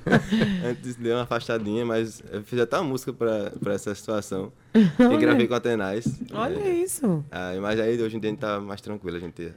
antes 0.68 0.96
deu 0.96 1.16
uma 1.16 1.22
afastadinha, 1.22 1.86
mas 1.86 2.22
eu 2.30 2.42
fiz 2.42 2.60
até 2.60 2.76
uma 2.76 2.84
música 2.90 3.10
pra, 3.12 3.52
pra 3.58 3.72
essa 3.72 3.94
situação. 3.94 4.52
E 4.74 5.16
gravei 5.16 5.46
com 5.48 5.54
a 5.54 5.60
Tenaz. 5.60 6.04
Olha 6.32 6.58
É, 6.60 6.68
isso. 6.74 7.24
ah, 7.30 7.52
mas 7.62 7.80
aí 7.80 8.00
hoje 8.02 8.16
em 8.16 8.20
dia 8.20 8.28
a 8.28 8.32
gente 8.32 8.40
tá 8.40 8.60
mais 8.60 8.82
tranquilo, 8.82 9.16
a 9.16 9.20
gente 9.20 9.50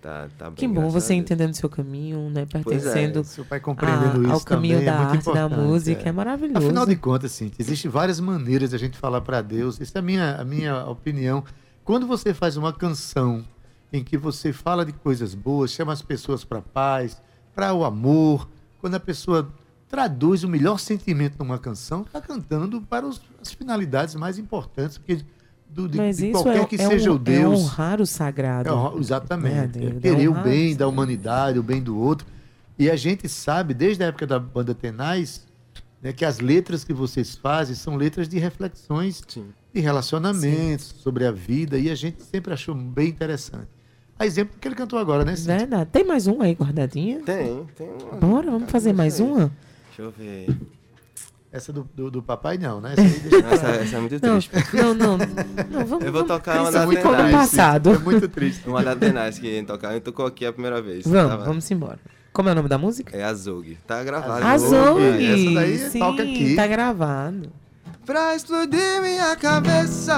tá, 0.00 0.28
tá. 0.38 0.50
Que 0.52 0.66
bom 0.68 0.88
você 0.88 1.14
entendendo 1.14 1.54
seu 1.54 1.68
caminho, 1.68 2.30
né? 2.30 2.46
Pois 2.50 2.64
é. 2.64 2.92
Pertencendo 2.92 3.24
Seu 3.24 3.44
pai 3.44 3.60
compreendendo 3.60 4.28
a- 4.28 4.32
ao 4.34 4.40
caminho 4.40 4.78
é 4.80 4.84
da 4.84 4.98
muito 4.98 5.30
arte, 5.30 5.32
da 5.32 5.48
música. 5.48 6.02
É, 6.04 6.08
é. 6.08 6.12
maravilhoso. 6.12 6.66
Afinal 6.66 6.86
de 6.86 6.96
contas, 6.96 7.32
sim, 7.32 7.50
existem 7.58 7.90
várias 7.90 8.20
maneiras 8.20 8.70
de 8.70 8.76
a 8.76 8.78
gente 8.78 8.96
falar 8.98 9.20
para 9.20 9.40
Deus. 9.42 9.80
Isso 9.80 9.96
é 9.96 10.00
a 10.00 10.02
minha, 10.02 10.36
a 10.36 10.44
minha 10.44 10.84
opinião. 10.86 11.42
Quando 11.84 12.06
você 12.06 12.34
faz 12.34 12.56
uma 12.56 12.72
canção 12.72 13.44
em 13.92 14.02
que 14.02 14.16
você 14.18 14.52
fala 14.52 14.84
de 14.84 14.92
coisas 14.92 15.34
boas, 15.34 15.70
chama 15.70 15.92
as 15.92 16.02
pessoas 16.02 16.44
para 16.44 16.60
paz, 16.60 17.20
para 17.54 17.72
o 17.72 17.84
amor, 17.84 18.48
quando 18.80 18.96
a 18.96 19.00
pessoa 19.00 19.48
traduz 19.88 20.42
o 20.42 20.48
melhor 20.48 20.78
sentimento 20.80 21.36
numa 21.38 21.58
canção, 21.58 22.02
está 22.02 22.20
cantando 22.20 22.80
para 22.82 23.06
os- 23.06 23.20
as 23.40 23.52
finalidades 23.52 24.16
mais 24.16 24.36
importantes, 24.38 24.98
porque 24.98 25.24
do, 25.68 25.88
de, 25.88 25.98
Mas 25.98 26.16
de 26.18 26.30
isso 26.30 26.42
qualquer 26.42 26.62
é, 26.62 26.64
que 26.66 26.76
é 26.76 26.86
seja 26.88 27.10
hon- 27.10 27.14
o 27.14 27.18
Deus. 27.18 27.42
É 27.42 27.48
honrar 27.64 28.00
o 28.00 28.06
sagrado. 28.06 28.68
É 28.70 28.98
exatamente. 29.00 29.54
Né, 29.54 29.58
É 29.60 29.64
Adeildo? 29.64 30.00
querer 30.00 30.24
É 30.24 30.28
o 30.28 30.34
bem 30.34 30.72
o 30.74 30.76
da 30.78 30.88
humanidade, 30.88 31.58
o 31.58 31.62
bem 31.62 31.82
do 31.82 31.96
outro. 31.98 32.26
E 32.78 32.90
a 32.90 32.96
gente 32.96 33.28
sabe, 33.28 33.72
desde 33.74 34.02
a 34.02 34.06
época 34.08 34.26
da 34.26 34.38
banda 34.38 34.74
Tenaz, 34.74 35.46
né, 36.02 36.12
que 36.12 36.24
as 36.24 36.40
letras 36.40 36.84
que 36.84 36.92
vocês 36.92 37.34
fazem 37.36 37.74
são 37.74 37.96
letras 37.96 38.28
de 38.28 38.38
reflexões 38.38 39.22
Sim. 39.26 39.46
de 39.74 39.80
relacionamentos, 39.80 40.94
sobre 41.02 41.26
a 41.26 41.32
vida, 41.32 41.78
e 41.78 41.90
a 41.90 41.94
gente 41.94 42.22
sempre 42.22 42.52
achou 42.52 42.74
bem 42.74 43.08
interessante. 43.08 43.68
A 44.18 44.24
exemplo 44.24 44.54
do 44.54 44.60
que 44.60 44.66
ele 44.68 44.74
cantou 44.74 44.98
agora, 44.98 45.24
né? 45.24 45.36
Cíntia? 45.36 45.58
Verdade. 45.58 45.90
Tem 45.90 46.04
mais 46.04 46.26
um 46.26 46.40
aí 46.40 46.52
guardadinha? 46.52 47.20
Tem, 47.20 47.64
tem 47.76 47.88
uma. 48.02 48.12
Bora, 48.18 48.50
vamos 48.50 48.70
fazer 48.70 48.92
mais 48.94 49.20
uma? 49.20 49.50
Deixa 49.88 50.02
eu 50.02 50.10
ver. 50.10 50.48
Essa 51.56 51.72
do, 51.72 51.88
do, 51.94 52.10
do 52.10 52.22
papai 52.22 52.58
não, 52.58 52.80
né? 52.80 52.92
Essa 52.92 53.00
aí 53.02 53.08
deixa 53.08 53.42
pra- 53.42 53.52
Essa, 53.54 53.66
essa 53.68 53.96
é 53.96 54.00
muito 54.00 54.26
Não, 54.26 54.38
triste. 54.38 54.50
não, 54.76 54.94
não. 54.94 55.18
não 55.70 55.86
vamos, 55.86 56.04
Eu 56.04 56.12
vou 56.12 56.24
tocar 56.24 56.60
uma 56.60 56.70
da 56.70 56.84
no 56.84 56.92
Tenaz. 56.94 57.32
passado. 57.32 57.90
É 57.94 57.98
muito 57.98 58.28
triste. 58.28 58.68
Uma 58.68 58.82
da 58.82 58.94
Tenaz 58.94 59.38
que 59.38 59.46
ia 59.46 59.64
tocar. 59.64 59.94
Eu 59.94 60.00
tocou 60.00 60.26
aqui 60.26 60.44
a 60.44 60.52
primeira 60.52 60.82
vez. 60.82 61.06
Vamos, 61.06 61.30
Tava- 61.30 61.44
vamos 61.44 61.70
embora. 61.70 61.98
Como 62.32 62.50
é 62.50 62.52
o 62.52 62.54
nome 62.54 62.68
da 62.68 62.76
música? 62.76 63.16
É 63.16 63.24
Azog. 63.24 63.78
Tá 63.86 64.02
gravado. 64.04 64.44
Azul. 64.44 65.00
Essa 65.00 65.54
daí 65.54 65.78
Sim, 65.90 65.98
toca 65.98 66.22
aqui. 66.22 66.54
tá 66.54 66.66
gravado. 66.66 67.50
Pra 68.04 68.36
explodir 68.36 69.00
minha 69.02 69.34
cabeça, 69.36 70.14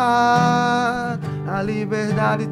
a 1.47 1.63
liberdade 1.63 2.47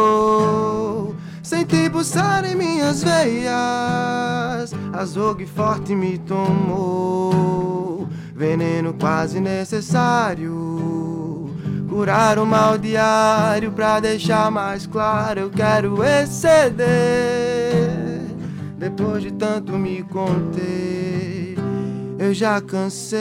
transbordou. 0.00 1.14
Senti 1.42 1.90
pulsar 1.90 2.44
em 2.44 2.54
minhas 2.54 3.02
veias, 3.02 4.72
azougue 4.92 5.46
forte 5.46 5.94
me 5.94 6.18
tomou. 6.18 8.06
Veneno 8.34 8.94
quase 8.94 9.40
necessário. 9.40 11.50
Curar 11.88 12.38
o 12.38 12.46
mal 12.46 12.78
diário 12.78 13.72
pra 13.72 14.00
deixar 14.00 14.50
mais 14.50 14.86
claro. 14.86 15.40
Eu 15.40 15.50
quero 15.50 16.04
exceder. 16.04 16.86
Depois 18.78 19.22
de 19.22 19.32
tanto 19.32 19.72
me 19.72 20.02
conter, 20.04 21.56
eu 22.18 22.32
já 22.32 22.60
cansei. 22.60 23.20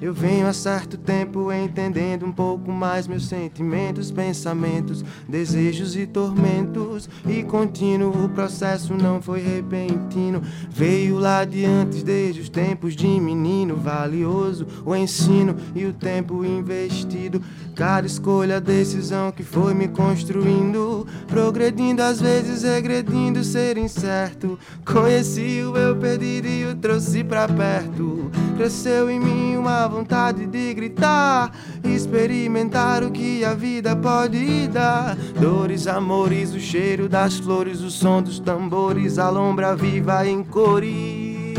Eu 0.00 0.12
venho 0.12 0.46
há 0.46 0.52
certo 0.52 0.98
tempo 0.98 1.52
entendendo 1.52 2.26
um 2.26 2.32
pouco 2.32 2.70
mais 2.70 3.06
meus 3.06 3.26
sentimentos, 3.26 4.10
pensamentos, 4.10 5.04
desejos 5.28 5.96
e 5.96 6.06
tormentos. 6.06 7.08
E 7.26 7.42
contínuo, 7.42 8.24
o 8.24 8.28
processo 8.28 8.94
não 8.94 9.22
foi 9.22 9.40
repentino. 9.40 10.42
Veio 10.70 11.18
lá 11.18 11.44
de 11.44 11.64
antes, 11.64 12.02
desde 12.02 12.40
os 12.40 12.48
tempos 12.48 12.94
de 12.94 13.06
menino. 13.06 13.76
Valioso 13.76 14.66
o 14.84 14.94
ensino 14.94 15.56
e 15.74 15.84
o 15.84 15.92
tempo 15.92 16.44
investido. 16.44 17.40
Cada 17.74 18.06
escolha, 18.06 18.60
decisão 18.60 19.32
que 19.32 19.42
foi 19.42 19.74
me 19.74 19.88
construindo. 19.88 21.06
Progredindo, 21.26 22.02
às 22.02 22.20
vezes 22.20 22.62
regredindo, 22.62 23.42
ser 23.42 23.78
incerto. 23.78 24.58
Conheci 24.84 25.62
o 25.62 25.76
eu 25.76 25.96
perdido 25.96 26.48
e 26.48 26.64
o 26.66 26.74
trouxe 26.74 27.24
pra 27.24 27.48
perto. 27.48 28.30
Cresceu 28.56 29.10
em 29.10 29.18
mim 29.18 29.56
uma 29.56 29.83
vontade 29.88 30.46
de 30.46 30.74
gritar, 30.74 31.52
experimentar 31.84 33.02
o 33.02 33.10
que 33.10 33.44
a 33.44 33.54
vida 33.54 33.96
pode 33.96 34.68
dar. 34.68 35.16
Dores, 35.40 35.86
amores, 35.86 36.54
o 36.54 36.60
cheiro 36.60 37.08
das 37.08 37.38
flores, 37.38 37.80
o 37.80 37.90
som 37.90 38.22
dos 38.22 38.38
tambores, 38.38 39.18
a 39.18 39.30
lombra 39.30 39.74
viva 39.74 40.26
em 40.26 40.42
cores. 40.42 41.54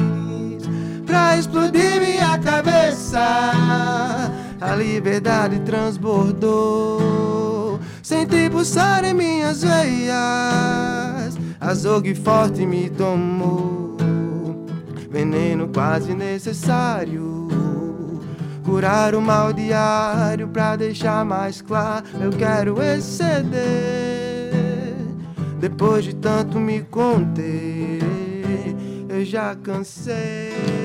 Pra 1.05 1.37
explodir 1.37 1.99
minha 1.99 2.37
cabeça, 2.39 3.19
a 4.59 4.75
liberdade 4.75 5.59
transbordou. 5.61 7.79
Senti 8.01 8.49
pulsar 8.49 9.03
em 9.03 9.13
minhas 9.13 9.63
veias, 9.63 11.37
azougue 11.59 12.13
forte 12.13 12.65
me 12.65 12.89
tomou 12.89 13.94
veneno 15.15 15.69
quase 15.69 16.13
necessário. 16.13 17.47
Curar 18.65 19.15
o 19.15 19.21
mal 19.21 19.53
diário 19.53 20.49
pra 20.49 20.75
deixar 20.75 21.23
mais 21.23 21.61
claro. 21.61 22.05
Eu 22.19 22.31
quero 22.31 22.81
exceder. 22.81 23.53
Depois 25.57 26.03
de 26.03 26.13
tanto 26.15 26.59
me 26.59 26.81
conter, 26.81 28.01
eu 29.07 29.23
já 29.23 29.55
cansei. 29.55 30.84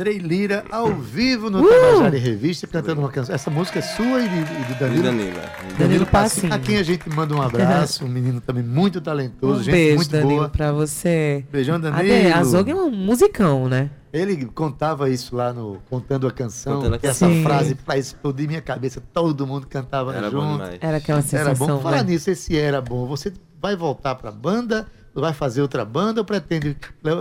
Andrei 0.00 0.16
Lira, 0.16 0.64
ao 0.70 0.94
vivo 0.94 1.50
no 1.50 1.60
Uh! 1.62 1.68
Tabajara 1.68 2.16
em 2.16 2.20
Revista, 2.20 2.66
cantando 2.66 3.02
uma 3.02 3.10
canção. 3.10 3.34
Essa 3.34 3.50
música 3.50 3.80
é 3.80 3.82
sua 3.82 4.18
e 4.22 4.28
de, 4.30 4.34
e 4.38 4.64
de 4.64 4.74
Danilo? 4.80 5.02
Danila. 5.02 5.42
Danilo 5.78 6.06
Passinho. 6.06 6.54
A 6.54 6.58
quem 6.58 6.78
a 6.78 6.82
gente 6.82 7.06
manda 7.10 7.34
um 7.34 7.42
abraço, 7.42 8.06
um 8.06 8.08
menino 8.08 8.40
também 8.40 8.62
muito 8.64 8.98
talentoso, 8.98 9.60
Um 9.60 9.62
gente 9.62 9.74
beijo, 9.74 9.96
muito 9.96 10.10
Danilo, 10.10 10.30
boa. 10.36 10.48
pra 10.48 10.72
você. 10.72 11.44
Beijão, 11.52 11.78
Danilo. 11.78 12.00
Ade, 12.00 12.32
Azog 12.32 12.70
é 12.70 12.74
um 12.74 12.90
musicão, 12.90 13.68
né? 13.68 13.90
Ele 14.10 14.46
contava 14.46 15.10
isso 15.10 15.36
lá 15.36 15.52
no 15.52 15.76
Contando 15.90 16.26
a 16.26 16.30
Canção, 16.30 16.76
Contando 16.76 16.94
a 16.94 16.98
que 16.98 17.06
essa 17.06 17.26
Canção. 17.26 17.42
frase 17.42 17.74
pra 17.74 17.98
explodir 17.98 18.48
minha 18.48 18.62
cabeça, 18.62 19.02
todo 19.12 19.46
mundo 19.46 19.66
cantava 19.68 20.14
Era 20.16 20.30
bom 20.30 20.40
junto. 20.40 20.52
demais. 20.62 20.78
Era 20.80 20.96
aquela 20.96 21.18
Era 21.18 21.28
sensação, 21.28 21.76
bom. 21.76 21.82
Falar 21.82 21.98
né? 22.04 22.12
nisso, 22.12 22.30
esse 22.30 22.56
era 22.56 22.80
bom. 22.80 23.04
Você 23.04 23.34
vai 23.60 23.76
voltar 23.76 24.14
pra 24.14 24.32
banda, 24.32 24.86
vai 25.14 25.32
fazer 25.34 25.60
outra 25.62 25.84
banda 25.84 26.20
ou 26.20 26.24
pretende 26.24 26.76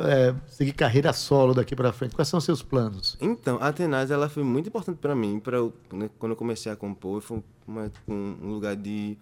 é, 0.07 0.35
seguir 0.47 0.73
carreira 0.73 1.11
solo 1.13 1.53
daqui 1.53 1.75
pra 1.75 1.91
frente? 1.91 2.15
Quais 2.15 2.27
são 2.27 2.37
os 2.37 2.43
seus 2.43 2.61
planos? 2.61 3.17
Então, 3.19 3.57
a 3.61 3.71
Tenaz, 3.73 4.11
ela 4.11 4.29
foi 4.29 4.43
muito 4.43 4.67
importante 4.67 4.97
para 4.97 5.15
mim, 5.15 5.39
para 5.39 5.57
né, 5.91 6.09
quando 6.19 6.33
eu 6.33 6.35
comecei 6.35 6.71
a 6.71 6.75
compor, 6.75 7.21
foi 7.21 7.43
uma- 7.67 7.91
um, 8.07 8.35
lugar 8.51 8.75
de, 8.75 9.17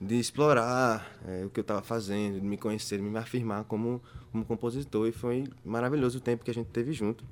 de 0.00 0.14
explorar 0.18 1.06
é, 1.26 1.44
o 1.44 1.50
que 1.50 1.58
eu 1.60 1.62
estava 1.62 1.82
fazendo, 1.82 2.40
de 2.40 2.46
me 2.46 2.56
conhecer, 2.56 2.98
de 2.98 3.02
me 3.02 3.18
afirmar 3.18 3.64
como, 3.64 4.00
como 4.30 4.44
compositor, 4.44 5.08
e 5.08 5.12
foi 5.12 5.44
maravilhoso 5.64 6.18
o 6.18 6.20
tempo 6.20 6.44
que 6.44 6.50
a 6.50 6.54
gente 6.54 6.68
teve 6.68 6.92
junto. 6.92 7.24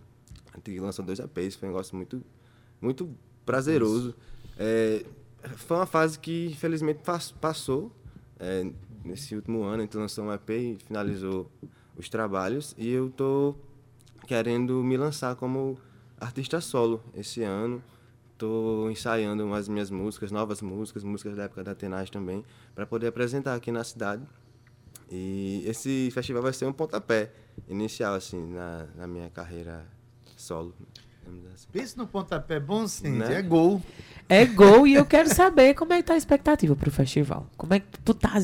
A 0.53 0.57
gente 0.57 0.81
lançou 0.81 1.05
dois 1.05 1.19
EPs, 1.19 1.55
foi 1.57 1.69
um 1.69 1.73
negócio 1.73 1.95
muito, 1.97 2.23
muito 2.81 3.09
prazeroso. 3.45 4.15
É, 4.59 5.05
foi 5.57 5.77
uma 5.77 5.87
fase 5.87 6.19
que, 6.19 6.47
infelizmente, 6.51 7.01
pas- 7.05 7.31
passou. 7.31 7.93
é, 8.41 8.67
nesse 9.07 9.35
último 9.35 9.63
ano, 9.63 9.79
a 9.79 9.81
gente 9.83 9.97
lançou 9.97 10.25
um 10.25 10.33
EP 10.33 10.51
e 10.51 10.79
finalizou 10.85 11.51
os 11.97 12.09
trabalhos, 12.09 12.75
e 12.77 12.91
eu 12.91 13.11
tô 13.11 13.55
querendo 14.27 14.83
me 14.83 14.97
lançar 14.97 15.35
como 15.37 15.79
artista 16.21 16.61
solo 16.61 17.03
esse 17.15 17.43
ano. 17.43 17.83
Estou 18.33 18.91
ensaiando 18.91 19.51
as 19.55 19.67
minhas 19.67 19.91
músicas, 19.91 20.31
novas 20.31 20.61
músicas, 20.61 21.03
músicas 21.03 21.37
da 21.37 21.45
época 21.45 21.65
da 21.65 21.75
Tenaz 21.75 22.11
também, 22.11 22.45
para 22.75 22.85
poder 22.85 23.07
apresentar 23.07 23.55
aqui 23.55 23.73
na 23.73 23.83
cidade. 23.83 24.23
E 25.11 25.63
esse 25.67 26.11
festival 26.13 26.43
vai 26.43 26.53
ser 26.53 26.67
um 26.67 26.73
pontapé 26.73 27.33
inicial 27.69 28.15
assim 28.15 28.45
na, 28.53 28.87
na 28.95 29.07
minha 29.07 29.31
carreira 29.31 29.87
solo. 30.37 30.75
Dizer 31.33 31.49
assim. 31.55 31.67
Pense 31.73 31.97
no 31.97 32.07
pontapé 32.07 32.59
bom, 32.61 32.87
sim, 32.87 33.11
Né? 33.11 33.35
é 33.35 33.43
gol. 33.43 33.83
É 34.29 34.45
gol 34.45 34.87
e 34.87 34.95
eu 34.95 35.05
quero 35.07 35.33
saber 35.33 35.75
como 35.75 35.93
é 35.93 35.99
que 35.99 36.03
tá 36.05 36.15
a 36.15 36.17
expectativa 36.17 36.75
pro 36.75 36.91
festival. 36.91 37.47
Como 37.57 37.75
é 37.75 37.81
que 37.81 37.87
tu 38.05 38.13
tá 38.13 38.35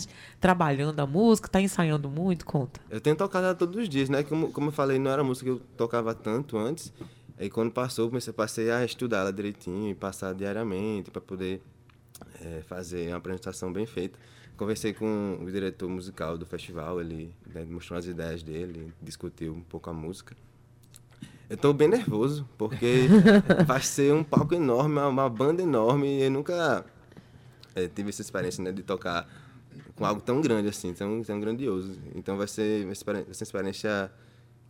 trabalhando 0.41 1.01
a 1.01 1.07
música, 1.07 1.49
tá 1.49 1.61
ensaiando 1.61 2.09
muito? 2.09 2.45
Conta. 2.47 2.81
Eu 2.89 3.01
tenho 3.01 3.17
tocado 3.17 3.47
ela 3.47 3.55
todos 3.55 3.83
os 3.83 3.89
dias, 3.89 4.09
né? 4.09 4.23
Como, 4.23 4.53
como 4.53 4.69
eu 4.69 4.73
falei, 4.73 4.99
não 4.99 5.11
era 5.11 5.25
música 5.25 5.47
que 5.47 5.51
eu 5.51 5.63
tocava 5.77 6.15
tanto 6.15 6.57
antes. 6.57 6.93
Aí 7.39 7.51
quando 7.51 7.73
passou, 7.73 8.09
comecei, 8.09 8.33
passei 8.33 8.71
a 8.71 8.85
estudar 8.85 9.19
ela 9.19 9.33
direitinho 9.33 9.91
e 9.91 9.95
passar 9.95 10.33
diariamente 10.35 11.11
para 11.11 11.21
poder 11.21 11.61
eh, 12.41 12.63
fazer 12.67 13.09
uma 13.09 13.17
apresentação 13.17 13.73
bem 13.73 13.85
feita. 13.87 14.17
Conversei 14.57 14.93
com 14.93 15.39
o 15.43 15.51
diretor 15.51 15.89
musical 15.89 16.39
do 16.39 16.47
festival, 16.47 17.01
ele 17.01 17.35
né, 17.53 17.65
mostrou 17.69 17.99
as 17.99 18.07
ideias 18.07 18.43
dele, 18.45 18.93
discutiu 19.03 19.53
um 19.53 19.63
pouco 19.63 19.91
a 19.91 19.93
música. 19.93 20.37
Eu 21.53 21.59
tô 21.59 21.71
bem 21.75 21.87
nervoso, 21.87 22.49
porque 22.57 23.09
vai 23.69 23.83
ser 23.83 24.11
um 24.15 24.25
palco 24.25 24.55
enorme, 24.55 24.95
uma, 24.95 25.07
uma 25.07 25.29
banda 25.29 25.61
enorme, 25.61 26.09
e 26.09 26.23
eu 26.23 26.31
nunca 26.31 26.83
eh, 27.75 27.91
tive 27.95 28.09
essa 28.09 28.23
experiência 28.23 28.65
né, 28.65 28.73
de 28.73 28.83
tocar 28.83 29.29
com 29.95 30.07
algo 30.07 30.23
tão 30.23 30.41
grande 30.41 30.69
assim, 30.69 30.95
tão, 30.95 31.23
tão 31.23 31.39
grandioso. 31.39 31.99
Então 32.15 32.39
vai 32.39 32.49
ser, 32.49 32.87
vai 32.87 32.95
ser 32.95 33.05
vai 33.05 33.25
ser 33.35 33.43
uma 33.43 33.43
experiência 33.43 34.11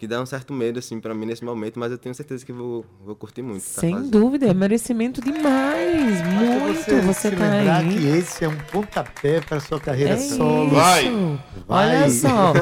que 0.03 0.09
dá 0.09 0.21
um 0.21 0.27
certo 0.27 0.53
medo 0.53 0.81
assim 0.81 0.99
para 0.99 1.15
mim 1.15 1.27
nesse 1.27 1.45
momento, 1.45 1.79
mas 1.79 1.93
eu 1.93 1.97
tenho 1.97 2.13
certeza 2.13 2.45
que 2.45 2.53
vou, 2.53 2.85
vou 3.07 3.15
curtir 3.15 3.41
muito. 3.41 3.63
tá 3.63 3.81
Sem 3.83 3.95
fazendo. 3.95 4.11
dúvida, 4.11 4.49
é 4.49 4.53
merecimento 4.53 5.21
demais. 5.21 6.21
Muito. 6.27 6.77
você, 6.81 7.01
Você, 7.03 7.31
se 7.31 7.37
tá 7.37 7.49
lembrar 7.49 7.77
aí. 7.77 7.89
que 7.97 8.07
esse 8.09 8.45
é 8.45 8.49
um 8.49 8.57
pontapé 8.73 9.41
para 9.41 9.61
sua 9.61 9.79
carreira 9.79 10.15
É 10.15 10.17
solo. 10.17 10.65
isso. 10.67 10.75
Vai. 10.75 11.39
Olha 11.69 12.11
só, 12.11 12.53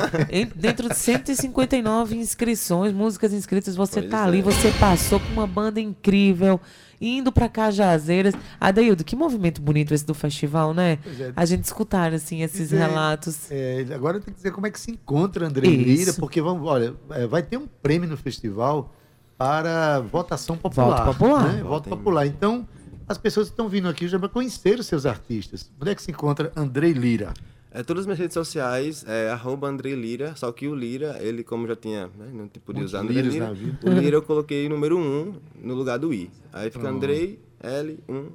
dentro 0.54 0.90
de 0.90 0.94
159 0.96 2.14
inscrições, 2.14 2.92
músicas 2.92 3.32
inscritas, 3.32 3.74
você 3.74 4.00
Pois 4.02 4.10
tá 4.10 4.22
ali, 4.24 4.40
é. 4.40 4.42
você 4.42 4.70
passou 4.78 5.18
com 5.18 5.32
uma 5.32 5.46
banda 5.46 5.80
incrível, 5.80 6.60
indo 7.00 7.32
pra 7.32 7.48
Cajazeiras. 7.48 8.34
Adaildo, 8.60 9.02
que 9.04 9.16
movimento 9.16 9.60
bonito 9.62 9.94
esse 9.94 10.04
do 10.04 10.12
festival, 10.14 10.74
né? 10.74 10.98
É. 11.18 11.32
A 11.34 11.44
gente 11.44 11.64
escutar, 11.64 12.12
assim, 12.12 12.42
esses 12.42 12.68
Dizer- 12.68 12.78
relatos. 12.78 13.50
É, 13.50 13.86
agora 13.94 14.18
eu 14.18 14.20
tenho 14.20 14.34
que 14.34 14.38
dizer 14.42 14.52
como 14.52 14.66
é 14.66 14.70
que 14.70 14.78
se 14.78 14.90
encontra 14.90 15.46
André. 15.46 15.66
Lira, 15.68 16.12
porque 16.14 16.40
vamos, 16.42 16.68
olha, 16.68 16.94
é, 17.10 17.26
vai 17.26 17.42
ter 17.42 17.56
um 17.56 17.66
prêmio 17.66 18.08
no 18.08 18.16
festival 18.16 18.94
para 19.38 20.00
votação 20.00 20.56
popular. 20.56 21.04
Voto 21.06 21.18
popular. 21.18 21.52
né? 21.52 21.62
Voto 21.62 21.88
popular. 21.88 22.26
Então, 22.26 22.68
as 23.08 23.16
pessoas 23.16 23.46
estão 23.48 23.68
vindo 23.68 23.88
aqui 23.88 24.06
já 24.06 24.18
para 24.18 24.28
conhecer 24.28 24.78
os 24.78 24.86
seus 24.86 25.06
artistas. 25.06 25.70
Onde 25.80 25.90
é 25.90 25.94
que 25.94 26.02
se 26.02 26.10
encontra 26.10 26.52
Andrei 26.54 26.92
Lira? 26.92 27.32
É, 27.72 27.82
todas 27.84 28.00
as 28.02 28.06
minhas 28.06 28.18
redes 28.18 28.34
sociais 28.34 29.04
é 29.06 29.30
arroba 29.30 29.68
Andrei 29.68 29.94
Lira, 29.94 30.34
só 30.34 30.50
que 30.50 30.66
o 30.66 30.74
Lira, 30.74 31.18
ele 31.20 31.44
como 31.44 31.68
já 31.68 31.76
tinha, 31.76 32.06
né, 32.08 32.28
não 32.32 32.48
podia 32.48 32.80
Muitos 32.80 32.92
usar 32.92 33.00
Andrei 33.00 33.22
Lira, 33.22 33.46
na 33.46 33.52
vida. 33.52 33.78
o 33.82 33.90
Lira 33.90 34.16
eu 34.16 34.22
coloquei 34.22 34.68
número 34.68 34.98
1 34.98 35.00
um 35.00 35.34
no 35.62 35.74
lugar 35.74 35.98
do 35.98 36.12
I. 36.12 36.28
Aí 36.52 36.70
fica 36.70 36.80
Pronto. 36.80 36.96
Andrei, 36.96 37.38
L1, 37.62 38.26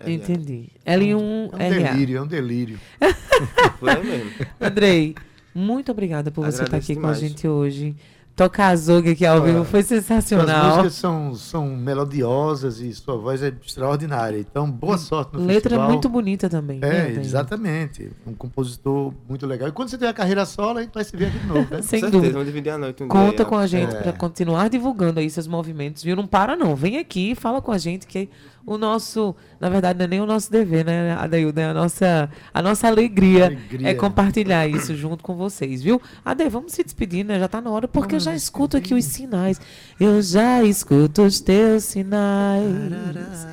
é. 0.00 0.12
Entendi. 0.12 0.68
L1 0.86 1.50
É 1.58 1.66
um 1.66 1.70
delírio, 1.70 2.16
é 2.18 2.22
um 2.22 2.26
delírio. 2.26 2.80
Foi 3.78 4.02
mesmo. 4.02 4.30
Andrei, 4.60 5.14
Muito 5.54 5.90
obrigada 5.92 6.30
por 6.30 6.44
você 6.44 6.62
estar 6.62 6.76
Agradeço 6.76 6.92
aqui 6.92 7.00
com 7.00 7.06
a 7.06 7.12
demais. 7.12 7.18
gente 7.32 7.46
hoje. 7.48 7.96
Tocar 8.40 8.68
Azougue 8.68 9.10
aqui 9.10 9.26
ao 9.26 9.42
vivo 9.42 9.64
foi 9.64 9.82
sensacional. 9.82 10.68
músicas 10.70 10.94
são, 10.94 11.34
são 11.34 11.66
melodiosas 11.76 12.80
e 12.80 12.90
sua 12.94 13.14
voz 13.18 13.42
é 13.42 13.52
extraordinária. 13.62 14.38
Então, 14.38 14.70
boa 14.70 14.96
sorte 14.96 15.34
no 15.34 15.40
Letra 15.40 15.68
festival. 15.68 15.90
muito 15.90 16.08
bonita 16.08 16.48
também. 16.48 16.78
É, 16.82 17.10
né, 17.10 17.20
exatamente. 17.20 18.10
Um 18.26 18.32
compositor 18.32 19.12
muito 19.28 19.46
legal. 19.46 19.68
E 19.68 19.72
quando 19.72 19.90
você 19.90 19.98
tiver 19.98 20.08
a 20.08 20.14
carreira 20.14 20.46
solo, 20.46 20.78
a 20.78 20.82
gente 20.82 20.94
vai 20.94 21.04
se 21.04 21.14
ver 21.14 21.26
aqui 21.26 21.38
de 21.38 21.46
novo, 21.46 21.66
né? 21.70 21.82
Sem 21.84 22.00
dúvida. 22.00 22.32
vamos 22.32 22.46
dividir 22.46 22.70
a 22.70 22.78
noite 22.78 23.02
um 23.02 23.08
Conta 23.08 23.36
dia. 23.36 23.44
com 23.44 23.56
a 23.58 23.66
gente 23.66 23.94
É. 23.94 24.00
para 24.00 24.12
continuar 24.14 24.70
divulgando 24.70 25.20
aí 25.20 25.28
seus 25.28 25.46
movimentos, 25.46 26.02
viu? 26.02 26.16
Não 26.16 26.26
para 26.26 26.56
não. 26.56 26.74
Vem 26.74 26.96
aqui, 26.96 27.34
fala 27.34 27.60
com 27.60 27.72
a 27.72 27.76
gente 27.76 28.06
que 28.06 28.30
o 28.66 28.76
nosso, 28.78 29.34
na 29.58 29.68
verdade, 29.68 29.98
não 29.98 30.04
é 30.04 30.08
nem 30.08 30.20
o 30.20 30.26
nosso 30.26 30.50
dever, 30.50 30.84
né, 30.84 31.12
Adaildo? 31.18 31.58
É 31.58 31.64
a 31.64 31.74
nossa, 31.74 32.30
a 32.54 32.62
nossa 32.62 32.86
alegria, 32.88 33.46
Alegria. 33.46 33.88
é 33.88 33.94
compartilhar 33.94 34.66
isso 34.68 34.94
junto 34.94 35.24
com 35.24 35.34
vocês, 35.34 35.82
viu? 35.82 36.00
Adair, 36.24 36.50
vamos 36.50 36.72
se 36.72 36.84
despedir, 36.84 37.24
né? 37.24 37.38
Já 37.38 37.48
tá 37.48 37.60
na 37.60 37.70
hora, 37.70 37.88
porque 37.88 38.14
eu 38.14 38.20
já 38.20 38.29
escuto 38.34 38.76
aqui 38.76 38.94
os 38.94 39.04
sinais. 39.04 39.60
Eu 39.98 40.22
já 40.22 40.62
escuto 40.62 41.22
os 41.22 41.40
teus 41.40 41.84
sinais. 41.84 43.46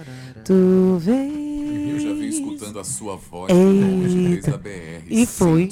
Tu 0.43 0.97
vem. 0.99 1.46
Eu 1.97 2.01
já 2.01 2.13
vim 2.13 2.27
escutando 2.27 2.79
a 2.79 2.83
sua 2.83 3.15
voz 3.15 3.51
Eita. 3.51 4.17
desde 4.19 4.49
a 4.53 4.57
BR. 4.57 5.03
E 5.09 5.25
foi. 5.25 5.69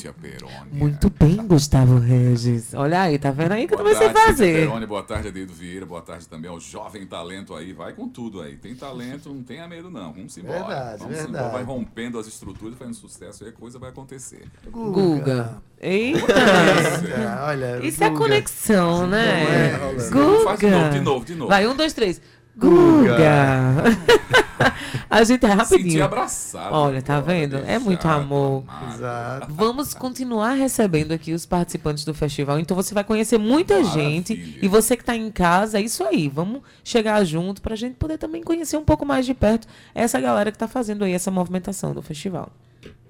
Muito 0.71 1.09
bem, 1.09 1.37
Gustavo 1.37 1.97
Regis. 1.99 2.73
Olha 2.73 3.01
aí, 3.01 3.17
tá 3.19 3.31
vendo 3.31 3.51
aí 3.51 3.67
que 3.67 3.73
eu 3.73 3.77
Boa 3.77 3.91
não 3.91 3.97
sei 3.97 4.09
tarde, 4.09 4.37
Cíntia 4.37 4.67
fazer. 4.69 4.87
Boa 4.87 5.03
tarde, 5.03 5.27
Adeildo 5.27 5.53
Vieira. 5.53 5.85
Boa 5.85 6.01
tarde 6.01 6.27
também 6.27 6.49
ao 6.49 6.59
jovem 6.59 7.05
talento 7.05 7.53
aí. 7.55 7.73
Vai 7.73 7.93
com 7.93 8.07
tudo 8.07 8.41
aí. 8.41 8.55
Tem 8.55 8.75
talento, 8.75 9.29
não 9.29 9.43
tenha 9.43 9.67
medo 9.67 9.89
não. 9.89 10.13
Vamos 10.13 10.37
embora. 10.37 10.59
Verdade, 10.59 10.99
Vamos 10.99 11.15
verdade. 11.15 11.29
embora. 11.29 11.49
Vai 11.49 11.63
rompendo 11.63 12.19
as 12.19 12.27
estruturas, 12.27 12.77
fazendo 12.77 12.95
sucesso 12.95 13.43
e 13.43 13.49
a 13.49 13.51
coisa 13.51 13.77
vai 13.79 13.89
acontecer. 13.89 14.43
Guga. 14.71 15.61
Eita. 15.81 16.19
Eita, 16.19 17.45
olha, 17.45 17.85
Isso 17.85 18.03
é 18.03 18.09
Guga. 18.09 18.19
conexão, 18.21 19.07
né? 19.07 19.43
é, 19.71 19.75
rolando. 19.75 20.43
Faz 20.43 20.59
de 20.59 20.65
Guga. 20.65 20.77
novo, 20.79 20.91
de 20.93 20.99
novo, 21.01 21.25
de 21.25 21.35
novo. 21.35 21.49
Vai, 21.49 21.67
um, 21.67 21.75
dois, 21.75 21.93
três. 21.93 22.21
Guga. 22.57 23.11
Guga. 23.11 23.83
A 25.15 25.23
gente 25.23 25.45
é 25.45 25.49
Senti 25.49 25.57
rapidinho. 25.61 26.03
abraçado. 26.03 26.75
Olha, 26.75 27.01
tá 27.01 27.15
agora, 27.15 27.33
vendo? 27.33 27.55
É 27.55 27.61
deixado, 27.61 27.83
muito 27.85 28.05
amor. 28.05 28.63
amado. 28.67 28.93
Exato. 28.95 29.53
Vamos 29.53 29.93
continuar 29.93 30.51
recebendo 30.55 31.13
aqui 31.13 31.31
os 31.31 31.45
participantes 31.45 32.03
do 32.03 32.13
festival. 32.13 32.59
Então 32.59 32.75
você 32.75 32.93
vai 32.93 33.03
conhecer 33.03 33.37
muita 33.37 33.75
Maravilha. 33.75 34.03
gente. 34.03 34.59
E 34.61 34.67
você 34.67 34.97
que 34.97 35.03
está 35.03 35.15
em 35.15 35.31
casa, 35.31 35.79
é 35.79 35.81
isso 35.81 36.03
aí. 36.03 36.27
Vamos 36.27 36.61
chegar 36.83 37.23
junto 37.23 37.61
para 37.61 37.75
a 37.75 37.77
gente 37.77 37.95
poder 37.95 38.17
também 38.17 38.43
conhecer 38.43 38.75
um 38.75 38.83
pouco 38.83 39.05
mais 39.05 39.25
de 39.25 39.33
perto 39.33 39.67
essa 39.93 40.19
galera 40.19 40.51
que 40.51 40.57
está 40.57 40.67
fazendo 40.67 41.05
aí 41.05 41.13
essa 41.13 41.31
movimentação 41.31 41.93
do 41.93 42.01
festival. 42.01 42.51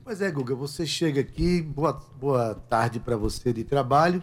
Pois 0.03 0.22
é, 0.22 0.30
Guga, 0.30 0.53
você 0.53 0.86
chega 0.86 1.22
aqui, 1.22 1.60
boa, 1.64 1.99
boa 2.22 2.53
tarde 2.70 2.99
para 2.99 3.18
você 3.18 3.51
de 3.51 3.64
trabalho. 3.64 4.22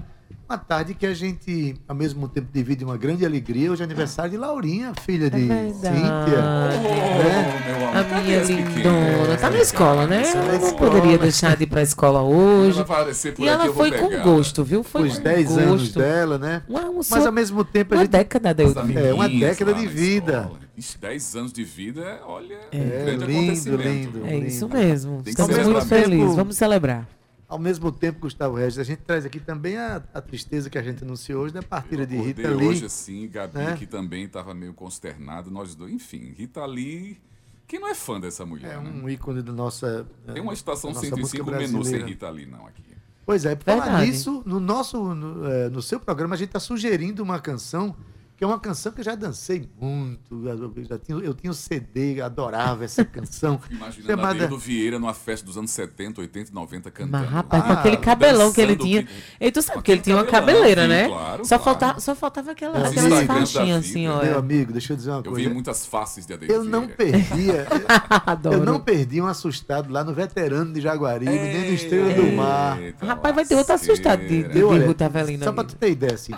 Uma 0.49 0.59
tarde 0.59 0.93
que 0.95 1.07
a 1.07 1.15
gente, 1.15 1.77
ao 1.89 1.95
mesmo 1.95 2.29
tempo, 2.29 2.49
divide 2.53 2.85
uma 2.85 2.97
grande 2.97 3.25
alegria. 3.25 3.73
Hoje 3.73 3.83
é 3.83 3.85
aniversário 3.85 4.33
de 4.33 4.37
Laurinha, 4.37 4.93
filha 5.05 5.31
de 5.31 5.37
É 5.37 5.47
verdade. 5.47 5.73
Cíntia. 5.97 6.43
Oh, 6.43 7.23
né? 7.23 7.63
meu 7.67 7.89
amor, 7.89 7.97
A 7.97 8.23
minha 8.23 8.41
as 8.41 8.49
lindona. 8.51 9.37
Tá 9.39 9.51
na 9.51 9.59
escola, 9.59 10.07
né? 10.07 10.23
Tá 10.23 10.39
Ela 10.39 10.53
não 10.59 10.67
escola. 10.69 10.91
poderia 10.91 11.19
deixar 11.19 11.57
de 11.57 11.65
ir 11.65 11.67
para 11.67 11.81
a 11.81 11.83
escola 11.83 12.23
hoje. 12.23 12.77
Ela 12.77 12.85
vai 12.85 13.01
aparecer 13.01 13.35
por 13.35 13.43
E 13.43 13.49
aqui, 13.49 13.55
ela 13.55 13.67
eu 13.67 13.73
vou 13.73 13.87
foi 13.89 13.99
com 13.99 14.09
pegar. 14.09 14.23
gosto, 14.25 14.65
viu? 14.65 14.83
Foi 14.83 15.09
Os 15.09 15.17
com 15.19 15.23
10 15.25 15.49
gosto. 15.49 15.61
anos 15.61 15.93
dela, 15.93 16.39
né? 16.39 16.63
Uma, 16.69 16.91
um 16.91 17.01
Mas 17.09 17.27
ao 17.27 17.33
mesmo 17.33 17.65
tempo 17.65 17.95
a 17.95 17.97
uma 17.99 18.03
gente. 18.05 18.11
década, 18.13 18.51
amiguinhas 18.51 19.05
É, 19.07 19.15
uma 19.15 19.29
década 19.29 19.75
de 19.75 19.87
vida. 19.87 20.33
escola. 20.43 20.59
Ixi, 20.77 20.99
10 20.99 21.37
anos 21.37 21.53
de 21.53 21.65
vida, 21.65 22.21
olha, 22.27 22.57
É. 22.73 22.79
um 22.79 23.05
grande 23.05 23.25
lindo, 23.27 23.43
acontecimento. 23.43 24.19
lindo. 24.19 24.27
É 24.27 24.37
isso 24.39 24.69
mesmo. 24.69 25.23
Estamos 25.27 25.59
muito 25.59 25.87
felizes. 25.87 26.35
Vamos 26.37 26.57
celebrar. 26.57 27.07
Ao 27.53 27.59
mesmo 27.59 27.93
tempo, 27.93 28.21
Gustavo 28.21 28.57
Regis, 28.57 28.79
a 28.79 28.83
gente 28.83 29.01
traz 29.01 29.27
aqui 29.27 29.39
também 29.39 29.77
a, 29.77 30.03
a 30.15 30.23
tristeza 30.23 30.71
que 30.71 30.79
a 30.79 30.83
gente 30.83 31.05
anunciou 31.05 31.43
hoje 31.43 31.53
da 31.53 31.63
partida 31.63 32.07
de 32.07 32.17
Rita 32.17 32.49
Lee. 32.49 32.67
hoje 32.69 32.87
assim, 32.87 33.29
Gabi, 33.29 33.59
né? 33.59 33.77
que 33.77 33.87
também 33.87 34.25
estava 34.25 34.55
meio 34.55 34.73
consternado, 34.73 35.51
nós 35.51 35.75
dois. 35.75 35.93
Enfim, 35.93 36.33
Rita 36.35 36.65
Lee, 36.65 37.21
quem 37.69 37.79
não 37.79 37.89
é 37.89 37.95
fã 37.95 38.19
dessa 38.19 38.47
mulher, 38.47 38.77
É 38.77 38.81
né? 38.81 38.91
um 38.91 39.07
ícone 39.07 39.43
da 39.43 39.53
nossa. 39.53 40.07
Tem 40.33 40.43
uma 40.43 40.55
estação 40.55 40.93
da 40.93 41.03
nossa 41.03 41.15
105 41.15 41.45
música 41.51 41.59
menu 41.59 41.85
sem. 41.85 42.03
Rita 42.03 42.31
Lee, 42.31 42.47
não, 42.47 42.67
aqui. 42.67 42.83
Pois 43.27 43.45
é, 43.45 43.55
por 43.55 43.65
falar 43.67 44.01
nisso, 44.01 44.43
no 44.47 44.59
nosso, 44.59 45.15
no, 45.15 45.47
eh, 45.47 45.69
no 45.69 45.83
seu 45.83 46.01
programa, 46.01 46.35
a 46.35 46.39
gente 46.39 46.49
está 46.49 46.59
sugerindo 46.59 47.23
uma 47.23 47.39
canção 47.39 47.95
que 48.43 48.45
é 48.45 48.49
uma 48.49 48.59
canção 48.59 48.91
que 48.91 48.99
eu 48.99 49.05
já 49.05 49.15
dancei 49.15 49.69
muito. 49.81 50.49
Eu, 50.49 50.73
já 50.85 50.99
tinha, 50.99 51.17
eu 51.17 51.33
tinha 51.33 51.49
o 51.53 51.55
CD, 51.55 52.21
adorava 52.21 52.85
essa 52.85 53.05
canção. 53.05 53.61
Imaginando 53.71 54.09
chamada- 54.11 54.31
Adeildo 54.31 54.59
Vieira 54.59 54.99
numa 54.99 55.15
festa 55.15 55.47
dos 55.47 55.57
anos 55.57 55.71
70, 55.71 56.21
80 56.21 56.51
e 56.51 56.53
90 56.53 56.91
cantando. 56.91 57.13
Mas, 57.13 57.31
rapaz, 57.31 57.63
com 57.63 57.71
Ah, 57.71 57.75
aquele 57.75 57.99
cabelão 57.99 58.53
que 58.53 58.61
ele 58.61 58.75
tinha. 58.75 59.05
que- 59.05 59.13
E 59.41 59.53
tu 59.53 59.63
sabe 59.63 59.77
Com 59.77 59.83
que 59.83 59.93
ele 59.93 60.01
tinha 60.01 60.17
uma 60.17 60.25
cabeleira, 60.25 60.89
né? 60.89 61.07
claro, 61.07 61.45
só, 61.45 61.57
claro. 61.57 61.63
faltava, 61.63 62.01
só 62.01 62.15
faltava 62.17 62.51
aquela, 62.51 62.81
Os 62.83 62.89
aquelas 62.99 63.27
faixinhas 63.27 63.85
assim, 63.85 64.03
Meu 64.09 64.13
olha. 64.15 64.37
amigo, 64.39 64.73
deixa 64.73 64.93
eu 64.93 64.97
dizer 64.97 65.11
uma 65.11 65.19
Eu 65.21 65.23
coisa. 65.31 65.49
vi 65.49 65.55
muitas 65.55 65.87
faces 65.87 66.27
de 66.27 66.33
Adeildo 66.35 66.53
Eu 66.53 66.65
não 66.65 66.89
perdia. 66.89 67.69
Adoro. 68.27 68.57
eu 68.57 68.65
não 68.65 68.81
perdi 68.81 69.21
um 69.23 69.27
assustado 69.29 69.93
lá 69.93 70.03
no 70.03 70.13
veterano 70.13 70.73
de 70.73 70.81
Jaguaribe, 70.81 71.31
nem 71.31 71.69
no 71.69 71.75
Estrela 71.75 72.13
do 72.13 72.33
Mar. 72.33 72.77
Rapaz, 73.01 73.37
vai 73.37 73.45
ter 73.45 73.55
outro 73.55 73.73
assustado 73.73 74.19
de, 74.19 74.43
de, 74.43 74.49
de 74.49 74.59
Eu, 74.59 74.71
Avelino. 74.99 75.45
Só 75.45 75.53
pra 75.53 75.63
tu 75.63 75.77
ter 75.77 75.93
ideia, 75.93 76.15
assim. 76.15 76.33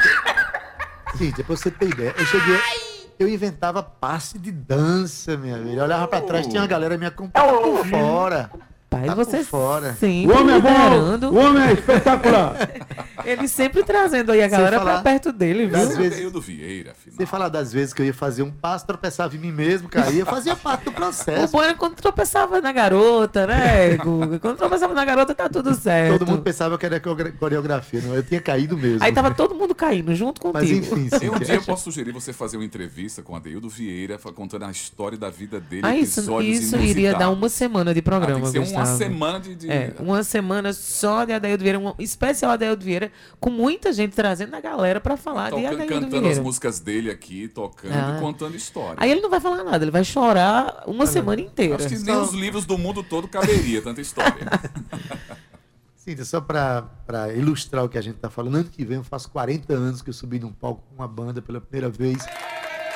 Cíntia, 1.16 1.44
pra 1.44 1.56
você 1.56 1.70
ter 1.70 1.88
ideia. 1.88 2.14
Eu 2.16 2.26
cheguei. 2.26 2.58
Eu 3.18 3.28
inventava 3.28 3.82
passe 3.82 4.38
de 4.38 4.50
dança, 4.50 5.36
minha 5.36 5.56
velha. 5.56 5.78
Eu 5.78 5.84
olhava 5.84 6.08
pra 6.08 6.20
trás, 6.20 6.46
tinha 6.46 6.60
uma 6.60 6.66
galera 6.66 6.98
me 6.98 7.06
acompanhando 7.06 7.60
por 7.60 7.86
fora. 7.86 8.50
Pai, 8.98 9.06
tá 9.06 9.14
você 9.14 9.42
fora. 9.44 9.94
sempre 9.94 10.36
liderando. 10.42 11.30
O 11.30 11.36
homem 11.36 11.62
é 11.68 11.72
espetacular. 11.72 12.56
Ele 13.24 13.48
sempre 13.48 13.82
trazendo 13.82 14.32
aí 14.32 14.42
a 14.42 14.48
galera 14.48 14.78
falar 14.78 14.94
pra 14.94 15.02
perto 15.12 15.32
dele, 15.32 15.66
viu? 15.66 15.76
é 15.78 15.86
vezes- 15.86 16.12
Adeildo 16.14 16.40
Vieira, 16.40 16.90
afinal. 16.90 17.16
Você 17.16 17.24
falar 17.26 17.48
das 17.48 17.72
vezes 17.72 17.94
que 17.94 18.02
eu 18.02 18.06
ia 18.06 18.12
fazer 18.12 18.42
um 18.42 18.50
passo, 18.50 18.86
tropeçava 18.86 19.34
em 19.34 19.38
mim 19.38 19.52
mesmo, 19.52 19.88
caía, 19.88 20.26
fazia 20.26 20.54
parte 20.54 20.84
do 20.84 20.90
O 20.90 20.92
processo. 20.94 21.52
bom 21.52 21.62
era 21.62 21.72
quando 21.74 21.94
tropeçava 21.94 22.60
na 22.60 22.70
garota, 22.72 23.46
né, 23.46 23.96
Guga? 23.96 24.38
Quando 24.38 24.56
tropeçava 24.58 24.92
na 24.92 25.04
garota, 25.04 25.34
tá 25.34 25.48
tudo 25.48 25.74
certo. 25.74 26.18
Todo 26.18 26.30
mundo 26.30 26.42
pensava 26.42 26.76
que 26.76 26.84
era 26.84 27.00
core- 27.00 27.32
coreografia, 27.32 28.02
não, 28.02 28.14
eu 28.14 28.22
tinha 28.22 28.40
caído 28.40 28.76
mesmo. 28.76 29.02
Aí 29.02 29.12
tava 29.12 29.30
todo 29.32 29.54
mundo 29.54 29.74
caindo 29.74 30.14
junto 30.14 30.40
Mas 30.52 30.68
contigo. 30.68 30.98
enfim, 30.98 31.08
Eu, 31.24 31.34
um 31.34 31.38
dia 31.38 31.54
eu 31.54 31.62
posso 31.62 31.84
sugerir 31.84 32.12
você 32.12 32.32
fazer 32.32 32.56
uma 32.58 32.64
entrevista 32.64 33.22
com 33.22 33.34
Adeildo 33.34 33.68
Vieira, 33.68 34.18
fa- 34.18 34.32
contando 34.32 34.64
a 34.66 34.70
história 34.70 35.16
da 35.16 35.30
vida 35.30 35.58
dele, 35.58 35.82
Ah, 35.86 35.96
isso, 35.96 36.20
episódios 36.20 36.58
isso 36.58 36.76
iria 36.76 37.14
dar 37.14 37.30
uma 37.30 37.48
semana 37.48 37.94
de 37.94 38.00
Ah, 38.00 38.02
tem 38.02 38.02
programa, 38.02 38.40
que 38.40 38.46
ser 38.48 38.58
uma 38.90 38.96
semana 38.98 39.40
de... 39.40 39.54
de- 39.54 39.70
É, 39.70 39.94
uma 39.98 40.22
semana 40.24 40.72
só 40.72 41.24
de 41.24 41.32
Adaildo 41.32 41.62
Vieira, 41.62 41.78
um 41.78 41.94
especial 41.98 42.52
Adaildo 42.52 42.84
Vieira, 42.84 43.10
com 43.40 43.50
muita 43.50 43.92
gente 43.92 44.12
trazendo 44.14 44.54
a 44.54 44.60
galera 44.60 45.00
pra 45.00 45.16
falar 45.16 45.44
de 45.50 45.56
tocando, 45.56 45.66
Adaildo 45.74 45.94
cantando 45.94 46.16
as 46.16 46.22
Vieira. 46.22 46.42
músicas 46.42 46.80
dele 46.80 47.10
aqui, 47.10 47.48
tocando 47.48 47.92
Ah. 47.94 48.16
e 48.16 48.20
contando 48.20 48.54
história. 48.56 48.96
Aí 48.98 49.10
ele 49.10 49.20
não 49.20 49.30
vai 49.30 49.40
falar 49.40 49.62
nada, 49.64 49.84
ele 49.84 49.90
vai 49.90 50.04
chorar 50.04 50.84
uma 50.86 51.06
semana 51.06 51.40
inteira. 51.40 51.76
Acho 51.76 51.88
que 51.88 51.98
nem 51.98 52.16
os 52.16 52.32
livros 52.32 52.64
do 52.66 52.76
mundo 52.78 53.02
todo 53.02 53.26
caberia 53.28 53.80
tanta 53.82 54.00
história. 54.00 54.34
Cíntia, 55.96 56.24
só 56.24 56.38
para 56.40 56.86
ilustrar 57.34 57.82
o 57.84 57.88
que 57.88 57.96
a 57.96 58.02
gente 58.02 58.16
está 58.16 58.28
falando, 58.28 58.56
ano 58.56 58.64
que 58.70 58.84
vem 58.84 58.98
eu 58.98 59.04
faço 59.04 59.30
40 59.30 59.72
anos 59.72 60.02
que 60.02 60.10
eu 60.10 60.14
subi 60.14 60.38
num 60.38 60.52
palco 60.52 60.82
com 60.88 60.94
uma 60.96 61.08
banda 61.08 61.40
pela 61.40 61.60
primeira 61.62 61.88
vez. 61.88 62.18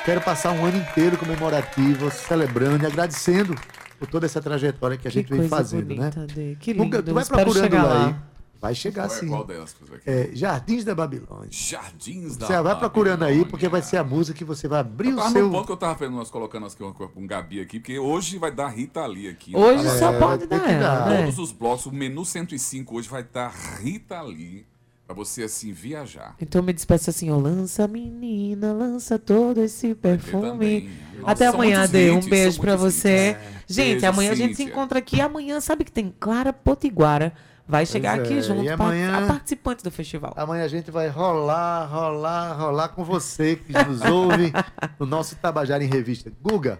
Quero 0.05 0.21
passar 0.21 0.51
um 0.51 0.63
ano 0.63 0.77
inteiro 0.77 1.17
comemorativo, 1.17 2.09
celebrando 2.11 2.83
e 2.83 2.85
agradecendo 2.87 3.55
por 3.99 4.07
toda 4.07 4.25
essa 4.25 4.41
trajetória 4.41 4.97
que 4.97 5.07
a 5.07 5.11
gente 5.11 5.27
que 5.27 5.33
vem 5.35 5.47
fazendo, 5.49 5.85
bonita, 5.85 6.21
né? 6.35 6.55
Que 6.59 6.73
lindo. 6.73 7.03
tu 7.03 7.13
vai 7.13 7.21
Espero 7.23 7.41
procurando 7.43 7.63
chegar 7.63 7.83
lá 7.83 7.93
lá. 7.93 8.07
aí. 8.07 8.15
Vai 8.61 8.75
chegar 8.75 9.07
Qual, 9.07 9.15
é- 9.17 9.19
sim. 9.21 9.27
qual 9.29 9.45
delas? 9.45 9.71
que 9.73 9.79
você 9.85 9.91
vai 9.91 9.99
É, 10.05 10.29
Jardins 10.33 10.83
da 10.83 10.93
Babilônia. 10.93 11.47
Jardins 11.49 12.35
da 12.35 12.45
Você 12.47 12.61
vai 12.61 12.77
procurando 12.77 13.23
aí, 13.23 13.27
Babilônia. 13.29 13.49
porque 13.49 13.69
vai 13.69 13.81
ser 13.81 13.95
a 13.97 14.03
música 14.03 14.37
que 14.37 14.43
você 14.43 14.67
vai 14.67 14.81
abrir 14.81 15.11
Eu 15.11 15.17
o 15.17 15.29
seu. 15.29 15.45
no 15.45 15.51
ponto 15.51 15.65
que 15.67 15.71
eu 15.71 15.77
tava 15.77 15.93
vendo 15.93 16.17
nós 16.17 16.29
colocando 16.29 16.67
com 16.75 16.91
com 16.93 17.21
um 17.21 17.25
Gabi 17.25 17.61
aqui, 17.61 17.79
porque 17.79 17.97
hoje 17.97 18.37
vai 18.37 18.51
dar 18.51 18.67
Rita 18.67 19.05
Lee 19.05 19.29
aqui. 19.29 19.55
Hoje 19.55 19.85
Tá? 19.85 19.97
só 19.97 20.11
É, 20.13 20.19
pode 20.19 20.43
ela, 20.49 20.77
dar. 20.79 21.09
né? 21.09 21.21
Todos 21.21 21.39
os 21.39 21.51
blocos, 21.53 21.85
o 21.85 21.91
menu 21.93 22.25
105 22.25 22.97
hoje 22.97 23.07
vai 23.07 23.21
estar 23.21 23.47
Rita 23.79 24.21
Lee, 24.21 24.65
pra 25.09 25.15
você 25.15 25.41
assim 25.43 25.71
viajar. 25.71 26.35
Então 26.39 26.61
me 26.61 26.71
despeça 26.71 27.09
assim, 27.09 27.31
ó, 27.31 27.37
lança 27.37 27.87
menina, 27.87 28.71
lança 28.71 29.17
todo 29.17 29.59
esse 29.63 29.95
perfume. 29.95 30.87
Nossa, 31.17 31.31
Até 31.31 31.47
amanhã, 31.47 31.81
Ade, 31.81 32.11
um 32.11 32.19
beijo 32.19 32.61
pra 32.61 32.75
você. 32.75 33.35
Gente, 33.67 33.91
Beijo, 33.93 34.05
amanhã 34.07 34.31
a 34.31 34.35
gente 34.35 34.51
se 34.51 34.57
Cíntia. 34.57 34.71
encontra 34.71 34.99
aqui. 34.99 35.19
Amanhã, 35.19 35.59
sabe 35.59 35.83
que 35.83 35.91
tem 35.91 36.13
Clara 36.19 36.53
Potiguara. 36.53 37.33
Vai 37.67 37.85
chegar 37.87 38.17
Pois 38.17 38.27
aqui 38.27 38.37
é, 38.39 38.41
junto, 38.41 38.63
e 38.63 38.77
par- 38.77 38.85
amanhã- 38.87 39.17
a 39.25 39.27
participante 39.27 39.83
do 39.83 39.89
festival. 39.91 40.33
Amanhã 40.37 40.63
a 40.63 40.67
gente 40.67 40.89
vai 40.91 41.07
rolar, 41.07 41.85
rolar, 41.85 42.53
rolar 42.53 42.89
com 42.89 43.03
você 43.03 43.55
que 43.55 43.73
nos 43.73 44.01
ouve 44.01 44.51
no 44.99 45.05
nosso 45.07 45.35
Tabajara 45.37 45.83
em 45.83 45.87
Revista. 45.87 46.31
Guga, 46.41 46.79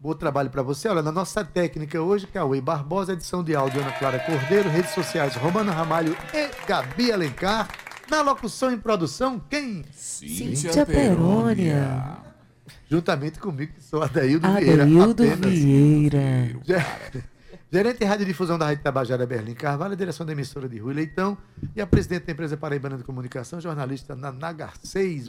bom 0.00 0.14
trabalho 0.14 0.50
para 0.50 0.62
você. 0.62 0.88
Olha, 0.88 1.02
na 1.02 1.12
nossa 1.12 1.44
técnica 1.44 2.00
hoje, 2.00 2.26
Cauê 2.26 2.60
Barbosa, 2.60 3.12
edição 3.12 3.42
de 3.42 3.54
áudio 3.54 3.80
Ana 3.80 3.92
Clara 3.92 4.18
Cordeiro, 4.18 4.68
redes 4.68 4.92
sociais 4.92 5.34
Romana 5.34 5.72
Ramalho 5.72 6.16
e 6.32 6.66
Gabi 6.66 7.12
Alencar. 7.12 7.68
Na 8.10 8.22
locução 8.22 8.72
e 8.72 8.76
produção, 8.78 9.38
quem? 9.50 9.84
Cíntia, 9.92 10.56
Cíntia 10.56 10.86
Perônia. 10.86 12.16
Juntamente 12.88 13.38
comigo, 13.38 13.74
que 13.74 13.82
sou 13.82 14.02
Adaildo 14.02 14.48
Vieira. 14.50 14.84
Apenas. 14.84 15.58
Vieira. 15.58 16.58
Já, 16.64 16.82
Gerente 17.70 17.98
de 17.98 18.06
Radiodifusão 18.06 18.56
da 18.56 18.64
Rádio 18.64 18.82
Tabajara, 18.82 19.26
Berlim 19.26 19.52
Carvalho, 19.52 19.94
direção 19.94 20.24
da 20.24 20.32
emissora 20.32 20.66
de 20.66 20.78
Rui 20.78 20.94
Leitão 20.94 21.36
e 21.76 21.82
a 21.82 21.86
presidente 21.86 22.24
da 22.24 22.32
empresa 22.32 22.56
Paraibana 22.56 22.96
de 22.96 23.04
Comunicação, 23.04 23.60
jornalista 23.60 24.16
Naná 24.16 24.52
Garcês. 24.52 25.26